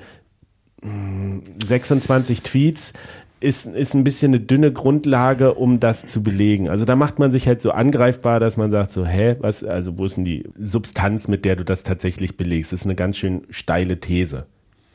mh, 0.82 1.40
26 1.64 2.44
Tweets 2.44 2.92
ist, 3.40 3.66
ist 3.66 3.94
ein 3.94 4.04
bisschen 4.04 4.30
eine 4.30 4.40
dünne 4.40 4.72
Grundlage, 4.72 5.54
um 5.54 5.80
das 5.80 6.06
zu 6.06 6.22
belegen. 6.22 6.68
Also 6.68 6.84
da 6.84 6.94
macht 6.94 7.18
man 7.18 7.32
sich 7.32 7.48
halt 7.48 7.60
so 7.60 7.72
angreifbar, 7.72 8.38
dass 8.38 8.56
man 8.56 8.70
sagt 8.70 8.92
so, 8.92 9.04
hä, 9.04 9.34
was, 9.40 9.64
also 9.64 9.98
wo 9.98 10.04
ist 10.04 10.16
denn 10.16 10.24
die 10.24 10.44
Substanz, 10.56 11.26
mit 11.26 11.44
der 11.44 11.56
du 11.56 11.64
das 11.64 11.82
tatsächlich 11.82 12.36
belegst? 12.36 12.72
Das 12.72 12.82
ist 12.82 12.86
eine 12.86 12.94
ganz 12.94 13.16
schön 13.16 13.42
steile 13.50 13.98
These. 13.98 14.46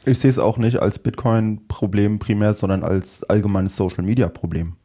Ich 0.06 0.20
sehe 0.20 0.30
es 0.30 0.40
auch 0.40 0.58
nicht 0.60 0.78
als 0.78 0.98
Bitcoin-Problem 0.98 2.20
primär, 2.20 2.54
sondern 2.54 2.86
als 2.86 3.24
allgemeines 3.24 3.76
Social-Media-Problem 3.76 4.78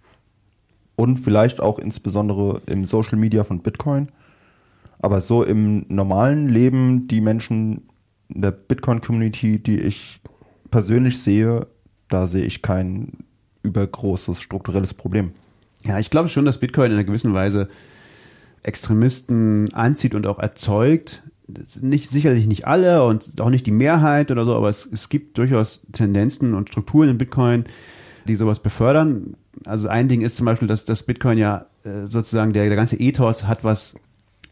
und 1.00 1.16
vielleicht 1.16 1.60
auch 1.60 1.78
insbesondere 1.78 2.60
im 2.66 2.84
Social 2.84 3.16
Media 3.16 3.42
von 3.42 3.60
Bitcoin. 3.60 4.08
Aber 4.98 5.22
so 5.22 5.42
im 5.42 5.86
normalen 5.88 6.50
Leben, 6.50 7.08
die 7.08 7.22
Menschen 7.22 7.84
in 8.28 8.42
der 8.42 8.50
Bitcoin-Community, 8.50 9.60
die 9.60 9.80
ich 9.80 10.20
persönlich 10.70 11.18
sehe, 11.22 11.66
da 12.10 12.26
sehe 12.26 12.44
ich 12.44 12.60
kein 12.60 13.24
übergroßes 13.62 14.42
strukturelles 14.42 14.92
Problem. 14.92 15.32
Ja, 15.86 15.98
ich 15.98 16.10
glaube 16.10 16.28
schon, 16.28 16.44
dass 16.44 16.60
Bitcoin 16.60 16.90
in 16.90 16.98
einer 16.98 17.04
gewissen 17.04 17.32
Weise 17.32 17.70
Extremisten 18.62 19.72
anzieht 19.72 20.14
und 20.14 20.26
auch 20.26 20.38
erzeugt. 20.38 21.22
Nicht, 21.80 22.10
sicherlich 22.10 22.46
nicht 22.46 22.66
alle 22.66 23.06
und 23.06 23.40
auch 23.40 23.48
nicht 23.48 23.64
die 23.64 23.70
Mehrheit 23.70 24.30
oder 24.30 24.44
so, 24.44 24.54
aber 24.54 24.68
es, 24.68 24.86
es 24.92 25.08
gibt 25.08 25.38
durchaus 25.38 25.80
Tendenzen 25.92 26.52
und 26.52 26.68
Strukturen 26.68 27.08
in 27.08 27.16
Bitcoin, 27.16 27.64
die 28.26 28.36
sowas 28.36 28.60
befördern 28.60 29.36
also 29.64 29.88
ein 29.88 30.08
Ding 30.08 30.20
ist 30.22 30.36
zum 30.36 30.46
Beispiel, 30.46 30.68
dass 30.68 30.84
das 30.84 31.02
Bitcoin 31.02 31.38
ja 31.38 31.66
äh, 31.84 32.06
sozusagen 32.06 32.52
der, 32.52 32.66
der 32.66 32.76
ganze 32.76 32.96
Ethos 32.96 33.46
hat 33.46 33.64
was, 33.64 33.98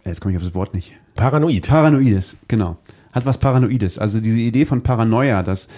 jetzt 0.05 0.21
komme 0.21 0.33
ich 0.33 0.39
auf 0.39 0.45
das 0.45 0.55
Wort 0.55 0.75
nicht. 0.75 0.95
Paranoid. 1.15 1.69
Paranoides, 1.69 2.37
genau. 2.49 2.79
Hat 3.13 3.27
was 3.27 3.39
Paranoides. 3.39 3.99
Also 3.99 4.21
diese 4.21 4.39
Idee 4.39 4.65
von 4.65 4.83
Paranoia, 4.83 5.43
dass, 5.43 5.69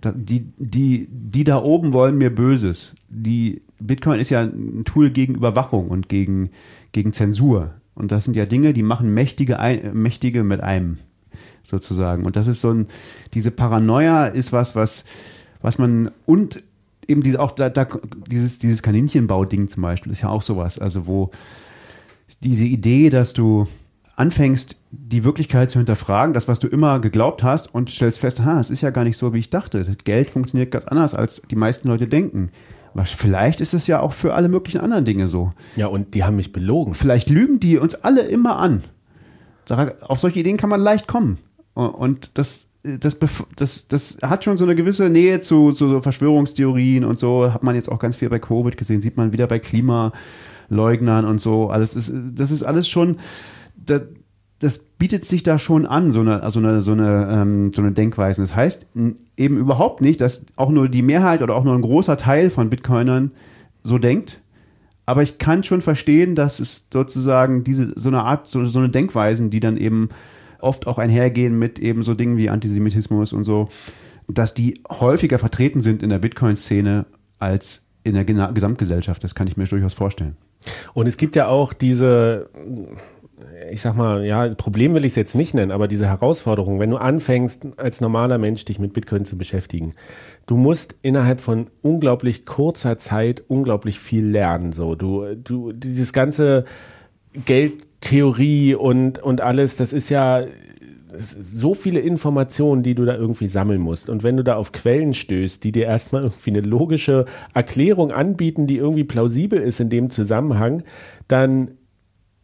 dass 0.00 0.14
die, 0.16 0.52
die, 0.56 1.08
die 1.10 1.44
da 1.44 1.62
oben 1.62 1.92
wollen 1.92 2.18
mir 2.18 2.34
Böses. 2.34 2.94
Die 3.08 3.62
Bitcoin 3.78 4.20
ist 4.20 4.30
ja 4.30 4.40
ein 4.40 4.84
Tool 4.84 5.10
gegen 5.10 5.34
Überwachung 5.34 5.88
und 5.88 6.08
gegen, 6.08 6.50
gegen 6.92 7.12
Zensur. 7.12 7.72
Und 7.94 8.12
das 8.12 8.24
sind 8.24 8.36
ja 8.36 8.46
Dinge, 8.46 8.72
die 8.72 8.82
machen 8.82 9.12
Mächtige, 9.12 9.58
Mächtige 9.92 10.44
mit 10.44 10.60
einem, 10.60 10.98
sozusagen. 11.62 12.24
Und 12.24 12.36
das 12.36 12.46
ist 12.46 12.60
so 12.60 12.70
ein, 12.70 12.86
diese 13.34 13.50
Paranoia 13.50 14.26
ist 14.26 14.52
was, 14.52 14.76
was, 14.76 15.04
was 15.60 15.78
man, 15.78 16.10
und 16.24 16.62
eben 17.08 17.22
diese, 17.22 17.40
auch 17.40 17.50
da, 17.50 17.70
da, 17.70 17.88
dieses, 18.30 18.58
dieses 18.58 18.82
Kaninchenbau-Ding 18.82 19.68
zum 19.68 19.82
Beispiel 19.82 20.12
ist 20.12 20.20
ja 20.20 20.28
auch 20.28 20.42
sowas. 20.42 20.78
Also 20.78 21.06
wo 21.06 21.30
diese 22.40 22.64
Idee, 22.64 23.10
dass 23.10 23.32
du 23.32 23.66
anfängst, 24.14 24.76
die 24.90 25.24
Wirklichkeit 25.24 25.70
zu 25.70 25.78
hinterfragen, 25.78 26.34
das, 26.34 26.48
was 26.48 26.60
du 26.60 26.68
immer 26.68 27.00
geglaubt 27.00 27.42
hast, 27.42 27.72
und 27.74 27.90
stellst 27.90 28.18
fest, 28.18 28.44
ha, 28.44 28.60
es 28.60 28.70
ist 28.70 28.80
ja 28.80 28.90
gar 28.90 29.04
nicht 29.04 29.16
so, 29.16 29.32
wie 29.32 29.38
ich 29.38 29.50
dachte. 29.50 29.84
Geld 30.04 30.30
funktioniert 30.30 30.70
ganz 30.70 30.84
anders, 30.84 31.14
als 31.14 31.42
die 31.42 31.56
meisten 31.56 31.88
Leute 31.88 32.06
denken. 32.06 32.50
Vielleicht 33.04 33.60
ist 33.60 33.74
es 33.74 33.86
ja 33.86 34.00
auch 34.00 34.12
für 34.12 34.34
alle 34.34 34.48
möglichen 34.48 34.80
anderen 34.80 35.04
Dinge 35.04 35.28
so. 35.28 35.52
Ja, 35.76 35.86
und 35.86 36.14
die 36.14 36.24
haben 36.24 36.36
mich 36.36 36.52
belogen. 36.52 36.94
Vielleicht 36.94 37.30
lügen 37.30 37.60
die 37.60 37.78
uns 37.78 37.94
alle 37.94 38.22
immer 38.22 38.56
an. 38.56 38.82
Auf 40.00 40.18
solche 40.18 40.40
Ideen 40.40 40.56
kann 40.56 40.70
man 40.70 40.80
leicht 40.80 41.06
kommen. 41.06 41.38
Und 41.74 42.38
das 42.38 42.67
das, 42.82 43.18
das, 43.56 43.88
das 43.88 44.18
hat 44.22 44.44
schon 44.44 44.56
so 44.56 44.64
eine 44.64 44.76
gewisse 44.76 45.10
Nähe 45.10 45.40
zu, 45.40 45.72
zu 45.72 46.00
Verschwörungstheorien 46.00 47.04
und 47.04 47.18
so. 47.18 47.52
Hat 47.52 47.62
man 47.62 47.74
jetzt 47.74 47.90
auch 47.90 47.98
ganz 47.98 48.16
viel 48.16 48.28
bei 48.28 48.38
Covid 48.38 48.76
gesehen, 48.76 49.00
sieht 49.00 49.16
man 49.16 49.32
wieder 49.32 49.46
bei 49.46 49.58
Klimaleugnern 49.58 51.24
und 51.24 51.40
so. 51.40 51.70
Alles 51.70 51.96
ist, 51.96 52.12
das 52.34 52.50
ist 52.50 52.62
alles 52.62 52.88
schon, 52.88 53.18
das, 53.76 54.02
das 54.60 54.78
bietet 54.78 55.24
sich 55.24 55.42
da 55.42 55.58
schon 55.58 55.86
an, 55.86 56.12
so 56.12 56.20
eine, 56.20 56.48
so 56.50 56.60
eine, 56.60 56.80
so 56.80 56.92
eine, 56.92 57.28
ähm, 57.30 57.72
so 57.72 57.82
eine 57.82 57.92
Denkweise. 57.92 58.42
Das 58.42 58.54
heißt 58.54 58.86
eben 59.36 59.56
überhaupt 59.56 60.00
nicht, 60.00 60.20
dass 60.20 60.46
auch 60.56 60.70
nur 60.70 60.88
die 60.88 61.02
Mehrheit 61.02 61.42
oder 61.42 61.54
auch 61.54 61.64
nur 61.64 61.74
ein 61.74 61.82
großer 61.82 62.16
Teil 62.16 62.50
von 62.50 62.70
Bitcoinern 62.70 63.32
so 63.82 63.98
denkt. 63.98 64.40
Aber 65.04 65.22
ich 65.22 65.38
kann 65.38 65.64
schon 65.64 65.80
verstehen, 65.80 66.34
dass 66.34 66.60
es 66.60 66.88
sozusagen 66.92 67.64
diese, 67.64 67.92
so 67.96 68.08
eine 68.08 68.24
Art, 68.24 68.46
so, 68.46 68.64
so 68.66 68.78
eine 68.78 68.90
Denkweisen, 68.90 69.50
die 69.50 69.60
dann 69.60 69.76
eben 69.76 70.10
oft 70.60 70.86
auch 70.86 70.98
einhergehen 70.98 71.58
mit 71.58 71.78
eben 71.78 72.02
so 72.02 72.14
Dingen 72.14 72.36
wie 72.36 72.50
Antisemitismus 72.50 73.32
und 73.32 73.44
so, 73.44 73.68
dass 74.28 74.54
die 74.54 74.80
häufiger 74.88 75.38
vertreten 75.38 75.80
sind 75.80 76.02
in 76.02 76.10
der 76.10 76.18
Bitcoin-Szene 76.18 77.06
als 77.38 77.86
in 78.04 78.14
der 78.14 78.24
Gesamtgesellschaft. 78.24 79.22
Das 79.24 79.34
kann 79.34 79.46
ich 79.46 79.56
mir 79.56 79.64
durchaus 79.64 79.94
vorstellen. 79.94 80.36
Und 80.94 81.06
es 81.06 81.16
gibt 81.16 81.36
ja 81.36 81.46
auch 81.48 81.72
diese, 81.72 82.50
ich 83.70 83.80
sag 83.80 83.96
mal, 83.96 84.24
ja, 84.24 84.54
Problem 84.54 84.94
will 84.94 85.04
ich 85.04 85.12
es 85.12 85.16
jetzt 85.16 85.34
nicht 85.34 85.54
nennen, 85.54 85.70
aber 85.70 85.88
diese 85.88 86.06
Herausforderung, 86.06 86.80
wenn 86.80 86.90
du 86.90 86.96
anfängst, 86.96 87.68
als 87.76 88.00
normaler 88.00 88.38
Mensch 88.38 88.64
dich 88.64 88.78
mit 88.78 88.92
Bitcoin 88.92 89.24
zu 89.24 89.36
beschäftigen, 89.36 89.94
du 90.46 90.56
musst 90.56 90.96
innerhalb 91.02 91.40
von 91.40 91.68
unglaublich 91.82 92.44
kurzer 92.44 92.98
Zeit 92.98 93.42
unglaublich 93.46 93.98
viel 93.98 94.26
lernen. 94.26 94.72
So, 94.72 94.94
du, 94.94 95.34
du, 95.34 95.72
dieses 95.72 96.12
ganze 96.12 96.64
Geld 97.44 97.84
Theorie 98.00 98.74
und, 98.74 99.22
und 99.22 99.40
alles, 99.40 99.76
das 99.76 99.92
ist 99.92 100.08
ja 100.08 100.44
so 101.20 101.74
viele 101.74 102.00
Informationen, 102.00 102.82
die 102.82 102.94
du 102.94 103.04
da 103.04 103.16
irgendwie 103.16 103.48
sammeln 103.48 103.80
musst. 103.80 104.10
Und 104.10 104.22
wenn 104.22 104.36
du 104.36 104.44
da 104.44 104.56
auf 104.56 104.72
Quellen 104.72 105.14
stößt, 105.14 105.64
die 105.64 105.72
dir 105.72 105.86
erstmal 105.86 106.22
irgendwie 106.24 106.50
eine 106.50 106.60
logische 106.60 107.24
Erklärung 107.54 108.12
anbieten, 108.12 108.66
die 108.66 108.76
irgendwie 108.76 109.04
plausibel 109.04 109.60
ist 109.60 109.80
in 109.80 109.90
dem 109.90 110.10
Zusammenhang, 110.10 110.82
dann 111.26 111.77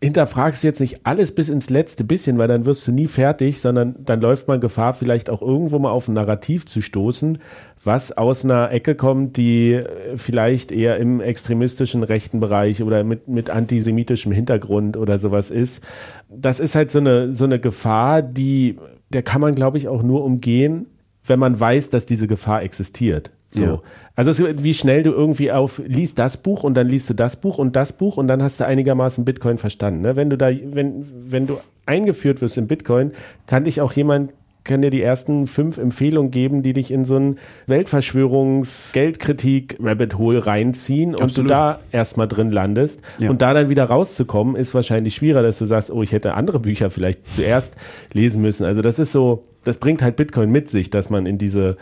hinterfragst 0.05 0.62
jetzt 0.64 0.81
nicht 0.81 1.07
alles 1.07 1.35
bis 1.35 1.49
ins 1.49 1.71
letzte 1.71 2.05
bisschen, 2.05 2.37
weil 2.37 2.47
dann 2.47 2.67
wirst 2.67 2.87
du 2.87 2.93
nie 2.93 3.07
fertig, 3.07 3.61
sondern 3.61 3.97
dann 4.05 4.21
läuft 4.21 4.49
man 4.49 4.61
Gefahr, 4.61 4.93
vielleicht 4.93 5.31
auch 5.31 5.40
irgendwo 5.40 5.79
mal 5.79 5.90
auf 5.90 6.09
ein 6.09 6.14
Narrativ 6.14 6.67
zu 6.67 6.83
stoßen, 6.83 7.38
was 7.83 8.12
aus 8.12 8.45
einer 8.45 8.71
Ecke 8.71 8.95
kommt, 8.97 9.37
die 9.38 9.73
äh, 9.73 10.17
vielleicht 10.17 10.73
eher 10.73 10.99
im 10.99 11.21
extremistischen 11.21 12.03
rechten 12.03 12.38
Bereich 12.38 12.83
oder 12.83 13.03
mit, 13.03 13.29
mit 13.29 13.49
antisemitischem 13.49 14.31
Hintergrund 14.31 14.97
oder 14.97 15.19
sowas 15.19 15.51
ist. 15.51 15.83
Das 16.29 16.61
ist 16.61 16.75
halt 16.75 16.90
so 16.90 16.99
eine, 16.99 17.33
so 17.33 17.45
eine 17.45 17.59
Gefahr, 17.59 18.21
die, 18.21 18.77
der 19.11 19.23
kann 19.23 19.40
man, 19.40 19.55
glaube 19.55 19.79
ich, 19.79 19.88
auch 19.88 20.03
nur 20.03 20.23
umgehen, 20.23 20.87
wenn 21.25 21.38
man 21.38 21.59
weiß, 21.59 21.88
dass 21.88 22.05
diese 22.05 22.27
Gefahr 22.29 22.62
existiert. 22.62 23.31
So. 23.55 23.64
Ja. 23.64 23.83
Also 24.17 24.47
wie 24.62 24.75
schnell 24.75 25.03
du 25.03 25.12
irgendwie 25.12 25.53
auf 25.53 25.81
liest 25.87 26.19
das 26.19 26.37
Buch 26.37 26.64
und 26.64 26.75
dann 26.75 26.88
liest 26.88 27.11
du 27.11 27.14
das 27.14 27.37
Buch 27.37 27.59
und 27.59 27.77
das 27.77 27.93
Buch 27.93 28.17
und 28.17 28.29
dann 28.29 28.43
hast 28.43 28.61
du 28.61 28.67
einigermaßen 28.67 29.25
Bitcoin 29.25 29.59
verstanden. 29.59 30.03
Ne? 30.03 30.17
Wenn 30.17 30.31
du 30.31 30.37
da, 30.37 30.51
wenn, 30.51 31.05
wenn 31.31 31.47
du 31.47 31.59
eingeführt 31.87 32.40
wirst 32.40 32.57
in 32.57 32.67
Bitcoin, 32.67 33.12
kann 33.47 33.64
dich 33.64 33.81
auch 33.81 33.93
jemand 33.93 34.33
kann 34.64 34.83
dir 34.83 34.90
die 34.90 35.03
ersten 35.03 35.47
fünf 35.47 35.79
Empfehlungen 35.79 36.31
geben, 36.31 36.62
die 36.62 36.73
dich 36.73 36.90
in 36.90 37.05
so 37.05 37.19
ein 37.19 37.38
Weltverschwörungs-Geldkritik-Rabbit 37.67 40.17
Hole 40.17 40.46
reinziehen 40.46 41.11
Absolut. 41.11 41.31
und 41.31 41.37
du 41.37 41.42
da 41.48 41.81
erstmal 41.92 42.29
drin 42.29 42.50
landest. 42.50 43.02
Ja. 43.19 43.29
Und 43.29 43.42
da 43.42 43.52
dann 43.52 43.69
wieder 43.69 43.85
rauszukommen, 43.85 44.57
ist 44.57 44.75
wahrscheinlich 44.75 45.15
schwieriger, 45.15 45.42
dass 45.42 45.59
du 45.59 45.67
sagst, 45.67 45.90
oh, 45.90 46.00
ich 46.00 46.13
hätte 46.13 46.33
andere 46.33 46.61
Bücher 46.61 46.88
vielleicht 46.88 47.35
zuerst 47.35 47.77
lesen 48.15 48.40
müssen. 48.40 48.65
Also 48.65 48.81
das 48.81 48.98
ist 48.98 49.13
so, 49.13 49.44
das 49.65 49.77
bringt 49.77 50.00
halt 50.00 50.17
Bitcoin 50.17 50.50
mit 50.50 50.67
sich, 50.69 50.88
dass 50.88 51.11
man 51.11 51.27
in 51.27 51.37
diese 51.37 51.77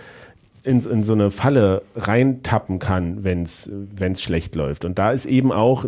in, 0.63 0.81
in 0.81 1.03
so 1.03 1.13
eine 1.13 1.31
Falle 1.31 1.83
reintappen 1.97 2.79
kann, 2.79 3.25
wenn 3.25 3.43
es 3.43 4.23
schlecht 4.23 4.55
läuft. 4.55 4.85
Und 4.85 4.99
da 4.99 5.13
ist 5.13 5.27
eben 5.27 5.53
auch, 5.53 5.85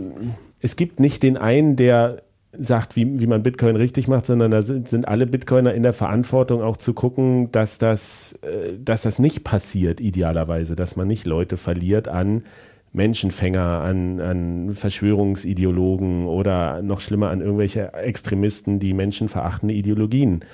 es 0.61 0.77
gibt 0.77 1.01
nicht 1.01 1.23
den 1.23 1.37
einen, 1.37 1.77
der 1.77 2.23
sagt, 2.57 2.97
wie, 2.97 3.21
wie 3.21 3.27
man 3.27 3.43
Bitcoin 3.43 3.77
richtig 3.77 4.09
macht, 4.09 4.27
sondern 4.27 4.51
da 4.51 4.63
sind, 4.63 4.89
sind 4.89 5.09
alle 5.09 5.27
Bitcoiner 5.27 5.75
in 5.75 5.83
der 5.83 5.93
Verantwortung 5.93 6.63
auch 6.63 6.77
zu 6.77 6.95
gucken, 6.95 7.51
dass 7.53 7.79
das, 7.79 8.39
äh, 8.43 8.75
dass 8.79 9.03
das 9.03 9.19
nicht 9.19 9.45
passiert, 9.45 10.01
idealerweise, 10.01 10.77
dass 10.77 10.97
man 10.97 11.07
nicht 11.07 11.27
Leute 11.27 11.57
verliert 11.57 12.09
an 12.09 12.45
Menschenfänger, 12.93 13.81
an, 13.81 14.21
an 14.21 14.73
Verschwörungsideologen 14.73 16.27
oder 16.27 16.81
noch 16.83 17.01
schlimmer 17.01 17.31
an 17.31 17.41
irgendwelche 17.41 17.93
Extremisten, 17.93 18.79
die 18.79 18.93
menschenverachtende 18.93 19.75
Ideologien 19.75 20.45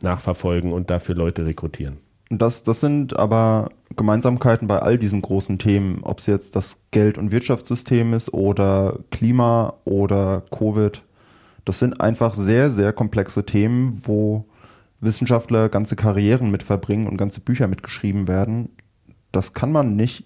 nachverfolgen 0.00 0.72
und 0.72 0.90
dafür 0.90 1.16
Leute 1.16 1.44
rekrutieren. 1.44 1.98
Das, 2.30 2.62
das 2.62 2.80
sind 2.80 3.18
aber 3.18 3.70
Gemeinsamkeiten 3.96 4.68
bei 4.68 4.80
all 4.80 4.98
diesen 4.98 5.22
großen 5.22 5.58
Themen, 5.58 6.00
ob 6.02 6.18
es 6.18 6.26
jetzt 6.26 6.56
das 6.56 6.76
Geld- 6.90 7.16
und 7.18 7.32
Wirtschaftssystem 7.32 8.12
ist 8.12 8.32
oder 8.34 8.98
Klima 9.10 9.74
oder 9.84 10.42
Covid. 10.50 11.02
Das 11.64 11.78
sind 11.78 12.00
einfach 12.00 12.34
sehr, 12.34 12.70
sehr 12.70 12.92
komplexe 12.92 13.44
Themen, 13.44 14.02
wo 14.04 14.44
Wissenschaftler 15.00 15.68
ganze 15.68 15.96
Karrieren 15.96 16.50
mit 16.50 16.62
verbringen 16.62 17.06
und 17.06 17.16
ganze 17.16 17.40
Bücher 17.40 17.66
mitgeschrieben 17.66 18.28
werden. 18.28 18.70
Das 19.32 19.54
kann 19.54 19.72
man 19.72 19.96
nicht, 19.96 20.24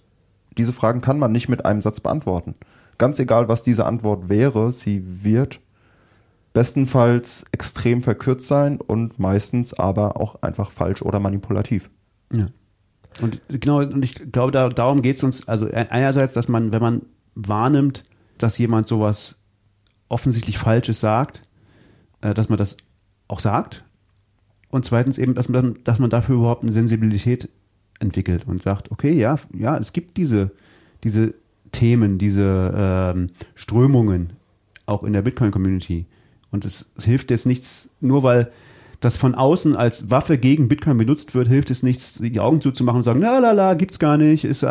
diese 0.59 0.73
Fragen 0.73 1.03
kann 1.03 1.19
man 1.19 1.31
nicht 1.31 1.49
mit 1.49 1.65
einem 1.65 1.83
Satz 1.83 2.01
beantworten. 2.01 2.55
Ganz 2.99 3.19
egal, 3.19 3.49
was 3.49 3.63
diese 3.63 3.87
Antwort 3.87 4.29
wäre, 4.29 4.73
sie 4.73 5.25
wird 5.25 5.61
bestenfalls 6.53 7.45
extrem 7.53 8.03
verkürzt 8.03 8.47
sein 8.47 8.81
und 8.81 9.19
meistens 9.19 9.73
aber 9.75 10.21
auch 10.21 10.43
einfach 10.43 10.71
falsch 10.71 11.03
oder 11.03 11.19
manipulativ. 11.21 11.91
Ja. 12.33 12.47
Und 13.21 13.41
genau, 13.49 13.81
und 13.81 14.05
ich 14.05 14.15
glaube, 14.33 14.53
da, 14.53 14.69
darum 14.69 15.03
geht 15.03 15.17
es 15.17 15.23
uns, 15.23 15.49
also 15.49 15.67
einerseits, 15.71 16.35
dass 16.35 16.49
man, 16.49 16.73
wenn 16.73 16.81
man 16.81 17.03
wahrnimmt, 17.35 18.03
dass 18.39 18.59
jemand 18.59 18.89
sowas 18.89 19.39
offensichtlich 20.09 20.59
Falsches 20.59 21.01
sagt, 21.01 21.43
äh, 22.21 22.35
dass 22.35 22.49
man 22.49 22.59
das 22.59 22.77
auch 23.29 23.41
sagt. 23.41 23.85
Und 24.69 24.85
zweitens 24.85 25.19
eben, 25.19 25.35
dass 25.35 25.49
man, 25.49 25.79
dass 25.85 25.99
man 25.99 26.11
dafür 26.11 26.37
überhaupt 26.37 26.63
eine 26.63 26.73
Sensibilität 26.73 27.49
entwickelt 27.99 28.47
und 28.47 28.63
sagt, 28.63 28.91
okay, 28.91 29.13
ja, 29.13 29.37
ja, 29.55 29.77
es 29.77 29.93
gibt 29.93 30.17
diese, 30.17 30.51
diese 31.05 31.35
Themen, 31.73 32.19
diese 32.19 32.73
ähm, 32.75 33.27
Strömungen 33.55 34.35
auch 34.87 35.05
in 35.05 35.13
der 35.13 35.23
Bitcoin-Community. 35.23 36.07
Und 36.53 36.65
es, 36.65 36.93
hilft 37.03 37.31
jetzt 37.31 37.47
nichts, 37.47 37.91
nur 38.01 38.23
weil 38.23 38.53
das 39.01 39.17
von 39.17 39.35
außen 39.35 39.75
als 39.75 40.11
Waffe 40.11 40.39
gegen 40.39 40.69
Bitcoin 40.69 40.97
benutzt 40.97 41.35
wird, 41.35 41.49
hilft 41.49 41.73
es 41.73 41.83
nichts, 41.83 42.21
die 42.23 42.39
Augen 42.39 42.61
zuzumachen 42.61 42.99
und 42.99 43.05
sagen, 43.05 43.21
la 43.21 43.39
la 43.39 43.51
la, 43.51 43.75
gibt's 43.75 43.99
gar 43.99 44.17
nicht, 44.17 44.45
ist, 44.45 44.65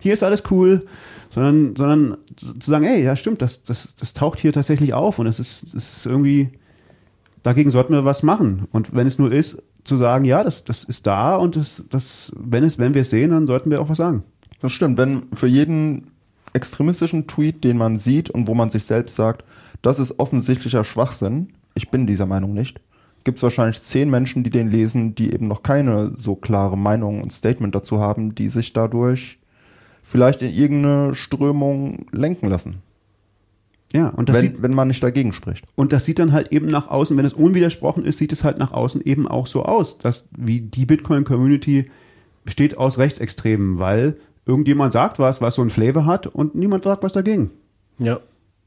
hier 0.00 0.14
ist 0.14 0.22
alles 0.22 0.44
cool, 0.50 0.80
sondern, 1.28 1.76
sondern 1.76 2.16
zu 2.38 2.70
sagen, 2.70 2.86
ey, 2.86 3.02
ja 3.02 3.16
stimmt, 3.16 3.42
das, 3.42 3.62
das, 3.62 3.94
das 3.96 4.14
taucht 4.14 4.38
hier 4.38 4.52
tatsächlich 4.52 4.94
auf 4.94 5.18
und 5.18 5.26
es 5.26 5.38
ist, 5.38 5.74
es 5.74 5.98
ist 5.98 6.06
irgendwie, 6.06 6.52
dagegen 7.42 7.70
sollten 7.70 7.92
wir 7.92 8.06
was 8.06 8.22
machen. 8.22 8.66
Und 8.72 8.94
wenn 8.94 9.06
es 9.06 9.18
nur 9.18 9.30
ist, 9.30 9.62
zu 9.84 9.96
sagen, 9.96 10.24
ja, 10.24 10.42
das, 10.42 10.64
das 10.64 10.84
ist 10.84 11.06
da 11.06 11.36
und 11.36 11.56
das, 11.56 11.84
das, 11.90 12.32
wenn 12.36 12.64
es, 12.64 12.78
wenn 12.78 12.94
wir 12.94 13.02
es 13.02 13.10
sehen, 13.10 13.30
dann 13.30 13.46
sollten 13.46 13.70
wir 13.70 13.82
auch 13.82 13.90
was 13.90 13.98
sagen. 13.98 14.24
Das 14.60 14.72
stimmt, 14.72 14.96
wenn 14.96 15.24
für 15.34 15.46
jeden 15.46 16.06
extremistischen 16.54 17.26
Tweet, 17.26 17.64
den 17.64 17.76
man 17.76 17.98
sieht 17.98 18.30
und 18.30 18.48
wo 18.48 18.54
man 18.54 18.70
sich 18.70 18.84
selbst 18.84 19.16
sagt, 19.16 19.44
das 19.86 19.98
ist 19.98 20.18
offensichtlicher 20.18 20.84
Schwachsinn, 20.84 21.52
ich 21.74 21.90
bin 21.90 22.06
dieser 22.06 22.26
Meinung 22.26 22.54
nicht, 22.54 22.80
gibt 23.24 23.38
es 23.38 23.42
wahrscheinlich 23.42 23.82
zehn 23.82 24.10
Menschen, 24.10 24.44
die 24.44 24.50
den 24.50 24.70
lesen, 24.70 25.14
die 25.14 25.32
eben 25.32 25.48
noch 25.48 25.62
keine 25.62 26.12
so 26.16 26.36
klare 26.36 26.76
Meinung 26.78 27.22
und 27.22 27.32
Statement 27.32 27.74
dazu 27.74 28.00
haben, 28.00 28.34
die 28.34 28.48
sich 28.48 28.72
dadurch 28.72 29.38
vielleicht 30.02 30.42
in 30.42 30.52
irgendeine 30.52 31.14
Strömung 31.14 32.06
lenken 32.12 32.48
lassen. 32.48 32.82
Ja, 33.94 34.08
und 34.08 34.28
das 34.28 34.36
wenn, 34.36 34.42
sieht, 34.42 34.62
wenn 34.62 34.74
man 34.74 34.88
nicht 34.88 35.02
dagegen 35.02 35.32
spricht. 35.32 35.66
Und 35.76 35.92
das 35.92 36.04
sieht 36.04 36.18
dann 36.18 36.32
halt 36.32 36.50
eben 36.50 36.66
nach 36.66 36.88
außen, 36.88 37.16
wenn 37.16 37.24
es 37.24 37.32
unwidersprochen 37.32 38.04
ist, 38.04 38.18
sieht 38.18 38.32
es 38.32 38.42
halt 38.42 38.58
nach 38.58 38.72
außen 38.72 39.00
eben 39.02 39.28
auch 39.28 39.46
so 39.46 39.64
aus, 39.64 39.98
dass 39.98 40.28
wie 40.36 40.60
die 40.60 40.84
Bitcoin-Community 40.84 41.90
besteht 42.44 42.76
aus 42.76 42.98
Rechtsextremen, 42.98 43.78
weil 43.78 44.16
irgendjemand 44.46 44.92
sagt 44.92 45.18
was, 45.18 45.40
was 45.40 45.54
so 45.54 45.62
ein 45.62 45.70
Flavor 45.70 46.06
hat 46.06 46.26
und 46.26 46.54
niemand 46.54 46.84
sagt 46.84 47.02
was 47.02 47.12
dagegen. 47.12 47.50
Ja. 47.98 48.18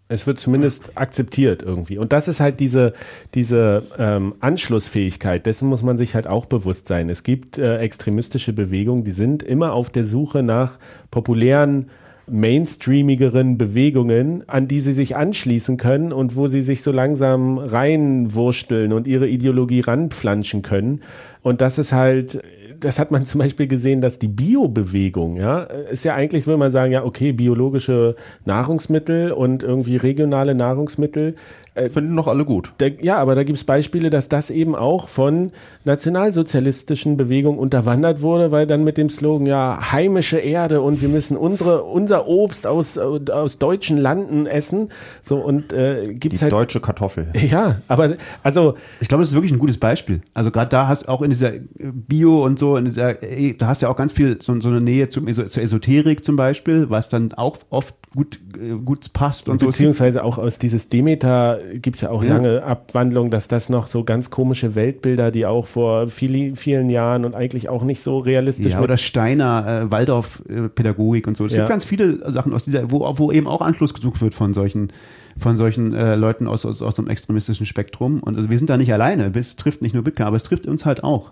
Es 0.10 0.26
wird 0.26 0.40
zumindest 0.40 0.92
akzeptiert 0.96 1.62
irgendwie. 1.62 1.98
Und 1.98 2.14
das 2.14 2.30
ist 2.30 2.40
halt 2.40 2.62
diese, 2.62 2.94
diese 3.34 3.84
ähm, 3.98 4.36
Anschlussfähigkeit, 4.40 5.46
dessen 5.46 5.68
muss 5.68 5.84
man 5.84 5.98
sich 5.98 6.16
halt 6.16 6.28
auch 6.28 6.46
bewusst 6.46 6.88
sein. 6.88 7.10
Es 7.10 7.24
gibt 7.24 7.58
äh, 7.58 7.78
extremistische 7.80 8.54
Bewegungen, 8.54 9.04
die 9.04 9.12
sind 9.12 9.44
immer 9.44 9.74
auf 9.74 9.90
der 9.90 10.06
Suche 10.06 10.44
nach 10.44 10.80
populären 11.12 11.90
mainstreamigeren 12.30 13.58
Bewegungen, 13.58 14.44
an 14.48 14.68
die 14.68 14.82
sie 14.82 14.92
sich 14.92 15.16
anschließen 15.16 15.78
können 15.78 16.12
und 16.12 16.36
wo 16.36 16.48
sie 16.48 16.62
sich 16.62 16.84
so 16.84 16.92
langsam 16.92 17.58
reinwursteln 17.58 18.92
und 18.92 19.08
ihre 19.08 19.28
Ideologie 19.28 19.80
ranpflanschen 19.80 20.62
können. 20.62 21.02
Und 21.42 21.62
das 21.62 21.78
ist 21.78 21.94
halt 21.94 22.42
das 22.80 23.00
hat 23.00 23.12
man 23.12 23.26
zum 23.26 23.40
Beispiel 23.40 23.68
gesehen, 23.68 24.02
dass 24.02 24.20
die 24.20 24.28
Biobewegung, 24.28 25.38
ja, 25.38 25.62
ist 25.62 26.06
ja 26.06 26.14
eigentlich, 26.16 26.48
will 26.48 26.58
man 26.58 26.72
sagen, 26.72 26.92
ja, 26.92 27.04
okay, 27.04 27.32
biologische 27.32 28.16
Nahrungsmittel 28.46 29.32
und 29.32 29.64
irgendwie 29.64 29.98
regionale 29.98 30.56
Nahrungsmittel. 30.56 31.36
Äh, 31.78 31.90
Finden 31.92 32.16
noch 32.16 32.28
alle 32.28 32.44
gut. 32.44 32.74
Da, 32.80 32.88
ja, 32.88 33.18
aber 33.18 33.36
da 33.36 33.44
gibt 33.44 33.58
es 33.58 33.64
Beispiele, 33.64 34.10
dass 34.10 34.30
das 34.30 34.50
eben 34.50 34.76
auch 34.76 35.08
von 35.10 35.52
nationalsozialistischen 35.84 37.18
Bewegungen 37.18 37.60
unterwandert 37.60 38.22
wurde, 38.22 38.52
weil 38.52 38.66
dann 38.66 38.84
mit 38.84 38.98
dem 38.98 39.10
Slogan, 39.10 39.46
ja, 39.46 39.92
heimische 39.92 40.40
Erde 40.40 40.82
und 40.82 41.02
wir 41.02 41.10
müssen 41.10 41.38
unsere, 41.38 41.84
unser 41.84 42.28
Obst 42.28 42.66
aus, 42.66 42.98
aus 42.98 43.60
deutschen 43.60 43.98
Landen 43.98 44.48
essen. 44.48 44.90
So, 45.22 45.38
und 45.38 45.72
äh, 45.72 46.14
gibt's 46.14 46.40
Die 46.40 46.46
halt. 46.46 46.54
deutsche 46.54 46.80
Kartoffel. 46.80 47.32
Ja, 47.48 47.80
aber 47.88 48.16
also. 48.44 48.74
Ich 49.00 49.08
glaube, 49.08 49.22
das 49.22 49.30
ist 49.30 49.36
wirklich 49.36 49.54
ein 49.54 49.60
gutes 49.60 49.78
Beispiel. 49.78 50.22
Also 50.34 50.52
gerade 50.52 50.70
da 50.70 50.88
hast 50.88 51.08
auch 51.08 51.22
in 51.22 51.30
dieser 51.30 51.52
Bio 51.78 52.44
und 52.44 52.60
so, 52.60 52.76
in 52.76 52.86
dieser, 52.86 53.14
da 53.14 53.68
hast 53.68 53.82
du 53.82 53.86
ja 53.86 53.92
auch 53.92 53.96
ganz 53.96 54.12
viel 54.12 54.42
so, 54.42 54.60
so 54.60 54.68
eine 54.70 54.82
Nähe 54.82 55.08
zum, 55.08 55.32
zur 55.32 55.64
Esoterik 55.64 56.26
zum 56.26 56.36
Beispiel, 56.36 56.90
was 56.90 57.08
dann 57.08 57.34
auch 57.34 57.58
oft 57.70 57.96
gut, 58.16 58.40
äh, 58.60 58.76
gut 58.76 59.14
passt 59.14 59.50
und 59.50 59.60
Beziehungsweise 59.60 60.20
so. 60.20 60.24
auch 60.24 60.38
aus 60.38 60.60
dieses 60.60 60.90
Demeter 60.90 61.60
gibt's 61.76 62.02
ja 62.02 62.10
auch 62.10 62.24
ja. 62.24 62.34
lange 62.34 62.64
Abwandlungen, 62.64 63.32
dass 63.32 63.48
das 63.48 63.70
noch 63.70 63.88
so 63.88 64.04
ganz 64.04 64.30
komische 64.30 64.76
Weltbilder, 64.76 65.32
die 65.32 65.46
auch 65.46 65.66
vor 65.66 66.08
vielen, 66.08 66.56
vielen 66.56 66.90
Jahren 66.90 67.26
und 67.26 67.36
eigentlich 67.36 67.70
auch 67.70 67.84
nicht 67.84 68.02
so 68.02 68.20
realistisch 68.20 68.74
ja, 68.74 68.82
oder 68.82 68.98
Steiner, 68.98 69.84
äh, 69.86 69.92
Waldorf-Pädagogik 69.92 71.28
und 71.28 71.38
so. 71.38 71.46
Es 71.46 71.54
ja. 71.54 71.60
gibt 71.60 71.70
ganz 71.70 71.86
viele 71.86 72.32
Sachen 72.32 72.54
aus 72.54 72.66
dieser, 72.66 72.92
wo, 72.92 73.00
wo 73.18 73.32
eben 73.32 73.48
auch 73.48 73.62
Anschluss 73.62 73.94
gesucht 73.94 74.22
wird 74.22 74.34
von 74.34 74.54
solchen 74.54 74.92
von 75.40 75.56
solchen 75.56 75.94
äh, 75.94 76.16
Leuten 76.16 76.48
aus, 76.48 76.66
aus, 76.66 76.82
aus 76.82 76.96
dem 76.96 77.08
extremistischen 77.08 77.68
Spektrum. 77.68 78.22
Und 78.22 78.38
also 78.38 78.50
wir 78.50 78.58
sind 78.58 78.72
da 78.72 78.78
nicht 78.78 78.92
alleine. 78.92 79.32
Es 79.36 79.56
trifft 79.56 79.84
nicht 79.84 79.94
nur 79.94 80.04
Bitcoin, 80.04 80.26
aber 80.26 80.36
es 80.36 80.42
trifft 80.42 80.66
uns 80.66 80.84
halt 80.84 81.04
auch. 81.04 81.32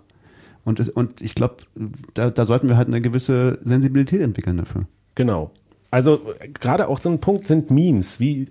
Und, 0.64 0.78
es, 0.78 0.88
und 0.88 1.20
ich 1.20 1.34
glaube, 1.34 1.56
da, 2.14 2.30
da 2.30 2.44
sollten 2.44 2.68
wir 2.68 2.76
halt 2.76 2.86
eine 2.88 3.00
gewisse 3.00 3.58
Sensibilität 3.64 4.20
entwickeln 4.20 4.56
dafür. 4.56 4.86
Genau. 5.16 5.50
Also 5.96 6.20
gerade 6.60 6.88
auch 6.88 7.00
so 7.00 7.08
ein 7.08 7.20
Punkt 7.20 7.46
sind 7.46 7.70
Memes. 7.70 8.20
Wie, 8.20 8.48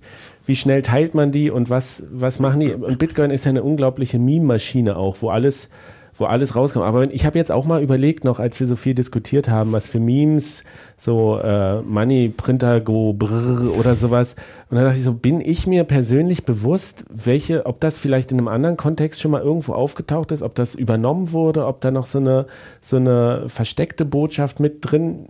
wie 0.47 0.55
schnell 0.55 0.81
teilt 0.81 1.13
man 1.13 1.31
die 1.31 1.51
und 1.51 1.69
was, 1.69 2.01
was 2.11 2.39
machen 2.39 2.59
die? 2.59 2.73
Und 2.73 2.97
Bitcoin 2.97 3.29
ist 3.29 3.45
ja 3.45 3.51
eine 3.51 3.61
unglaubliche 3.61 4.17
Meme-Maschine 4.17 4.97
auch, 4.97 5.17
wo 5.19 5.29
alles, 5.29 5.69
wo 6.15 6.25
alles 6.25 6.55
rauskommt. 6.55 6.87
Aber 6.87 7.13
ich 7.13 7.23
habe 7.23 7.37
jetzt 7.37 7.51
auch 7.51 7.67
mal 7.67 7.83
überlegt, 7.83 8.23
noch 8.23 8.39
als 8.39 8.59
wir 8.59 8.65
so 8.65 8.75
viel 8.75 8.95
diskutiert 8.95 9.47
haben, 9.47 9.73
was 9.73 9.85
für 9.85 9.99
Memes, 9.99 10.63
so 10.97 11.37
äh, 11.37 11.83
Money, 11.83 12.29
Printer, 12.29 12.81
Go, 12.81 13.13
Brrr 13.13 13.77
oder 13.77 13.95
sowas. 13.95 14.35
Und 14.71 14.77
dann 14.77 14.85
dachte 14.85 14.97
ich 14.97 15.03
so, 15.03 15.13
bin 15.13 15.39
ich 15.39 15.67
mir 15.67 15.83
persönlich 15.83 16.45
bewusst, 16.45 17.05
welche, 17.11 17.67
ob 17.67 17.79
das 17.79 17.99
vielleicht 17.99 18.31
in 18.31 18.39
einem 18.39 18.47
anderen 18.47 18.75
Kontext 18.75 19.21
schon 19.21 19.29
mal 19.29 19.43
irgendwo 19.43 19.73
aufgetaucht 19.73 20.31
ist, 20.31 20.41
ob 20.41 20.55
das 20.55 20.73
übernommen 20.73 21.31
wurde, 21.31 21.67
ob 21.67 21.79
da 21.81 21.91
noch 21.91 22.07
so 22.07 22.17
eine, 22.17 22.47
so 22.81 22.95
eine 22.95 23.43
versteckte 23.49 24.03
Botschaft 24.03 24.59
mit 24.59 24.79
drin 24.81 25.27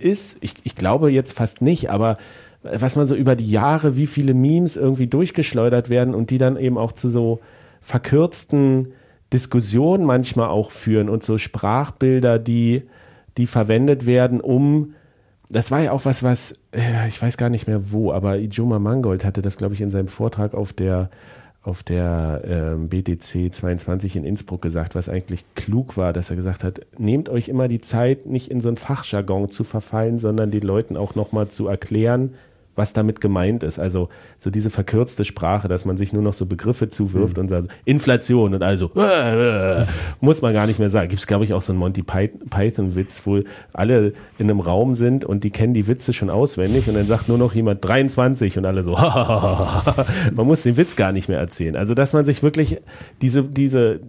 ist. 0.00 0.38
Ich, 0.40 0.54
ich 0.64 0.74
glaube 0.74 1.10
jetzt 1.10 1.32
fast 1.32 1.62
nicht, 1.62 1.90
aber 1.90 2.18
was 2.62 2.96
man 2.96 3.06
so 3.06 3.14
über 3.14 3.36
die 3.36 3.50
Jahre, 3.50 3.96
wie 3.96 4.06
viele 4.06 4.34
Memes 4.34 4.76
irgendwie 4.76 5.06
durchgeschleudert 5.06 5.88
werden 5.88 6.14
und 6.14 6.30
die 6.30 6.38
dann 6.38 6.56
eben 6.56 6.78
auch 6.78 6.92
zu 6.92 7.08
so 7.08 7.40
verkürzten 7.80 8.88
Diskussionen 9.32 10.04
manchmal 10.04 10.48
auch 10.48 10.70
führen 10.70 11.08
und 11.08 11.22
so 11.22 11.38
Sprachbilder, 11.38 12.38
die, 12.38 12.82
die 13.36 13.46
verwendet 13.46 14.06
werden, 14.06 14.40
um 14.40 14.94
das 15.48 15.70
war 15.70 15.80
ja 15.80 15.92
auch 15.92 16.04
was, 16.04 16.22
was, 16.22 16.58
ich 17.08 17.22
weiß 17.22 17.36
gar 17.36 17.50
nicht 17.50 17.68
mehr 17.68 17.92
wo, 17.92 18.12
aber 18.12 18.38
Ijoma 18.38 18.78
Mangold 18.78 19.24
hatte 19.24 19.42
das, 19.42 19.56
glaube 19.56 19.74
ich, 19.74 19.80
in 19.80 19.90
seinem 19.90 20.08
Vortrag 20.08 20.54
auf 20.54 20.72
der 20.72 21.10
auf 21.66 21.82
der 21.82 22.42
ähm, 22.46 22.88
BTC 22.88 23.52
22 23.52 24.14
in 24.16 24.24
Innsbruck 24.24 24.62
gesagt, 24.62 24.94
was 24.94 25.08
eigentlich 25.08 25.44
klug 25.54 25.96
war, 25.96 26.12
dass 26.12 26.30
er 26.30 26.36
gesagt 26.36 26.62
hat, 26.62 26.80
nehmt 26.96 27.28
euch 27.28 27.48
immer 27.48 27.66
die 27.66 27.80
Zeit, 27.80 28.26
nicht 28.26 28.50
in 28.50 28.60
so 28.60 28.68
ein 28.68 28.76
Fachjargon 28.76 29.48
zu 29.48 29.64
verfallen, 29.64 30.18
sondern 30.20 30.52
den 30.52 30.62
Leuten 30.62 30.96
auch 30.96 31.16
nochmal 31.16 31.48
zu 31.48 31.66
erklären, 31.66 32.34
was 32.76 32.92
damit 32.92 33.20
gemeint 33.20 33.62
ist. 33.62 33.78
Also 33.78 34.08
so 34.38 34.50
diese 34.50 34.70
verkürzte 34.70 35.24
Sprache, 35.24 35.66
dass 35.66 35.84
man 35.84 35.96
sich 35.96 36.12
nur 36.12 36.22
noch 36.22 36.34
so 36.34 36.46
Begriffe 36.46 36.88
zuwirft 36.88 37.36
mhm. 37.36 37.42
und 37.42 37.48
sagt, 37.48 37.68
Inflation 37.84 38.54
und 38.54 38.62
also 38.62 38.90
äh, 38.96 39.82
äh, 39.82 39.86
muss 40.20 40.42
man 40.42 40.52
gar 40.52 40.66
nicht 40.66 40.78
mehr 40.78 40.90
sagen. 40.90 41.08
Gibt 41.08 41.20
es, 41.20 41.26
glaube 41.26 41.44
ich, 41.44 41.52
auch 41.52 41.62
so 41.62 41.72
einen 41.72 41.80
Monty 41.80 42.02
Python-Witz, 42.02 43.26
wo 43.26 43.40
alle 43.72 44.12
in 44.38 44.50
einem 44.50 44.60
Raum 44.60 44.94
sind 44.94 45.24
und 45.24 45.42
die 45.44 45.50
kennen 45.50 45.74
die 45.74 45.88
Witze 45.88 46.12
schon 46.12 46.30
auswendig 46.30 46.88
und 46.88 46.94
dann 46.94 47.06
sagt 47.06 47.28
nur 47.28 47.38
noch 47.38 47.54
jemand 47.54 47.84
23 47.84 48.58
und 48.58 48.66
alle 48.66 48.82
so, 48.82 48.92
man 50.34 50.46
muss 50.46 50.62
den 50.62 50.76
Witz 50.76 50.96
gar 50.96 51.12
nicht 51.12 51.28
mehr 51.28 51.38
erzählen. 51.38 51.76
Also 51.76 51.94
dass 51.94 52.12
man 52.12 52.24
sich 52.24 52.42
wirklich 52.42 52.80
diese, 53.22 53.44
diese 53.44 54.00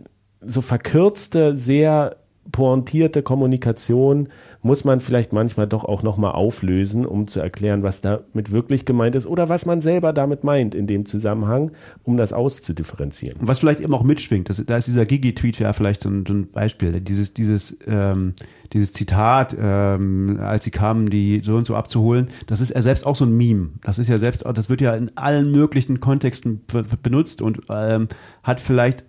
so 0.41 0.61
verkürzte, 0.61 1.55
sehr 1.55 2.17
pointierte 2.51 3.23
Kommunikation 3.23 4.29
muss 4.67 4.83
man 4.83 4.99
vielleicht 4.99 5.33
manchmal 5.33 5.65
doch 5.65 5.85
auch 5.85 6.03
nochmal 6.03 6.33
auflösen, 6.33 7.05
um 7.05 7.27
zu 7.27 7.39
erklären, 7.39 7.81
was 7.81 8.01
damit 8.01 8.51
wirklich 8.51 8.85
gemeint 8.85 9.15
ist 9.15 9.25
oder 9.25 9.49
was 9.49 9.65
man 9.65 9.81
selber 9.81 10.13
damit 10.13 10.43
meint 10.43 10.75
in 10.75 10.85
dem 10.85 11.05
Zusammenhang, 11.05 11.71
um 12.03 12.17
das 12.17 12.33
auszudifferenzieren. 12.33 13.37
Was 13.41 13.59
vielleicht 13.59 13.79
eben 13.79 13.93
auch 13.93 14.03
mitschwingt, 14.03 14.49
das, 14.49 14.63
da 14.65 14.77
ist 14.77 14.87
dieser 14.87 15.05
Gigi-Tweet 15.05 15.57
ja 15.59 15.73
vielleicht 15.73 16.01
so 16.01 16.09
ein, 16.09 16.25
so 16.27 16.33
ein 16.33 16.51
Beispiel. 16.51 16.99
Dieses, 17.01 17.33
dieses, 17.33 17.77
ähm, 17.87 18.33
dieses 18.73 18.93
Zitat, 18.93 19.55
ähm, 19.59 20.37
als 20.41 20.65
sie 20.65 20.71
kamen, 20.71 21.09
die 21.09 21.39
so 21.41 21.55
und 21.55 21.65
so 21.65 21.75
abzuholen, 21.75 22.27
das 22.45 22.61
ist 22.61 22.71
er 22.71 22.83
selbst 22.83 23.05
auch 23.05 23.15
so 23.15 23.25
ein 23.25 23.35
Meme. 23.35 23.69
Das 23.83 23.97
ist 23.97 24.09
ja 24.09 24.17
selbst, 24.17 24.43
das 24.45 24.69
wird 24.69 24.81
ja 24.81 24.93
in 24.93 25.15
allen 25.15 25.51
möglichen 25.51 25.99
Kontexten 25.99 26.61
benutzt 27.01 27.41
und 27.41 27.61
ähm, 27.69 28.09
hat 28.43 28.59
vielleicht 28.59 29.05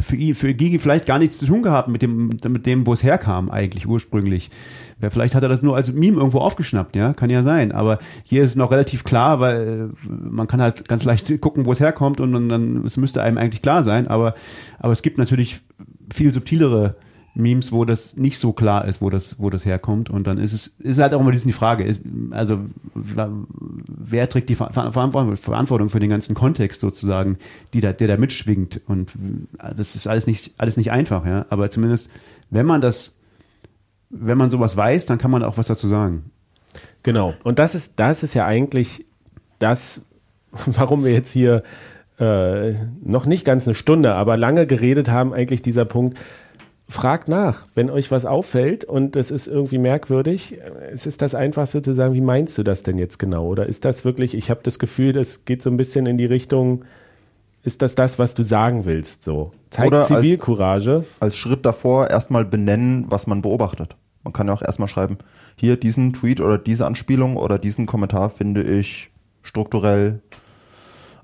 für 0.00 0.16
ihn, 0.16 0.34
für 0.34 0.54
Gigi 0.54 0.78
vielleicht 0.78 1.06
gar 1.06 1.18
nichts 1.18 1.38
zu 1.38 1.46
tun 1.46 1.62
gehabt 1.62 1.88
mit 1.88 2.02
dem, 2.02 2.28
mit 2.48 2.66
dem, 2.66 2.86
wo 2.86 2.92
es 2.92 3.02
herkam 3.02 3.50
eigentlich 3.50 3.88
ursprünglich. 3.88 4.50
Ja, 5.00 5.10
vielleicht 5.10 5.34
hat 5.34 5.42
er 5.42 5.48
das 5.48 5.62
nur 5.62 5.76
als 5.76 5.92
Meme 5.92 6.18
irgendwo 6.18 6.38
aufgeschnappt, 6.38 6.96
ja, 6.96 7.12
kann 7.14 7.30
ja 7.30 7.42
sein. 7.42 7.72
Aber 7.72 7.98
hier 8.24 8.42
ist 8.42 8.50
es 8.50 8.56
noch 8.56 8.70
relativ 8.70 9.04
klar, 9.04 9.40
weil 9.40 9.90
äh, 9.90 10.08
man 10.08 10.48
kann 10.48 10.60
halt 10.60 10.88
ganz 10.88 11.04
leicht 11.04 11.40
gucken, 11.40 11.66
wo 11.66 11.72
es 11.72 11.80
herkommt 11.80 12.20
und 12.20 12.32
dann, 12.32 12.48
dann 12.48 12.84
es 12.84 12.96
müsste 12.96 13.22
einem 13.22 13.38
eigentlich 13.38 13.62
klar 13.62 13.82
sein. 13.82 14.08
Aber, 14.08 14.34
aber 14.78 14.92
es 14.92 15.02
gibt 15.02 15.18
natürlich 15.18 15.60
viel 16.12 16.32
subtilere 16.32 16.96
Memes, 17.34 17.70
wo 17.70 17.84
das 17.84 18.16
nicht 18.16 18.38
so 18.38 18.52
klar 18.52 18.84
ist, 18.86 19.00
wo 19.00 19.10
das, 19.10 19.36
wo 19.38 19.48
das 19.48 19.64
herkommt. 19.64 20.10
Und 20.10 20.26
dann 20.26 20.38
ist 20.38 20.52
es, 20.52 20.66
ist 20.66 20.98
halt 20.98 21.14
auch 21.14 21.20
immer 21.20 21.30
die 21.30 21.52
Frage, 21.52 21.84
ist, 21.84 22.00
also 22.32 22.58
wer 24.10 24.28
trägt 24.28 24.48
die 24.48 24.54
Verantwortung 24.54 25.90
für 25.90 26.00
den 26.00 26.10
ganzen 26.10 26.34
Kontext 26.34 26.80
sozusagen, 26.80 27.38
die 27.74 27.80
da, 27.80 27.92
der 27.92 28.08
da 28.08 28.16
mitschwingt. 28.16 28.80
Und 28.86 29.12
das 29.76 29.94
ist 29.94 30.06
alles 30.06 30.26
nicht, 30.26 30.52
alles 30.58 30.76
nicht 30.76 30.90
einfach, 30.90 31.24
ja. 31.26 31.46
Aber 31.50 31.70
zumindest, 31.70 32.10
wenn 32.50 32.66
man 32.66 32.80
das, 32.80 33.18
wenn 34.10 34.38
man 34.38 34.50
sowas 34.50 34.76
weiß, 34.76 35.06
dann 35.06 35.18
kann 35.18 35.30
man 35.30 35.42
auch 35.42 35.58
was 35.58 35.66
dazu 35.66 35.86
sagen. 35.86 36.30
Genau. 37.02 37.34
Und 37.44 37.58
das 37.58 37.74
ist, 37.74 37.98
das 37.98 38.22
ist 38.22 38.34
ja 38.34 38.46
eigentlich 38.46 39.04
das, 39.58 40.02
warum 40.66 41.04
wir 41.04 41.12
jetzt 41.12 41.32
hier 41.32 41.62
äh, 42.18 42.72
noch 43.02 43.26
nicht 43.26 43.44
ganz 43.44 43.66
eine 43.66 43.74
Stunde, 43.74 44.14
aber 44.14 44.36
lange 44.36 44.66
geredet 44.66 45.08
haben, 45.08 45.32
eigentlich 45.32 45.62
dieser 45.62 45.84
Punkt, 45.84 46.18
fragt 46.88 47.28
nach, 47.28 47.66
wenn 47.74 47.90
euch 47.90 48.10
was 48.10 48.24
auffällt 48.24 48.84
und 48.84 49.14
es 49.14 49.30
ist 49.30 49.46
irgendwie 49.46 49.78
merkwürdig. 49.78 50.58
Es 50.90 51.06
ist 51.06 51.20
das 51.20 51.34
Einfachste 51.34 51.82
zu 51.82 51.92
sagen, 51.92 52.14
wie 52.14 52.22
meinst 52.22 52.56
du 52.56 52.62
das 52.62 52.82
denn 52.82 52.96
jetzt 52.96 53.18
genau? 53.18 53.46
Oder 53.46 53.66
ist 53.66 53.84
das 53.84 54.04
wirklich, 54.04 54.34
ich 54.34 54.50
habe 54.50 54.60
das 54.62 54.78
Gefühl, 54.78 55.12
das 55.12 55.44
geht 55.44 55.60
so 55.60 55.70
ein 55.70 55.76
bisschen 55.76 56.06
in 56.06 56.16
die 56.16 56.24
Richtung, 56.24 56.84
ist 57.62 57.82
das 57.82 57.94
das, 57.94 58.18
was 58.18 58.34
du 58.34 58.42
sagen 58.42 58.86
willst? 58.86 59.22
So, 59.22 59.52
zeigt 59.68 59.88
Oder 59.88 60.02
Zivilcourage. 60.02 60.96
Als, 60.96 61.06
als 61.20 61.36
Schritt 61.36 61.66
davor 61.66 62.08
erstmal 62.08 62.46
benennen, 62.46 63.04
was 63.08 63.26
man 63.26 63.42
beobachtet. 63.42 63.96
Man 64.24 64.32
kann 64.32 64.46
ja 64.46 64.54
auch 64.54 64.62
erstmal 64.62 64.88
schreiben, 64.88 65.18
hier 65.56 65.76
diesen 65.76 66.14
Tweet 66.14 66.40
oder 66.40 66.56
diese 66.56 66.86
Anspielung 66.86 67.36
oder 67.36 67.58
diesen 67.58 67.86
Kommentar 67.86 68.30
finde 68.30 68.62
ich 68.62 69.10
strukturell 69.42 70.20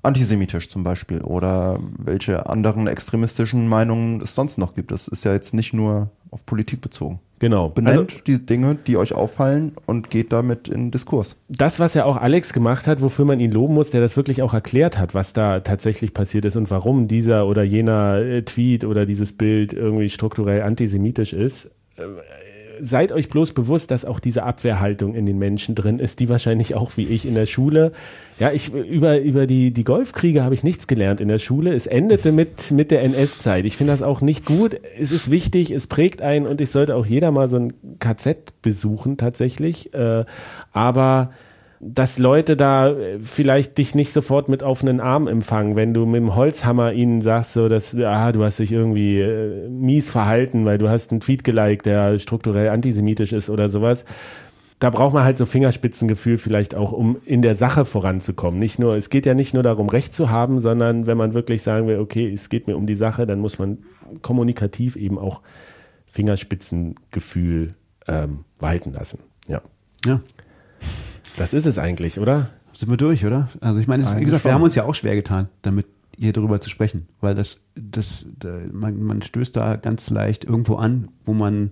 antisemitisch 0.05 0.69
zum 0.69 0.83
Beispiel 0.83 1.21
oder 1.21 1.79
welche 1.97 2.47
anderen 2.49 2.87
extremistischen 2.87 3.67
Meinungen 3.67 4.21
es 4.21 4.35
sonst 4.35 4.57
noch 4.57 4.75
gibt. 4.75 4.91
Das 4.91 5.07
ist 5.07 5.25
ja 5.25 5.33
jetzt 5.33 5.53
nicht 5.53 5.73
nur 5.73 6.09
auf 6.31 6.45
Politik 6.45 6.81
bezogen. 6.81 7.19
Genau. 7.39 7.69
Benennt 7.69 7.97
also, 7.97 8.21
die 8.25 8.45
Dinge, 8.45 8.77
die 8.87 8.97
euch 8.97 9.13
auffallen 9.13 9.73
und 9.85 10.09
geht 10.09 10.31
damit 10.31 10.67
in 10.69 10.91
Diskurs. 10.91 11.35
Das, 11.49 11.79
was 11.79 11.93
ja 11.93 12.05
auch 12.05 12.17
Alex 12.17 12.53
gemacht 12.53 12.87
hat, 12.87 13.01
wofür 13.01 13.25
man 13.25 13.39
ihn 13.39 13.51
loben 13.51 13.73
muss, 13.73 13.89
der 13.89 13.99
das 13.99 14.15
wirklich 14.15 14.41
auch 14.41 14.53
erklärt 14.53 14.97
hat, 14.97 15.13
was 15.13 15.33
da 15.33 15.59
tatsächlich 15.59 16.13
passiert 16.13 16.45
ist 16.45 16.55
und 16.55 16.71
warum 16.71 17.07
dieser 17.07 17.45
oder 17.47 17.63
jener 17.63 18.17
äh, 18.19 18.41
Tweet 18.43 18.85
oder 18.85 19.05
dieses 19.05 19.33
Bild 19.33 19.73
irgendwie 19.73 20.09
strukturell 20.09 20.61
antisemitisch 20.61 21.33
ist 21.33 21.69
äh, 21.97 22.03
seid 22.79 23.11
euch 23.11 23.29
bloß 23.29 23.53
bewusst, 23.53 23.91
dass 23.91 24.05
auch 24.05 24.19
diese 24.19 24.43
Abwehrhaltung 24.43 25.15
in 25.15 25.25
den 25.25 25.37
Menschen 25.37 25.75
drin 25.75 25.99
ist, 25.99 26.19
die 26.19 26.29
wahrscheinlich 26.29 26.75
auch 26.75 26.95
wie 26.97 27.05
ich 27.05 27.25
in 27.25 27.35
der 27.35 27.45
Schule. 27.45 27.91
Ja, 28.39 28.51
ich 28.51 28.73
über 28.73 29.19
über 29.19 29.47
die 29.47 29.71
die 29.71 29.83
Golfkriege 29.83 30.43
habe 30.43 30.55
ich 30.55 30.63
nichts 30.63 30.87
gelernt 30.87 31.21
in 31.21 31.27
der 31.27 31.39
Schule. 31.39 31.73
Es 31.73 31.87
endete 31.87 32.31
mit 32.31 32.71
mit 32.71 32.91
der 32.91 33.03
NS-Zeit. 33.03 33.65
Ich 33.65 33.77
finde 33.77 33.93
das 33.93 34.01
auch 34.01 34.21
nicht 34.21 34.45
gut. 34.45 34.79
Es 34.97 35.11
ist 35.11 35.31
wichtig, 35.31 35.71
es 35.71 35.87
prägt 35.87 36.21
einen 36.21 36.45
und 36.45 36.61
ich 36.61 36.71
sollte 36.71 36.95
auch 36.95 37.05
jeder 37.05 37.31
mal 37.31 37.47
so 37.47 37.57
ein 37.57 37.73
KZ 37.99 38.61
besuchen 38.61 39.17
tatsächlich. 39.17 39.93
Äh, 39.93 40.25
aber 40.71 41.31
dass 41.79 42.17
Leute 42.17 42.55
da 42.55 42.89
äh, 42.89 43.19
vielleicht 43.19 43.77
dich 43.77 43.95
nicht 43.95 44.11
sofort 44.13 44.49
mit 44.49 44.63
offenen 44.63 44.99
Armen 44.99 45.27
empfangen, 45.27 45.75
wenn 45.75 45.93
du 45.93 46.05
mit 46.05 46.21
dem 46.21 46.35
Holzhammer 46.35 46.93
ihnen 46.93 47.21
sagst, 47.21 47.53
so 47.53 47.67
dass 47.67 47.95
ah, 47.95 48.31
du 48.31 48.43
hast 48.43 48.59
dich 48.59 48.71
irgendwie 48.71 49.19
äh, 49.19 49.67
mies 49.69 50.09
verhalten, 50.09 50.65
weil 50.65 50.77
du 50.77 50.89
hast 50.89 51.11
einen 51.11 51.19
Tweet 51.19 51.43
geliked, 51.43 51.85
der 51.85 52.17
strukturell 52.19 52.69
antisemitisch 52.69 53.33
ist 53.33 53.49
oder 53.49 53.69
sowas. 53.69 54.05
Da 54.79 54.89
braucht 54.89 55.13
man 55.13 55.23
halt 55.23 55.37
so 55.37 55.45
Fingerspitzengefühl 55.45 56.37
vielleicht 56.37 56.75
auch, 56.75 56.91
um 56.91 57.17
in 57.25 57.41
der 57.41 57.55
Sache 57.55 57.85
voranzukommen. 57.85 58.59
Nicht 58.59 58.77
nur, 58.77 58.95
es 58.95 59.09
geht 59.09 59.25
ja 59.25 59.33
nicht 59.33 59.53
nur 59.53 59.63
darum, 59.63 59.87
Recht 59.87 60.13
zu 60.13 60.29
haben, 60.29 60.59
sondern 60.59 61.07
wenn 61.07 61.17
man 61.17 61.33
wirklich 61.33 61.63
sagen 61.63 61.87
will, 61.87 61.99
okay, 61.99 62.31
es 62.31 62.49
geht 62.49 62.67
mir 62.67 62.75
um 62.75 62.85
die 62.85 62.95
Sache, 62.95 63.25
dann 63.25 63.39
muss 63.39 63.57
man 63.57 63.79
kommunikativ 64.21 64.97
eben 64.97 65.17
auch 65.17 65.41
Fingerspitzengefühl 66.07 67.75
ähm, 68.07 68.43
walten 68.59 68.93
lassen. 68.93 69.19
Ja. 69.47 69.61
Ja. 70.05 70.19
Das 71.37 71.53
ist 71.53 71.65
es 71.65 71.77
eigentlich, 71.77 72.19
oder? 72.19 72.49
Sind 72.73 72.89
wir 72.89 72.97
durch, 72.97 73.25
oder? 73.25 73.49
Also 73.61 73.79
ich 73.79 73.87
meine, 73.87 74.03
wie 74.17 74.23
gesagt, 74.25 74.43
schon. 74.43 74.49
wir 74.49 74.53
haben 74.53 74.63
uns 74.63 74.75
ja 74.75 74.83
auch 74.83 74.95
schwer 74.95 75.15
getan, 75.15 75.49
damit 75.61 75.87
hier 76.17 76.33
darüber 76.33 76.59
zu 76.59 76.69
sprechen, 76.69 77.07
weil 77.21 77.35
das, 77.35 77.61
das, 77.75 78.25
da, 78.39 78.57
man, 78.71 79.01
man 79.03 79.21
stößt 79.21 79.55
da 79.55 79.75
ganz 79.75 80.09
leicht 80.09 80.45
irgendwo 80.45 80.75
an, 80.75 81.09
wo 81.25 81.33
man, 81.33 81.71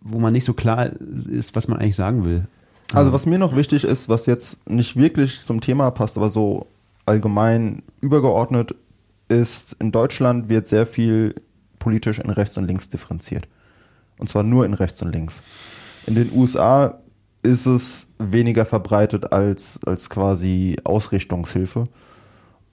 wo 0.00 0.18
man 0.18 0.32
nicht 0.32 0.44
so 0.44 0.52
klar 0.52 0.90
ist, 1.00 1.56
was 1.56 1.68
man 1.68 1.78
eigentlich 1.78 1.96
sagen 1.96 2.24
will. 2.24 2.46
Also 2.92 3.12
was 3.12 3.26
mir 3.26 3.38
noch 3.38 3.54
wichtig 3.54 3.84
ist, 3.84 4.08
was 4.08 4.26
jetzt 4.26 4.68
nicht 4.68 4.96
wirklich 4.96 5.42
zum 5.42 5.60
Thema 5.60 5.90
passt, 5.90 6.16
aber 6.16 6.30
so 6.30 6.66
allgemein 7.04 7.82
übergeordnet 8.00 8.74
ist, 9.28 9.76
in 9.78 9.92
Deutschland 9.92 10.48
wird 10.48 10.68
sehr 10.68 10.86
viel 10.86 11.34
politisch 11.78 12.18
in 12.18 12.30
rechts 12.30 12.56
und 12.56 12.66
links 12.66 12.88
differenziert. 12.88 13.46
Und 14.18 14.30
zwar 14.30 14.42
nur 14.42 14.64
in 14.64 14.74
rechts 14.74 15.00
und 15.02 15.12
links. 15.12 15.42
In 16.06 16.14
den 16.14 16.32
USA 16.32 16.98
ist 17.48 17.64
es 17.64 18.08
weniger 18.18 18.66
verbreitet 18.66 19.32
als, 19.32 19.80
als 19.86 20.10
quasi 20.10 20.76
Ausrichtungshilfe. 20.84 21.88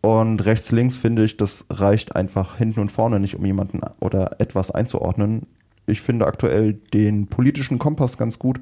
Und 0.01 0.45
rechts, 0.45 0.71
links 0.71 0.97
finde 0.97 1.23
ich, 1.23 1.37
das 1.37 1.65
reicht 1.69 2.15
einfach 2.15 2.57
hinten 2.57 2.81
und 2.81 2.91
vorne 2.91 3.19
nicht, 3.19 3.35
um 3.35 3.45
jemanden 3.45 3.79
oder 4.01 4.39
etwas 4.39 4.69
einzuordnen. 4.71 5.47
Ich 5.87 6.01
finde 6.01 6.27
aktuell 6.27 6.73
den 6.73 7.27
politischen 7.27 7.79
Kompass 7.79 8.17
ganz 8.17 8.37
gut. 8.37 8.59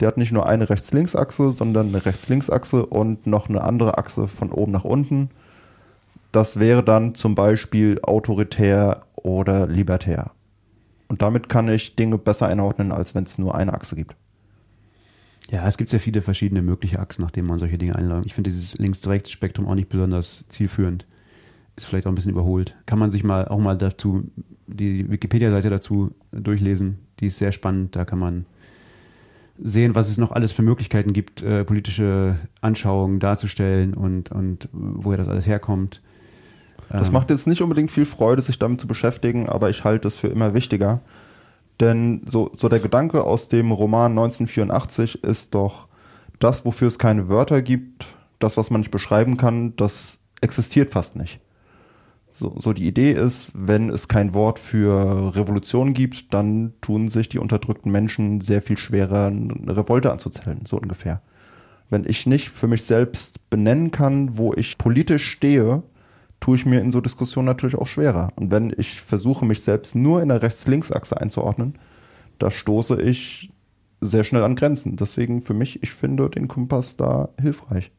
Der 0.00 0.08
hat 0.08 0.18
nicht 0.18 0.32
nur 0.32 0.46
eine 0.46 0.68
Rechts-Links-Achse, 0.68 1.52
sondern 1.52 1.88
eine 1.88 2.04
Rechts-Links-Achse 2.04 2.84
und 2.84 3.26
noch 3.28 3.48
eine 3.48 3.62
andere 3.62 3.96
Achse 3.96 4.26
von 4.26 4.50
oben 4.50 4.72
nach 4.72 4.84
unten. 4.84 5.30
Das 6.32 6.58
wäre 6.58 6.82
dann 6.82 7.14
zum 7.14 7.36
Beispiel 7.36 8.00
autoritär 8.02 9.04
oder 9.14 9.68
libertär. 9.68 10.32
Und 11.06 11.22
damit 11.22 11.48
kann 11.48 11.68
ich 11.68 11.94
Dinge 11.94 12.18
besser 12.18 12.48
einordnen, 12.48 12.90
als 12.90 13.14
wenn 13.14 13.22
es 13.22 13.38
nur 13.38 13.54
eine 13.54 13.72
Achse 13.72 13.94
gibt. 13.94 14.16
Ja, 15.50 15.66
es 15.66 15.76
gibt 15.76 15.90
sehr 15.90 16.00
viele 16.00 16.22
verschiedene 16.22 16.62
mögliche 16.62 16.98
Achsen, 16.98 17.22
nach 17.22 17.30
denen 17.30 17.46
man 17.46 17.58
solche 17.58 17.78
Dinge 17.78 17.96
einläuft. 17.96 18.26
Ich 18.26 18.34
finde 18.34 18.50
dieses 18.50 18.78
Links-Rechts-Spektrum 18.78 19.66
auch 19.66 19.74
nicht 19.74 19.88
besonders 19.88 20.44
zielführend. 20.48 21.06
Ist 21.76 21.86
vielleicht 21.86 22.06
auch 22.06 22.12
ein 22.12 22.14
bisschen 22.14 22.30
überholt. 22.30 22.76
Kann 22.86 22.98
man 22.98 23.10
sich 23.10 23.24
mal 23.24 23.48
auch 23.48 23.58
mal 23.58 23.76
dazu, 23.76 24.30
die 24.66 25.10
Wikipedia-Seite 25.10 25.70
dazu 25.70 26.14
durchlesen. 26.32 26.98
Die 27.20 27.26
ist 27.26 27.38
sehr 27.38 27.52
spannend. 27.52 27.94
Da 27.96 28.04
kann 28.04 28.18
man 28.18 28.46
sehen, 29.58 29.94
was 29.94 30.08
es 30.08 30.18
noch 30.18 30.32
alles 30.32 30.52
für 30.52 30.62
Möglichkeiten 30.62 31.12
gibt, 31.12 31.42
äh, 31.42 31.64
politische 31.64 32.36
Anschauungen 32.60 33.20
darzustellen 33.20 33.94
und, 33.94 34.30
und 34.30 34.68
woher 34.72 35.18
das 35.18 35.28
alles 35.28 35.46
herkommt. 35.46 36.00
Das 36.88 37.08
ähm, 37.08 37.14
macht 37.14 37.30
jetzt 37.30 37.46
nicht 37.46 37.62
unbedingt 37.62 37.90
viel 37.90 38.06
Freude, 38.06 38.42
sich 38.42 38.58
damit 38.58 38.80
zu 38.80 38.86
beschäftigen, 38.86 39.48
aber 39.48 39.70
ich 39.70 39.84
halte 39.84 40.08
es 40.08 40.16
für 40.16 40.28
immer 40.28 40.54
wichtiger. 40.54 41.00
Denn 41.80 42.22
so, 42.26 42.50
so 42.56 42.68
der 42.68 42.80
Gedanke 42.80 43.24
aus 43.24 43.48
dem 43.48 43.72
Roman 43.72 44.12
1984 44.12 45.24
ist 45.24 45.54
doch, 45.54 45.88
das, 46.38 46.64
wofür 46.64 46.88
es 46.88 46.98
keine 46.98 47.28
Wörter 47.28 47.62
gibt, 47.62 48.06
das, 48.38 48.56
was 48.56 48.70
man 48.70 48.80
nicht 48.80 48.90
beschreiben 48.90 49.36
kann, 49.36 49.74
das 49.76 50.18
existiert 50.40 50.90
fast 50.90 51.16
nicht. 51.16 51.40
So, 52.30 52.56
so 52.58 52.72
die 52.72 52.86
Idee 52.86 53.12
ist, 53.12 53.52
wenn 53.54 53.90
es 53.90 54.08
kein 54.08 54.34
Wort 54.34 54.58
für 54.58 55.36
Revolution 55.36 55.94
gibt, 55.94 56.34
dann 56.34 56.74
tun 56.80 57.08
sich 57.08 57.28
die 57.28 57.38
unterdrückten 57.38 57.92
Menschen 57.92 58.40
sehr 58.40 58.60
viel 58.60 58.76
schwerer, 58.76 59.26
eine 59.26 59.76
Revolte 59.76 60.10
anzuzählen, 60.10 60.64
so 60.66 60.76
ungefähr. 60.78 61.22
Wenn 61.90 62.04
ich 62.04 62.26
nicht 62.26 62.50
für 62.50 62.66
mich 62.66 62.82
selbst 62.82 63.48
benennen 63.50 63.92
kann, 63.92 64.36
wo 64.36 64.52
ich 64.52 64.78
politisch 64.78 65.30
stehe, 65.30 65.84
tue 66.44 66.56
ich 66.56 66.66
mir 66.66 66.82
in 66.82 66.92
so 66.92 67.00
Diskussionen 67.00 67.46
natürlich 67.46 67.74
auch 67.74 67.86
schwerer. 67.86 68.30
Und 68.36 68.50
wenn 68.50 68.70
ich 68.76 69.00
versuche, 69.00 69.46
mich 69.46 69.62
selbst 69.62 69.94
nur 69.94 70.20
in 70.20 70.28
der 70.28 70.42
Rechts-Links-Achse 70.42 71.18
einzuordnen, 71.18 71.78
da 72.38 72.50
stoße 72.50 73.00
ich 73.00 73.50
sehr 74.02 74.24
schnell 74.24 74.42
an 74.42 74.54
Grenzen. 74.54 74.96
Deswegen 74.96 75.40
für 75.40 75.54
mich, 75.54 75.82
ich 75.82 75.92
finde 75.92 76.28
den 76.28 76.46
Kompass 76.46 76.98
da 76.98 77.30
hilfreich. 77.40 77.92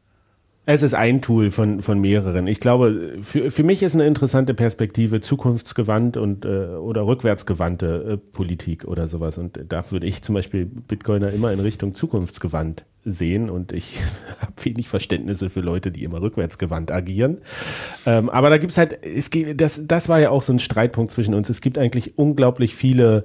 Es 0.68 0.82
ist 0.82 0.94
ein 0.94 1.22
Tool 1.22 1.52
von, 1.52 1.80
von 1.80 2.00
mehreren. 2.00 2.48
Ich 2.48 2.58
glaube, 2.58 3.12
für, 3.22 3.52
für 3.52 3.62
mich 3.62 3.84
ist 3.84 3.94
eine 3.94 4.04
interessante 4.04 4.52
Perspektive 4.52 5.20
zukunftsgewandt 5.20 6.16
und 6.16 6.44
äh, 6.44 6.48
oder 6.48 7.06
rückwärtsgewandte 7.06 8.14
äh, 8.14 8.16
Politik 8.16 8.84
oder 8.84 9.06
sowas. 9.06 9.38
Und 9.38 9.60
da 9.68 9.88
würde 9.92 10.08
ich 10.08 10.22
zum 10.22 10.34
Beispiel 10.34 10.66
Bitcoiner 10.66 11.30
immer 11.30 11.52
in 11.52 11.60
Richtung 11.60 11.94
zukunftsgewandt 11.94 12.84
sehen 13.04 13.48
und 13.48 13.72
ich 13.72 14.00
habe 14.40 14.54
wenig 14.64 14.88
Verständnisse 14.88 15.50
für 15.50 15.60
Leute, 15.60 15.92
die 15.92 16.02
immer 16.02 16.20
rückwärtsgewandt 16.20 16.90
agieren. 16.90 17.38
Ähm, 18.04 18.28
aber 18.28 18.50
da 18.50 18.58
gibt's 18.58 18.76
halt, 18.76 18.98
es 19.04 19.30
gibt, 19.30 19.60
das, 19.60 19.86
das 19.86 20.08
war 20.08 20.18
ja 20.18 20.30
auch 20.30 20.42
so 20.42 20.52
ein 20.52 20.58
Streitpunkt 20.58 21.12
zwischen 21.12 21.34
uns. 21.34 21.48
Es 21.48 21.60
gibt 21.60 21.78
eigentlich 21.78 22.18
unglaublich 22.18 22.74
viele 22.74 23.24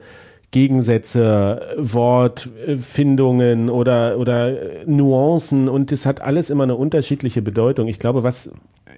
Gegensätze, 0.52 1.76
Wortfindungen 1.78 3.70
oder, 3.70 4.18
oder 4.18 4.54
Nuancen 4.86 5.70
und 5.70 5.92
es 5.92 6.06
hat 6.06 6.22
alles 6.22 6.50
immer 6.50 6.64
eine 6.64 6.76
unterschiedliche 6.76 7.42
Bedeutung. 7.42 7.88
Ich 7.88 8.00
glaube, 8.00 8.24
was 8.24 8.52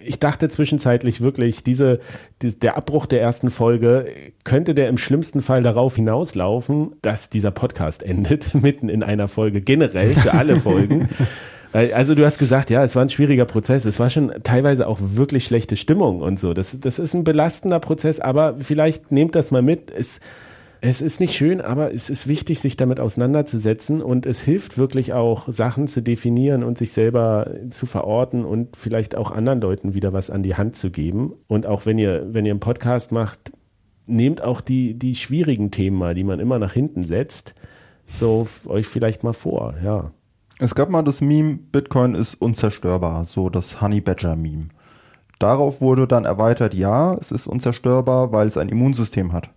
ich 0.06 0.20
dachte 0.20 0.50
zwischenzeitlich 0.50 1.22
wirklich, 1.22 1.64
diese, 1.64 2.00
die, 2.42 2.58
der 2.58 2.78
Abbruch 2.78 3.06
der 3.06 3.22
ersten 3.22 3.52
Folge 3.52 4.08
könnte 4.44 4.76
der 4.76 4.90
im 4.90 4.98
schlimmsten 4.98 5.42
Fall 5.42 5.64
darauf 5.64 5.96
hinauslaufen, 5.96 6.96
dass 7.02 7.30
dieser 7.30 7.52
Podcast 7.52 8.04
endet, 8.04 8.54
mitten 8.56 8.90
in 8.90 9.04
einer 9.04 9.28
Folge, 9.28 9.62
generell 9.62 10.14
für 10.14 10.34
alle 10.34 10.56
Folgen. 10.56 11.10
Also 11.76 12.14
du 12.14 12.24
hast 12.24 12.38
gesagt, 12.38 12.70
ja, 12.70 12.84
es 12.84 12.96
war 12.96 13.02
ein 13.02 13.10
schwieriger 13.10 13.46
Prozess. 13.46 13.86
Es 13.86 14.00
war 14.00 14.12
schon 14.12 14.32
teilweise 14.44 14.86
auch 14.88 15.00
wirklich 15.02 15.46
schlechte 15.46 15.76
Stimmung 15.76 16.22
und 16.22 16.40
so. 16.40 16.54
Das, 16.54 16.80
das 16.80 17.00
ist 17.00 17.16
ein 17.16 17.24
belastender 17.24 17.80
Prozess, 17.80 18.20
aber 18.20 18.58
vielleicht 18.60 19.12
nehmt 19.12 19.34
das 19.34 19.50
mal 19.50 19.64
mit. 19.64 19.90
Es, 19.90 20.20
es 20.86 21.00
ist 21.00 21.22
nicht 21.22 21.34
schön, 21.34 21.62
aber 21.62 21.94
es 21.94 22.10
ist 22.10 22.28
wichtig, 22.28 22.60
sich 22.60 22.76
damit 22.76 23.00
auseinanderzusetzen 23.00 24.02
und 24.02 24.26
es 24.26 24.42
hilft 24.42 24.78
wirklich 24.78 25.14
auch, 25.14 25.48
Sachen 25.48 25.88
zu 25.88 26.02
definieren 26.02 26.62
und 26.62 26.78
sich 26.78 26.92
selber 26.92 27.50
zu 27.70 27.86
verorten 27.86 28.44
und 28.44 28.76
vielleicht 28.76 29.16
auch 29.16 29.32
anderen 29.32 29.62
Leuten 29.62 29.94
wieder 29.94 30.12
was 30.12 30.30
an 30.30 30.44
die 30.44 30.56
Hand 30.56 30.76
zu 30.76 30.92
geben. 30.92 31.36
Und 31.48 31.66
auch 31.66 31.86
wenn 31.86 31.98
ihr, 31.98 32.34
wenn 32.34 32.46
ihr 32.46 32.52
einen 32.52 32.60
Podcast 32.60 33.14
macht, 33.14 33.54
nehmt 34.08 34.44
auch 34.44 34.60
die, 34.60 35.00
die 35.00 35.16
schwierigen 35.16 35.72
Themen 35.72 35.98
mal, 35.98 36.16
die 36.16 36.26
man 36.26 36.42
immer 36.42 36.60
nach 36.60 36.74
hinten 36.74 37.04
setzt, 37.04 37.56
so 38.06 38.46
euch 38.66 38.86
vielleicht 38.86 39.24
mal 39.24 39.32
vor, 39.32 39.76
ja. 39.82 40.12
Es 40.60 40.76
gab 40.76 40.90
mal 40.90 41.02
das 41.02 41.22
Meme, 41.22 41.60
Bitcoin 41.72 42.14
ist 42.14 42.36
unzerstörbar, 42.36 43.24
so 43.24 43.50
das 43.50 43.80
Honey 43.80 44.02
Badger 44.02 44.36
Meme. 44.36 44.68
Darauf 45.40 45.80
wurde 45.80 46.10
dann 46.10 46.26
erweitert, 46.26 46.74
ja, 46.74 47.16
es 47.16 47.32
ist 47.32 47.48
unzerstörbar, 47.48 48.34
weil 48.34 48.48
es 48.48 48.58
ein 48.58 48.68
Immunsystem 48.68 49.32
hat. 49.32 49.50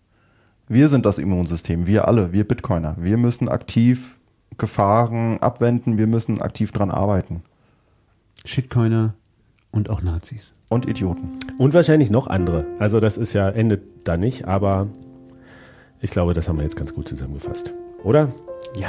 Wir 0.68 0.88
sind 0.88 1.06
das 1.06 1.18
Immunsystem, 1.18 1.86
wir 1.86 2.08
alle, 2.08 2.32
wir 2.32 2.46
Bitcoiner. 2.46 2.96
Wir 2.98 3.16
müssen 3.18 3.48
aktiv 3.48 4.18
Gefahren 4.58 5.38
abwenden, 5.38 5.96
wir 5.96 6.08
müssen 6.08 6.40
aktiv 6.40 6.72
dran 6.72 6.90
arbeiten. 6.90 7.42
Shitcoiner 8.44 9.14
und 9.70 9.90
auch 9.90 10.02
Nazis. 10.02 10.52
Und 10.68 10.88
Idioten. 10.88 11.30
Und 11.58 11.72
wahrscheinlich 11.72 12.10
noch 12.10 12.26
andere. 12.26 12.66
Also 12.80 12.98
das 12.98 13.16
ist 13.16 13.32
ja, 13.32 13.48
endet 13.48 13.82
da 14.08 14.16
nicht, 14.16 14.48
aber 14.48 14.88
ich 16.00 16.10
glaube, 16.10 16.34
das 16.34 16.48
haben 16.48 16.56
wir 16.56 16.64
jetzt 16.64 16.76
ganz 16.76 16.92
gut 16.92 17.06
zusammengefasst. 17.06 17.72
Oder? 18.02 18.32
Ja. 18.74 18.88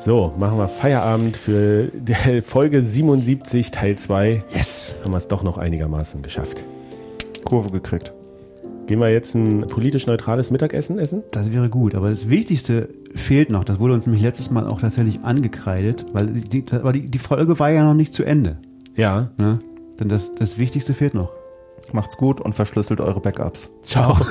So, 0.00 0.32
machen 0.38 0.56
wir 0.56 0.68
Feierabend 0.68 1.36
für 1.36 1.90
die 1.94 2.40
Folge 2.40 2.80
77, 2.80 3.70
Teil 3.70 3.98
2. 3.98 4.44
Yes. 4.54 4.96
Haben 5.02 5.12
wir 5.12 5.18
es 5.18 5.28
doch 5.28 5.42
noch 5.42 5.58
einigermaßen 5.58 6.22
geschafft. 6.22 6.64
Kurve 7.44 7.70
gekriegt. 7.70 8.14
Gehen 8.86 8.98
wir 8.98 9.10
jetzt 9.10 9.34
ein 9.34 9.66
politisch 9.68 10.06
neutrales 10.06 10.50
Mittagessen 10.50 10.98
essen? 10.98 11.22
Das 11.30 11.52
wäre 11.52 11.68
gut, 11.68 11.94
aber 11.94 12.10
das 12.10 12.28
Wichtigste 12.28 12.88
fehlt 13.14 13.50
noch. 13.50 13.64
Das 13.64 13.78
wurde 13.78 13.94
uns 13.94 14.06
nämlich 14.06 14.22
letztes 14.22 14.50
Mal 14.50 14.66
auch 14.66 14.80
tatsächlich 14.80 15.20
angekreidet, 15.22 16.06
weil 16.12 16.26
die, 16.26 16.64
aber 16.72 16.92
die, 16.92 17.08
die 17.08 17.18
Folge 17.18 17.58
war 17.58 17.70
ja 17.70 17.84
noch 17.84 17.94
nicht 17.94 18.12
zu 18.12 18.24
Ende. 18.24 18.58
Ja. 18.96 19.30
Ne? 19.38 19.60
Denn 20.00 20.08
das, 20.08 20.32
das 20.32 20.58
Wichtigste 20.58 20.94
fehlt 20.94 21.14
noch. 21.14 21.30
Macht's 21.92 22.16
gut 22.16 22.40
und 22.40 22.54
verschlüsselt 22.54 23.00
eure 23.00 23.20
Backups. 23.20 23.70
Ciao. 23.82 24.16